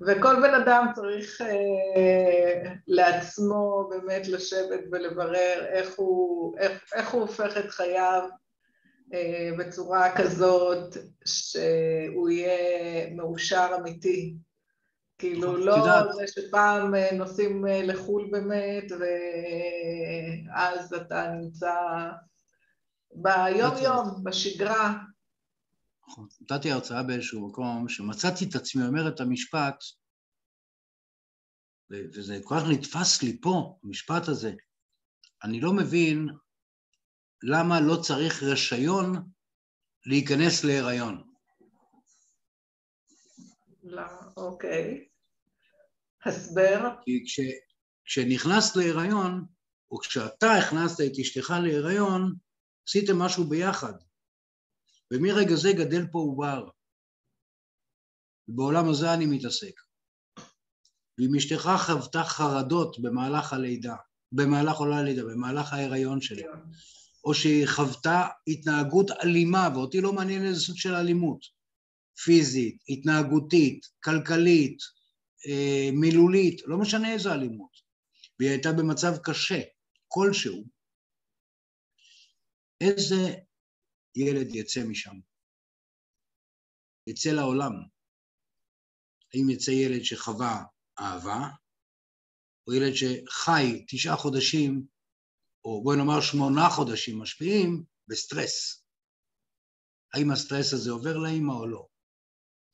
וכל 0.00 0.36
בן 0.42 0.54
אדם 0.54 0.86
צריך 0.94 1.40
אה, 1.40 2.72
לעצמו 2.86 3.88
באמת 3.90 4.28
לשבת 4.28 4.80
ולברר 4.92 5.66
איך 5.66 5.94
הוא, 5.96 6.58
איך, 6.58 6.84
איך 6.94 7.10
הוא 7.10 7.20
הופך 7.20 7.56
את 7.56 7.70
חייו 7.70 8.22
אה, 9.14 9.50
בצורה 9.58 10.16
כזאת 10.16 10.96
שהוא 11.24 12.30
יהיה 12.30 13.10
מאושר 13.14 13.76
אמיתי. 13.80 14.34
כאילו 15.18 15.52
נכון, 15.52 15.60
לא 15.60 16.12
זה 16.12 16.26
שפעם 16.26 16.94
אה, 16.94 17.08
נוסעים 17.12 17.66
אה, 17.66 17.82
לחו"ל 17.82 18.28
באמת, 18.30 18.84
ואז 20.50 20.94
אתה 20.94 21.28
נמצא 21.28 21.74
ביום-יום, 23.14 24.24
בשגרה. 24.24 24.94
נכון. 26.08 26.28
נתתי 26.40 26.70
הרצאה 26.70 27.02
באיזשהו 27.02 27.48
מקום, 27.48 27.88
שמצאתי 27.88 28.44
את 28.44 28.54
עצמי 28.54 28.86
אומר 28.86 29.08
את 29.08 29.20
המשפט, 29.20 29.84
וזה 31.90 32.40
כל 32.44 32.54
כך 32.58 32.62
נתפס 32.70 33.22
לי 33.22 33.40
פה, 33.40 33.78
המשפט 33.84 34.28
הזה. 34.28 34.52
אני 35.44 35.60
לא 35.60 35.72
מבין 35.72 36.28
למה 37.42 37.80
לא 37.80 37.96
צריך 38.02 38.42
רישיון 38.42 39.30
להיכנס 40.06 40.64
להיריון. 40.64 41.30
למה? 43.82 44.28
אוקיי. 44.36 45.08
הסבר? 46.24 46.80
כי 47.04 47.22
כש, 47.26 47.40
כשנכנסת 48.04 48.76
להיריון, 48.76 49.46
או 49.90 49.98
כשאתה 49.98 50.46
הכנסת 50.52 51.00
את 51.00 51.18
אשתך 51.20 51.54
להיריון, 51.62 52.34
עשיתם 52.88 53.18
משהו 53.18 53.44
ביחד. 53.44 53.92
ומרגע 55.14 55.54
זה 55.54 55.72
גדל 55.72 56.06
פה 56.12 56.18
עובר. 56.18 56.68
בעולם 58.48 58.88
הזה 58.88 59.14
אני 59.14 59.26
מתעסק. 59.26 59.80
ואם 61.18 61.36
אשתך 61.36 61.68
חוותה 61.86 62.24
חרדות 62.24 62.98
במהלך 62.98 63.52
הלידה, 63.52 63.96
במהלך 64.32 64.76
עולה 64.76 64.98
הלידה, 64.98 65.24
במהלך 65.24 65.72
ההיריון 65.72 66.20
שלי, 66.20 66.42
או 67.24 67.34
שהיא 67.34 67.66
חוותה 67.66 68.26
התנהגות 68.48 69.10
אלימה, 69.10 69.68
ואותי 69.74 70.00
לא 70.00 70.12
מעניין 70.12 70.44
איזה 70.46 70.60
סוג 70.60 70.76
של 70.76 70.94
אלימות, 70.94 71.40
פיזית, 72.24 72.82
התנהגותית, 72.88 73.86
כלכלית, 74.04 74.78
אה, 75.46 75.90
מילולית, 75.92 76.62
לא 76.66 76.78
משנה 76.78 77.12
איזו 77.12 77.32
אלימות, 77.32 77.70
והיא 78.38 78.50
הייתה 78.50 78.72
במצב 78.72 79.16
קשה, 79.22 79.60
כלשהו, 80.08 80.64
איזה 82.80 83.34
ילד 84.16 84.54
יצא 84.54 84.80
משם? 84.84 85.16
יצא 87.06 87.30
לעולם. 87.30 87.72
האם 89.34 89.50
יצא 89.50 89.70
ילד 89.70 90.02
שחווה 90.02 90.64
אהבה, 90.98 91.48
או 92.66 92.74
ילד 92.74 92.92
שחי 92.94 93.84
תשעה 93.88 94.16
חודשים, 94.16 94.86
או 95.64 95.82
בואי 95.82 95.96
נאמר 95.96 96.20
שמונה 96.20 96.70
חודשים 96.70 97.22
משפיעים, 97.22 97.84
בסטרס. 98.08 98.84
האם 100.14 100.30
הסטרס 100.30 100.72
הזה 100.72 100.90
עובר 100.90 101.16
לאימא 101.16 101.52
או 101.52 101.66
לא? 101.66 101.88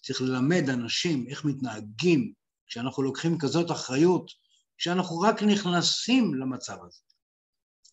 צריך 0.03 0.21
ללמד 0.21 0.69
אנשים 0.69 1.27
איך 1.29 1.45
מתנהגים 1.45 2.33
כשאנחנו 2.67 3.03
לוקחים 3.03 3.39
כזאת 3.41 3.71
אחריות, 3.71 4.31
כשאנחנו 4.79 5.21
רק 5.21 5.43
נכנסים 5.43 6.35
למצב 6.35 6.79
הזה. 6.85 7.01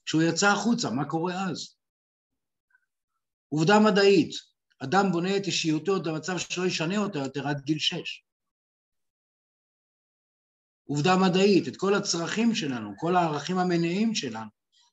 כשהוא 0.05 0.21
יצא 0.21 0.47
החוצה, 0.47 0.89
מה 0.89 1.09
קורה 1.09 1.49
אז? 1.49 1.76
עובדה 3.49 3.79
מדעית, 3.79 4.31
אדם 4.79 5.11
בונה 5.11 5.37
את 5.37 5.45
אישיותו 5.45 6.03
במצב 6.03 6.37
שלא 6.37 6.65
ישנה 6.65 6.97
אותו 6.97 7.19
יותר 7.19 7.47
עד 7.47 7.61
גיל 7.61 7.79
שש. 7.79 8.23
עובדה 10.87 11.15
מדעית, 11.17 11.67
את 11.67 11.77
כל 11.77 11.93
הצרכים 11.93 12.55
שלנו, 12.55 12.93
כל 12.97 13.15
הערכים 13.15 13.57
המניעים 13.57 14.15
שלנו, 14.15 14.49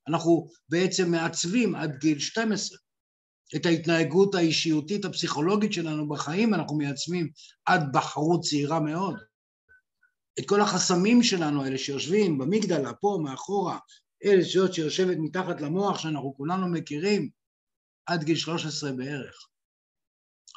אנחנו 0.09 0.49
בעצם 0.69 1.11
מעצבים 1.11 1.75
עד 1.75 1.97
גיל 2.01 2.19
12. 2.19 2.79
את 3.57 3.67
ההתנהגות 3.67 4.35
האישיותית 4.35 5.05
הפסיכולוגית 5.05 5.73
שלנו 5.73 6.09
בחיים 6.09 6.55
אנחנו 6.55 6.77
מייצבים 6.77 7.31
עד 7.67 7.93
בחרות 7.93 8.41
צעירה 8.41 8.81
מאוד. 8.81 9.17
את 10.39 10.49
כל 10.49 10.61
החסמים 10.61 11.23
שלנו 11.23 11.65
האלה 11.65 11.79
שיושבים 11.79 12.39
במגדלה, 12.39 12.93
פה, 12.93 13.19
מאחורה, 13.23 13.79
אלה 14.25 14.45
שיושבת 14.45 15.17
מתחת 15.21 15.61
למוח 15.61 15.99
שאנחנו 15.99 16.35
כולנו 16.37 16.69
מכירים, 16.69 17.31
עד 18.07 18.25
גיל 18.25 18.37
13 18.37 18.93
בערך. 18.93 19.49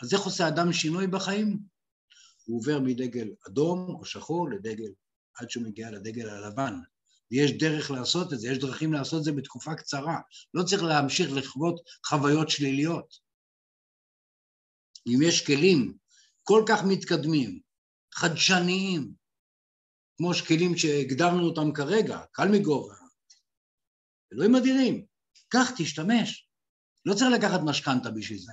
אז 0.04 0.14
איך 0.14 0.22
עושה 0.22 0.48
אדם 0.48 0.74
שינוי 0.74 1.08
בחיים? 1.08 1.60
הוא 2.46 2.60
עובר 2.60 2.80
מדגל 2.80 3.28
אדום 3.48 3.96
או 4.00 4.06
שחור 4.06 4.50
לדגל, 4.50 4.92
עד 5.36 5.50
שהוא 5.50 5.64
מגיע 5.64 5.92
לדגל 5.92 6.30
הלבן. 6.30 6.74
ויש 7.32 7.52
דרך 7.52 7.92
לעשות 7.92 8.34
את 8.34 8.40
זה, 8.40 8.48
יש 8.48 8.58
דרכים 8.58 8.94
לעשות 8.94 9.20
את 9.20 9.24
זה 9.24 9.32
בתקופה 9.32 9.76
קצרה. 9.76 10.20
לא 10.54 10.64
צריך 10.64 10.84
להמשיך 10.84 11.30
לחוות 11.32 11.82
חוויות 12.06 12.50
שליליות. 12.50 13.16
אם 15.08 15.20
יש 15.22 15.46
כלים 15.46 15.98
כל 16.44 16.64
כך 16.70 16.80
מתקדמים, 16.88 17.60
חדשניים, 18.14 19.14
כמו 20.18 20.34
שכלים 20.34 20.78
שהגדרנו 20.78 21.44
אותם 21.44 21.74
כרגע, 21.74 22.20
קל 22.32 22.48
מגובה, 22.52 22.96
אלוהים 24.34 24.56
אדירים, 24.56 25.06
קח, 25.50 25.72
תשתמש. 25.78 26.47
לא 27.08 27.14
צריך 27.14 27.32
לקחת 27.38 27.60
משכנתה 27.66 28.12
בשביל 28.12 28.40
זה. 28.40 28.52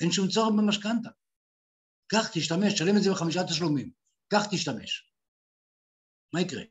אין 0.00 0.12
שום 0.12 0.28
צורך 0.28 0.54
במשכנתה. 0.58 1.10
קח, 2.06 2.28
תשתמש, 2.34 2.72
תשלם 2.72 2.96
את 2.96 3.02
זה 3.02 3.10
בחמישה 3.10 3.40
תשלומים. 3.44 3.90
קח, 4.32 4.46
תשתמש. 4.50 5.12
מה 6.34 6.40
יקרה? 6.40 6.62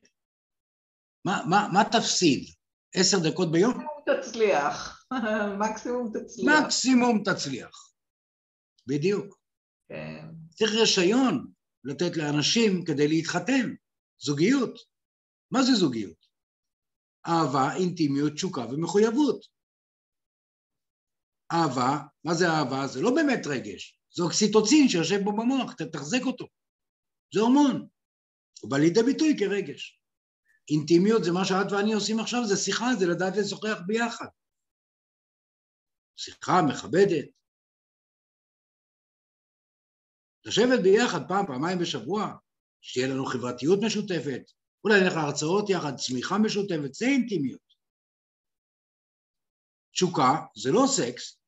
מה, 1.25 1.43
מה, 1.49 1.69
מה 1.73 1.83
תפסיד? 1.91 2.49
עשר 2.95 3.17
דקות 3.29 3.51
ביום? 3.51 3.73
מקסימום 3.73 4.21
תצליח. 4.21 5.05
מקסימום 5.63 6.11
תצליח. 6.13 6.45
מקסימום 6.63 7.23
תצליח. 7.25 7.93
בדיוק. 8.87 9.39
כן. 9.89 10.25
צריך 10.49 10.71
רישיון 10.71 11.51
לתת 11.83 12.17
לאנשים 12.17 12.85
כדי 12.85 13.07
להתחתן. 13.07 13.73
זוגיות. 14.19 14.79
מה 15.51 15.63
זה 15.63 15.73
זוגיות? 15.73 16.25
אהבה, 17.27 17.75
אינטימיות, 17.75 18.33
תשוקה 18.33 18.61
ומחויבות. 18.61 19.52
אהבה, 21.53 21.97
מה 22.23 22.33
זה 22.33 22.45
אהבה? 22.47 22.87
זה 22.87 23.01
לא 23.01 23.11
באמת 23.15 23.47
רגש, 23.47 23.99
זה 24.15 24.23
אוקסיטוצין 24.23 24.89
שיושב 24.89 25.19
בו 25.23 25.31
במוח, 25.31 25.73
תחזק 25.73 26.21
אותו. 26.25 26.47
זה 27.33 27.39
הורמון. 27.39 27.87
הוא 28.61 28.71
בא 28.71 28.77
לידי 28.77 29.03
ביטוי 29.03 29.35
כרגש. 29.39 29.99
אינטימיות 30.69 31.23
זה 31.23 31.31
מה 31.31 31.45
שאת 31.45 31.71
ואני 31.71 31.93
עושים 31.93 32.19
עכשיו, 32.19 32.45
זה 32.47 32.55
שיחה, 32.57 32.85
זה 32.99 33.05
לדעת 33.05 33.33
לשוחח 33.37 33.77
ביחד. 33.87 34.25
שיחה 36.15 36.61
מכבדת. 36.69 37.25
לשבת 40.45 40.79
ביחד 40.83 41.27
פעם, 41.27 41.45
פעמיים 41.45 41.79
בשבוע, 41.79 42.35
שתהיה 42.81 43.07
לנו 43.07 43.25
חברתיות 43.25 43.79
משותפת, 43.85 44.41
אולי 44.83 45.01
נלך 45.01 45.13
להרצאות 45.13 45.69
יחד, 45.69 45.95
צמיחה 45.95 46.37
משותפת, 46.37 46.93
זה 46.93 47.05
אינטימיות. 47.05 47.73
תשוקה 49.91 50.31
זה 50.55 50.71
לא 50.71 50.83
סקס, 50.87 51.42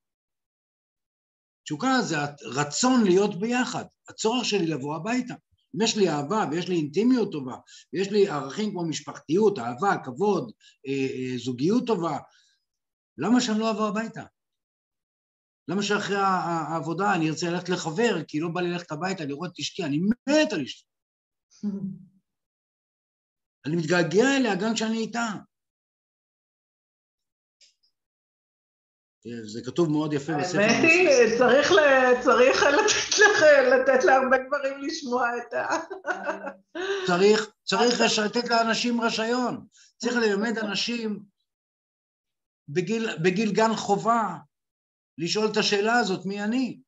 תשוקה 1.65 2.01
זה 2.01 2.15
הרצון 2.19 3.03
להיות 3.03 3.39
ביחד, 3.39 3.85
הצורך 4.09 4.45
שלי 4.45 4.67
לבוא 4.67 4.95
הביתה. 4.95 5.33
אם 5.75 5.81
יש 5.81 5.97
לי 5.97 6.09
אהבה 6.09 6.45
ויש 6.51 6.67
לי 6.67 6.75
אינטימיות 6.75 7.31
טובה, 7.31 7.55
ויש 7.93 8.11
לי 8.11 8.29
ערכים 8.29 8.71
כמו 8.71 8.85
משפחתיות, 8.85 9.59
אהבה, 9.59 9.95
כבוד, 10.03 10.51
אה, 10.87 10.91
אה, 10.91 11.37
זוגיות 11.37 11.87
טובה, 11.87 12.17
למה 13.17 13.41
שאני 13.41 13.59
לא 13.59 13.71
אבוא 13.71 13.87
הביתה? 13.87 14.23
למה 15.67 15.83
שאחרי 15.83 16.17
העבודה 16.17 17.15
אני 17.15 17.29
ארצה 17.29 17.49
ללכת 17.49 17.69
לחבר, 17.69 18.23
כי 18.27 18.39
לא 18.39 18.49
בא 18.49 18.61
לי 18.61 18.69
ללכת 18.69 18.91
הביתה 18.91 19.25
לראות 19.25 19.51
את 19.53 19.59
אשתי, 19.59 19.83
אני 19.83 19.99
מת 19.99 20.53
על 20.53 20.61
אשתי. 20.61 20.87
אני 23.65 23.75
מתגעגע 23.75 24.37
אליה 24.37 24.55
גם 24.55 24.73
כשאני 24.73 24.97
איתה. 24.97 25.33
זה 29.43 29.61
כתוב 29.65 29.91
מאוד 29.91 30.13
יפה 30.13 30.33
בספר. 30.37 30.59
האמת 30.59 30.83
היא, 30.83 31.37
צריך, 31.37 31.71
צריך 32.23 32.63
לתת, 32.63 33.19
לך, 33.19 33.43
לתת 33.71 34.03
להרבה 34.03 34.37
גברים 34.37 34.81
לשמוע 34.81 35.29
את 35.37 35.53
ה... 35.53 35.67
צריך, 37.07 37.51
צריך 37.63 38.01
לתת 38.25 38.49
לאנשים 38.49 39.01
רשיון. 39.01 39.65
צריך 39.97 40.15
ללמד 40.15 40.57
אנשים 40.57 41.23
בגיל, 42.69 43.09
בגיל 43.23 43.51
גן 43.51 43.75
חובה 43.75 44.37
לשאול 45.17 45.51
את 45.51 45.57
השאלה 45.57 45.93
הזאת, 45.93 46.25
מי 46.25 46.43
אני? 46.43 46.79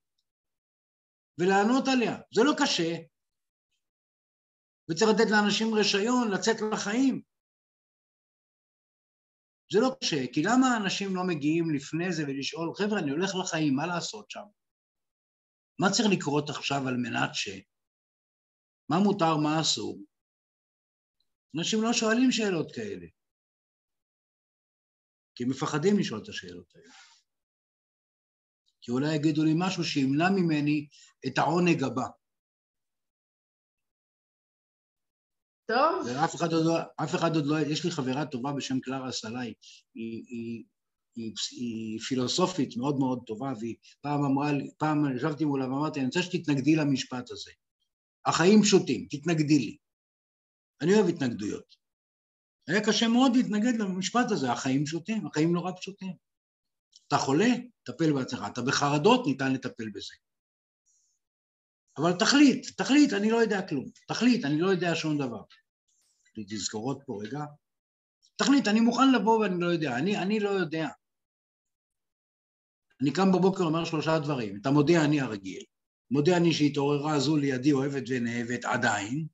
ולענות 1.40 1.88
עליה. 1.88 2.18
זה 2.34 2.44
לא 2.44 2.54
קשה. 2.58 2.96
וצריך 4.90 5.12
לתת 5.12 5.32
לאנשים 5.32 5.74
רישיון 5.74 6.32
לצאת 6.32 6.62
לחיים. 6.62 7.22
זה 9.74 9.80
לא 9.80 9.96
קשה, 10.02 10.34
כי 10.34 10.42
למה 10.44 10.78
אנשים 10.78 11.16
לא 11.16 11.24
מגיעים 11.28 11.76
לפני 11.76 12.14
זה 12.14 12.24
ולשאול, 12.24 12.76
חבר'ה, 12.76 13.00
אני 13.00 13.12
הולך 13.12 13.36
לחיים, 13.36 13.76
מה 13.76 13.88
לעשות 13.88 14.32
שם? 14.32 14.46
מה 15.80 15.88
צריך 15.92 16.10
לקרות 16.12 16.50
עכשיו 16.50 16.88
על 16.88 16.98
מנת 16.98 17.30
ש... 17.34 17.50
מה 18.90 19.00
מותר, 19.00 19.38
מה 19.38 19.62
אסור? 19.62 20.04
אנשים 21.58 21.82
לא 21.82 21.94
שואלים 21.94 22.32
שאלות 22.32 22.76
כאלה, 22.76 23.06
כי 25.36 25.44
הם 25.44 25.50
מפחדים 25.50 26.00
לשאול 26.00 26.24
את 26.24 26.30
השאלות 26.30 26.76
האלה. 26.76 26.94
כי 28.82 28.92
אולי 28.92 29.16
יגידו 29.16 29.44
לי 29.44 29.54
משהו 29.56 29.84
שימנע 29.84 30.30
ממני 30.30 30.88
את 31.28 31.38
העונג 31.38 31.84
הבא. 31.84 32.08
טוב. 35.68 36.06
ואף 36.06 36.36
אחד 36.36 36.54
עוד 36.54 36.66
לא, 36.66 36.80
אף 37.04 37.16
אחד 37.16 37.36
עוד 37.36 37.46
לא, 37.46 37.60
יש 37.60 37.86
לי 37.86 37.92
חברה 37.92 38.26
טובה 38.26 38.52
בשם 38.52 38.80
קלרה 38.80 39.12
סלאי, 39.12 39.54
היא, 39.96 40.24
היא, 40.28 40.64
היא, 41.16 41.34
היא 41.52 42.00
פילוסופית 42.00 42.78
מאוד 42.78 43.00
מאוד 43.00 43.24
טובה, 43.28 43.54
והיא 43.60 43.76
פעם 44.02 44.24
אמרה 44.24 44.52
לי, 44.52 44.70
פעם 44.78 45.16
ישבתי 45.16 45.46
מולה 45.46 45.66
ואמרתי, 45.66 46.00
אני 46.00 46.08
רוצה 46.08 46.22
שתתנגדי 46.22 46.76
למשפט 46.76 47.32
הזה. 47.32 47.52
החיים 48.26 48.62
פשוטים, 48.62 49.08
תתנגדי 49.10 49.60
לי. 49.60 49.78
אני 50.82 50.94
אוהב 50.94 51.08
התנגדויות. 51.08 51.76
היה 52.68 52.86
קשה 52.86 53.08
מאוד 53.08 53.36
להתנגד 53.36 53.80
למשפט 53.80 54.32
הזה, 54.32 54.52
החיים 54.52 54.86
פשוטים, 54.86 55.28
החיים 55.28 55.54
נורא 55.54 55.72
פשוטים. 55.72 56.14
אתה 57.08 57.18
חולה, 57.18 57.50
טפל 57.84 58.14
בעצמך, 58.14 58.44
אתה 58.48 58.62
בחרדות, 58.62 59.28
ניתן 59.28 59.54
לטפל 59.54 59.90
בזה. 59.94 60.14
אבל 61.98 62.14
תחליט, 62.20 62.68
תחליט, 62.78 63.14
אני 63.14 63.30
לא 63.30 63.38
יודע 63.38 63.68
כלום. 63.68 63.86
תחליט, 64.08 64.46
אני 64.46 64.60
לא 64.60 64.68
יודע 64.68 64.96
שום 64.96 65.18
דבר. 65.18 65.42
תזכורות 66.50 67.00
פה 67.06 67.20
רגע. 67.24 67.40
תחליט, 68.36 68.68
אני 68.68 68.80
מוכן 68.80 69.12
לבוא 69.12 69.40
ואני 69.40 69.62
לא 69.62 69.68
יודע. 69.68 69.98
אני, 69.98 70.18
אני 70.18 70.40
לא 70.40 70.50
יודע. 70.50 70.88
אני 73.02 73.14
קם 73.14 73.32
בבוקר 73.32 73.64
ואומר 73.64 73.86
שלושה 73.86 74.20
דברים. 74.20 74.58
אתה 74.62 74.72
מודיע 74.72 75.06
אני 75.06 75.22
הרגיל. 75.22 75.64
מודה 76.12 76.38
אני 76.38 76.54
שהתעוררה 76.54 77.20
זו 77.20 77.38
לידי 77.38 77.72
אוהבת 77.72 78.04
ונאהבת 78.10 78.66
עדיין, 78.66 79.28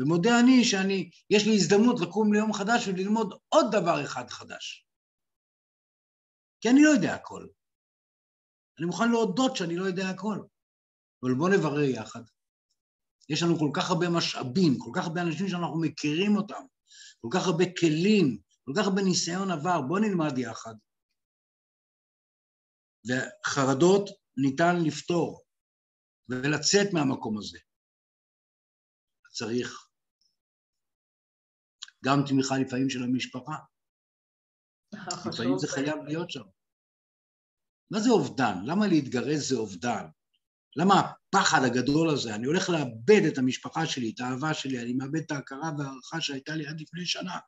ומודה 0.00 0.40
אני 0.40 0.64
שאני, 0.64 1.10
יש 1.30 1.46
לי 1.46 1.54
הזדמנות 1.54 2.00
לקום 2.00 2.32
ליום 2.32 2.52
חדש 2.52 2.88
וללמוד 2.88 3.38
עוד 3.48 3.66
דבר 3.72 4.04
אחד 4.04 4.30
חדש. 4.30 4.86
כי 6.60 6.70
אני 6.70 6.82
לא 6.82 6.90
יודע 6.90 7.14
הכל. 7.14 7.46
אני 8.78 8.86
מוכן 8.86 9.10
להודות 9.10 9.56
שאני 9.56 9.76
לא 9.76 9.84
יודע 9.84 10.08
הכל. 10.08 10.38
אבל 11.22 11.34
בואו 11.34 11.48
נברר 11.48 11.82
יחד. 11.82 12.22
יש 13.28 13.42
לנו 13.42 13.58
כל 13.58 13.70
כך 13.76 13.90
הרבה 13.90 14.06
משאבים, 14.16 14.72
כל 14.78 14.90
כך 14.96 15.06
הרבה 15.06 15.22
אנשים 15.22 15.48
שאנחנו 15.48 15.80
מכירים 15.80 16.36
אותם, 16.36 16.62
כל 17.20 17.28
כך 17.34 17.46
הרבה 17.46 17.64
כלים, 17.80 18.38
כל 18.64 18.72
כך 18.76 18.84
הרבה 18.86 19.02
ניסיון 19.02 19.50
עבר, 19.50 19.80
בואו 19.88 20.00
נלמד 20.00 20.38
יחד. 20.38 20.74
וחרדות 23.06 24.04
ניתן 24.36 24.74
לפתור 24.86 25.42
ולצאת 26.28 26.88
מהמקום 26.94 27.38
הזה. 27.38 27.58
צריך 29.32 29.88
גם 32.04 32.18
תמיכה 32.28 32.54
לפעמים 32.58 32.90
של 32.90 33.02
המשפחה. 33.02 33.56
לפעמים 35.28 35.58
זה 35.58 35.68
חייב 35.68 35.98
להיות 36.08 36.30
שם. 36.30 36.44
מה 37.90 38.00
זה 38.00 38.10
אובדן? 38.10 38.54
למה 38.66 38.86
להתגרש 38.86 39.38
זה 39.48 39.56
אובדן? 39.56 40.04
למה 40.76 40.94
הפחד 41.00 41.64
הגדול 41.64 42.10
הזה? 42.10 42.34
אני 42.34 42.46
הולך 42.46 42.70
לאבד 42.70 43.22
את 43.32 43.38
המשפחה 43.38 43.86
שלי, 43.86 44.12
את 44.14 44.20
האהבה 44.20 44.54
שלי, 44.54 44.82
אני 44.82 44.92
מאבד 44.92 45.20
את 45.20 45.30
ההכרה 45.30 45.70
וההערכה 45.78 46.20
שהייתה 46.20 46.54
לי 46.54 46.66
עד 46.66 46.80
לפני 46.80 47.06
שנה. 47.06 47.38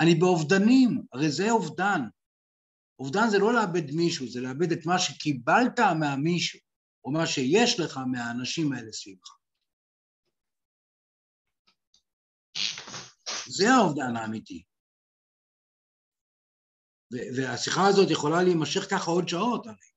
אני 0.00 0.14
באובדנים, 0.14 1.02
הרי 1.12 1.30
זה 1.30 1.50
אובדן. 1.50 2.00
אובדן 2.98 3.30
זה 3.30 3.38
לא 3.38 3.52
לאבד 3.52 3.90
מישהו, 3.90 4.28
זה 4.28 4.40
לאבד 4.40 4.72
את 4.72 4.86
מה 4.86 4.98
שקיבלת 4.98 5.80
מהמישהו, 6.00 6.60
או 7.04 7.10
מה 7.10 7.26
שיש 7.26 7.80
לך 7.80 8.00
מהאנשים 8.12 8.72
האלה 8.72 8.92
סביבך. 8.92 9.36
זה 13.46 13.70
האובדן 13.70 14.16
האמיתי. 14.16 14.62
והשיחה 17.36 17.86
הזאת 17.86 18.10
יכולה 18.10 18.42
להימשך 18.42 18.90
ככה 18.90 19.10
עוד 19.10 19.28
שעות, 19.28 19.66
הרי. 19.66 19.91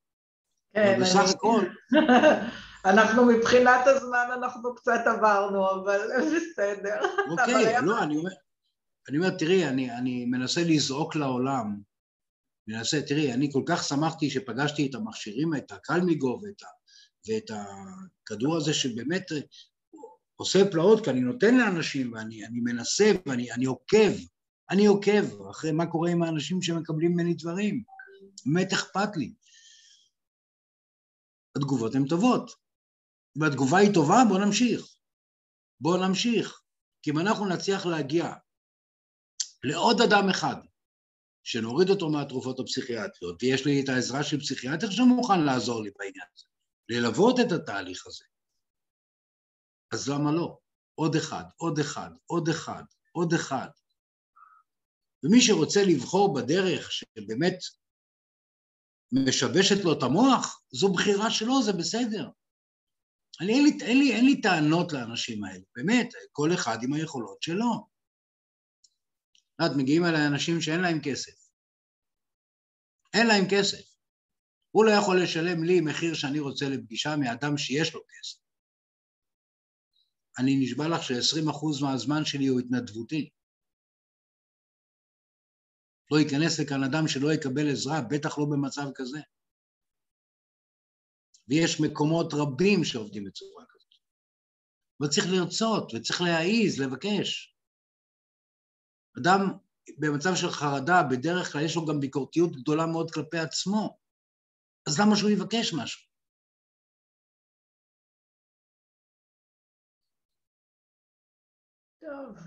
כן, 0.75 0.99
בסך 1.01 1.29
הכל... 1.29 1.65
אנחנו 2.85 3.25
מבחינת 3.25 3.87
הזמן, 3.87 4.27
אנחנו 4.33 4.75
קצת 4.75 5.01
עברנו, 5.05 5.71
אבל 5.71 5.99
בסדר. 6.33 6.95
אוקיי, 7.29 7.81
לא, 7.81 8.03
אני 8.03 8.17
אומר, 8.17 8.31
אני 9.09 9.17
אומר, 9.17 9.29
תראי, 9.29 9.67
אני, 9.67 9.91
אני 9.91 10.25
מנסה 10.25 10.61
לזעוק 10.63 11.15
לעולם, 11.15 11.79
מנסה, 12.67 13.01
תראי, 13.01 13.33
אני 13.33 13.49
כל 13.51 13.63
כך 13.65 13.83
שמחתי 13.83 14.29
שפגשתי 14.29 14.87
את 14.87 14.95
המכשירים, 14.95 15.55
את 15.55 15.71
הקלמיגו 15.71 16.39
ואת, 16.43 16.61
ה, 16.61 16.67
ואת 17.27 17.51
הכדור 18.23 18.57
הזה 18.57 18.73
שבאמת 18.73 19.31
עושה 20.35 20.71
פלאות, 20.71 21.03
כי 21.03 21.09
אני 21.09 21.21
נותן 21.21 21.57
לאנשים, 21.57 22.13
ואני 22.13 22.59
מנסה, 22.63 23.11
ואני 23.25 23.65
עוקב, 23.65 24.11
אני 24.71 24.85
עוקב 24.85 25.49
אחרי 25.49 25.71
מה 25.71 25.85
קורה 25.85 26.09
עם 26.09 26.23
האנשים 26.23 26.61
שמקבלים 26.61 27.11
ממני 27.11 27.33
דברים. 27.33 27.83
באמת 28.45 28.73
אכפת 28.73 29.17
לי. 29.17 29.33
התגובות 31.57 31.95
הן 31.95 32.07
טובות. 32.07 32.51
והתגובה 33.35 33.77
היא 33.77 33.93
טובה, 33.93 34.15
בואו 34.27 34.45
נמשיך. 34.45 34.95
בואו 35.79 36.07
נמשיך. 36.07 36.61
כי 37.01 37.11
אם 37.11 37.19
אנחנו 37.19 37.45
נצליח 37.45 37.85
להגיע 37.85 38.33
לעוד 39.63 40.01
אדם 40.01 40.29
אחד, 40.29 40.55
שנוריד 41.43 41.89
אותו 41.89 42.09
מהתרופות 42.09 42.59
הפסיכיאטריות, 42.59 43.43
ויש 43.43 43.65
לי 43.65 43.83
את 43.83 43.89
העזרה 43.89 44.23
של 44.23 44.39
פסיכיאטר 44.39 44.89
שמוכן 44.89 45.41
לעזור 45.45 45.83
לי 45.83 45.91
בעניין 45.97 46.27
הזה, 46.35 46.45
ללוות 46.89 47.39
את 47.39 47.51
התהליך 47.51 48.07
הזה, 48.07 48.25
אז 49.93 50.09
למה 50.09 50.31
לא? 50.31 50.57
עוד 50.95 51.15
אחד, 51.15 51.43
עוד 51.57 51.79
אחד, 51.79 52.09
עוד 52.25 52.49
אחד, 52.49 52.83
עוד 53.11 53.33
אחד. 53.33 53.67
ומי 55.23 55.41
שרוצה 55.41 55.79
לבחור 55.83 56.35
בדרך 56.35 56.91
שבאמת 56.91 57.57
משבשת 59.15 59.83
לו 59.83 59.93
את 59.93 60.03
המוח, 60.03 60.61
זו 60.71 60.93
בחירה 60.93 61.31
שלו, 61.31 61.63
זה 61.63 61.73
בסדר. 61.73 62.29
אני, 63.41 63.53
אין, 63.53 63.63
לי, 63.63 63.77
אין, 63.81 63.97
לי, 63.99 64.13
אין 64.15 64.25
לי 64.25 64.41
טענות 64.41 64.93
לאנשים 64.93 65.43
האלה, 65.43 65.63
באמת, 65.75 66.09
כל 66.31 66.53
אחד 66.53 66.77
עם 66.83 66.93
היכולות 66.93 67.41
שלו. 67.41 67.87
את 69.31 69.59
יודעת, 69.59 69.77
מגיעים 69.77 70.05
אליי 70.05 70.27
אנשים 70.27 70.61
שאין 70.61 70.81
להם 70.81 70.99
כסף. 71.03 71.45
אין 73.13 73.27
להם 73.27 73.45
כסף. 73.51 73.95
הוא 74.71 74.85
לא 74.85 74.91
יכול 74.91 75.23
לשלם 75.23 75.63
לי 75.63 75.81
מחיר 75.81 76.13
שאני 76.13 76.39
רוצה 76.39 76.69
לפגישה 76.69 77.15
מאדם 77.15 77.57
שיש 77.57 77.93
לו 77.93 78.01
כסף. 78.01 78.39
אני 80.39 80.55
נשבע 80.59 80.87
לך 80.87 81.03
ש-20% 81.03 81.81
מהזמן 81.81 82.25
שלי 82.25 82.47
הוא 82.47 82.59
התנדבותי. 82.59 83.29
לא 86.11 86.17
ייכנס 86.17 86.59
לכאן 86.59 86.83
אדם 86.83 87.07
שלא 87.07 87.33
יקבל 87.33 87.71
עזרה, 87.71 88.01
בטח 88.09 88.37
לא 88.37 88.45
במצב 88.51 88.87
כזה. 88.95 89.19
ויש 91.47 91.81
מקומות 91.81 92.33
רבים 92.33 92.83
שעובדים 92.83 93.23
בצורה 93.23 93.63
כזאת. 93.69 93.93
אבל 94.99 95.09
צריך 95.09 95.27
לרצות 95.31 95.93
וצריך 95.93 96.21
להעיז, 96.21 96.81
לבקש. 96.81 97.55
אדם 99.17 99.41
במצב 99.99 100.35
של 100.35 100.49
חרדה, 100.49 101.03
בדרך 101.11 101.51
כלל 101.51 101.65
יש 101.65 101.75
לו 101.75 101.85
גם 101.85 101.99
ביקורתיות 101.99 102.51
גדולה 102.61 102.85
מאוד 102.85 103.11
כלפי 103.11 103.37
עצמו, 103.37 103.97
אז 104.87 104.99
למה 104.99 105.15
שהוא 105.15 105.29
יבקש 105.29 105.73
משהו? 105.73 106.01
טוב, 112.01 112.37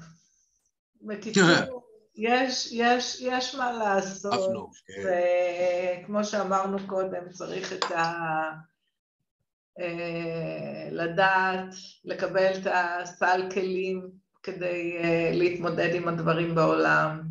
בקיצור, 1.01 1.88
יש, 2.21 2.73
יש, 2.73 3.21
יש 3.21 3.55
מה 3.55 3.73
לעשות, 3.73 4.55
לא, 4.55 4.66
כן. 4.87 5.03
וכמו 6.03 6.25
שאמרנו 6.25 6.79
קודם, 6.87 7.33
צריך 7.33 7.73
את 7.73 7.85
ה... 7.85 8.05
אה, 9.81 10.89
לדעת, 10.91 11.75
לקבל 12.05 12.53
את 12.57 12.66
הסל 12.73 13.49
כלים 13.55 14.11
כדי 14.43 14.97
אה, 14.99 15.31
להתמודד 15.35 15.95
עם 15.95 16.09
הדברים 16.09 16.55
בעולם. 16.55 17.23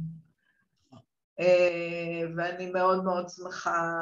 אה, 1.40 2.22
ואני 2.36 2.72
מאוד 2.72 3.04
מאוד 3.04 3.30
שמחה 3.30 3.94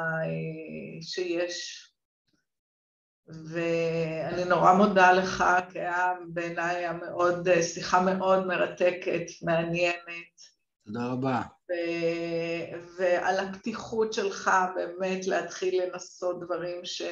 שיש, 1.02 1.88
ואני 3.28 4.44
נורא 4.44 4.72
מודה 4.72 5.12
לך, 5.12 5.44
כי 5.72 5.80
היה 5.80 6.12
בעיניי 6.28 6.92
מאוד, 6.92 7.48
שיחה 7.62 8.00
מאוד 8.00 8.46
מרתקת, 8.46 9.26
מעניינת. 9.42 10.55
תודה 10.86 11.06
רבה. 11.06 11.42
ו- 11.70 12.76
ועל 12.98 13.38
הפתיחות 13.38 14.12
שלך 14.12 14.50
באמת 14.74 15.26
להתחיל 15.26 15.82
לנסות 15.82 16.40
דברים 16.40 16.80
שלא 16.84 17.04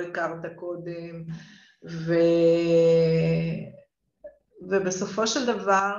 הכרת 0.00 0.56
קודם, 0.56 1.24
ו... 1.84 2.14
ובסופו 4.68 5.26
של 5.26 5.46
דבר 5.46 5.96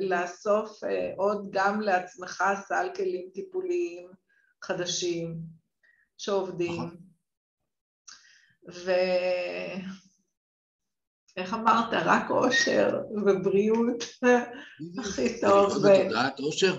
לאסוף 0.00 0.80
עוד 1.16 1.48
גם 1.50 1.80
לעצמך 1.80 2.44
סל 2.68 2.88
כלים 2.96 3.30
טיפוליים 3.34 4.10
חדשים 4.64 5.38
שעובדים. 6.18 6.82
ו... 8.70 8.90
איך 11.36 11.54
אמרת? 11.54 11.92
רק 11.92 12.30
אושר 12.30 13.00
ובריאות 13.26 14.04
הכי 14.98 15.40
טוב. 15.40 15.86
בתודעת 15.86 16.40
אושר 16.40 16.78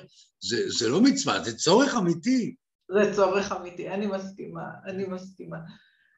זה 0.80 0.90
לא 0.90 1.02
מצווה, 1.02 1.44
זה 1.44 1.58
צורך 1.58 1.96
אמיתי. 1.96 2.56
זה 2.92 3.14
צורך 3.16 3.52
אמיתי, 3.52 3.90
אני 3.90 4.08
מסכימה, 4.08 4.64
אני 4.86 5.06
מסכימה. 5.06 5.58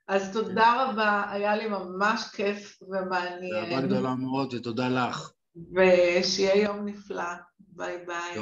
אז 0.07 0.33
תודה 0.33 0.85
רבה, 0.89 1.23
היה 1.31 1.55
לי 1.55 1.67
ממש 1.67 2.23
כיף 2.33 2.77
ומעניין. 2.81 3.65
תודה 3.65 3.81
גדולה 3.81 4.15
מאוד 4.15 4.53
ותודה 4.53 4.89
לך. 4.89 5.31
ושיהיה 5.75 6.63
יום 6.63 6.85
נפלא. 6.85 7.23
ביי 7.59 8.05
ביי. 8.07 8.33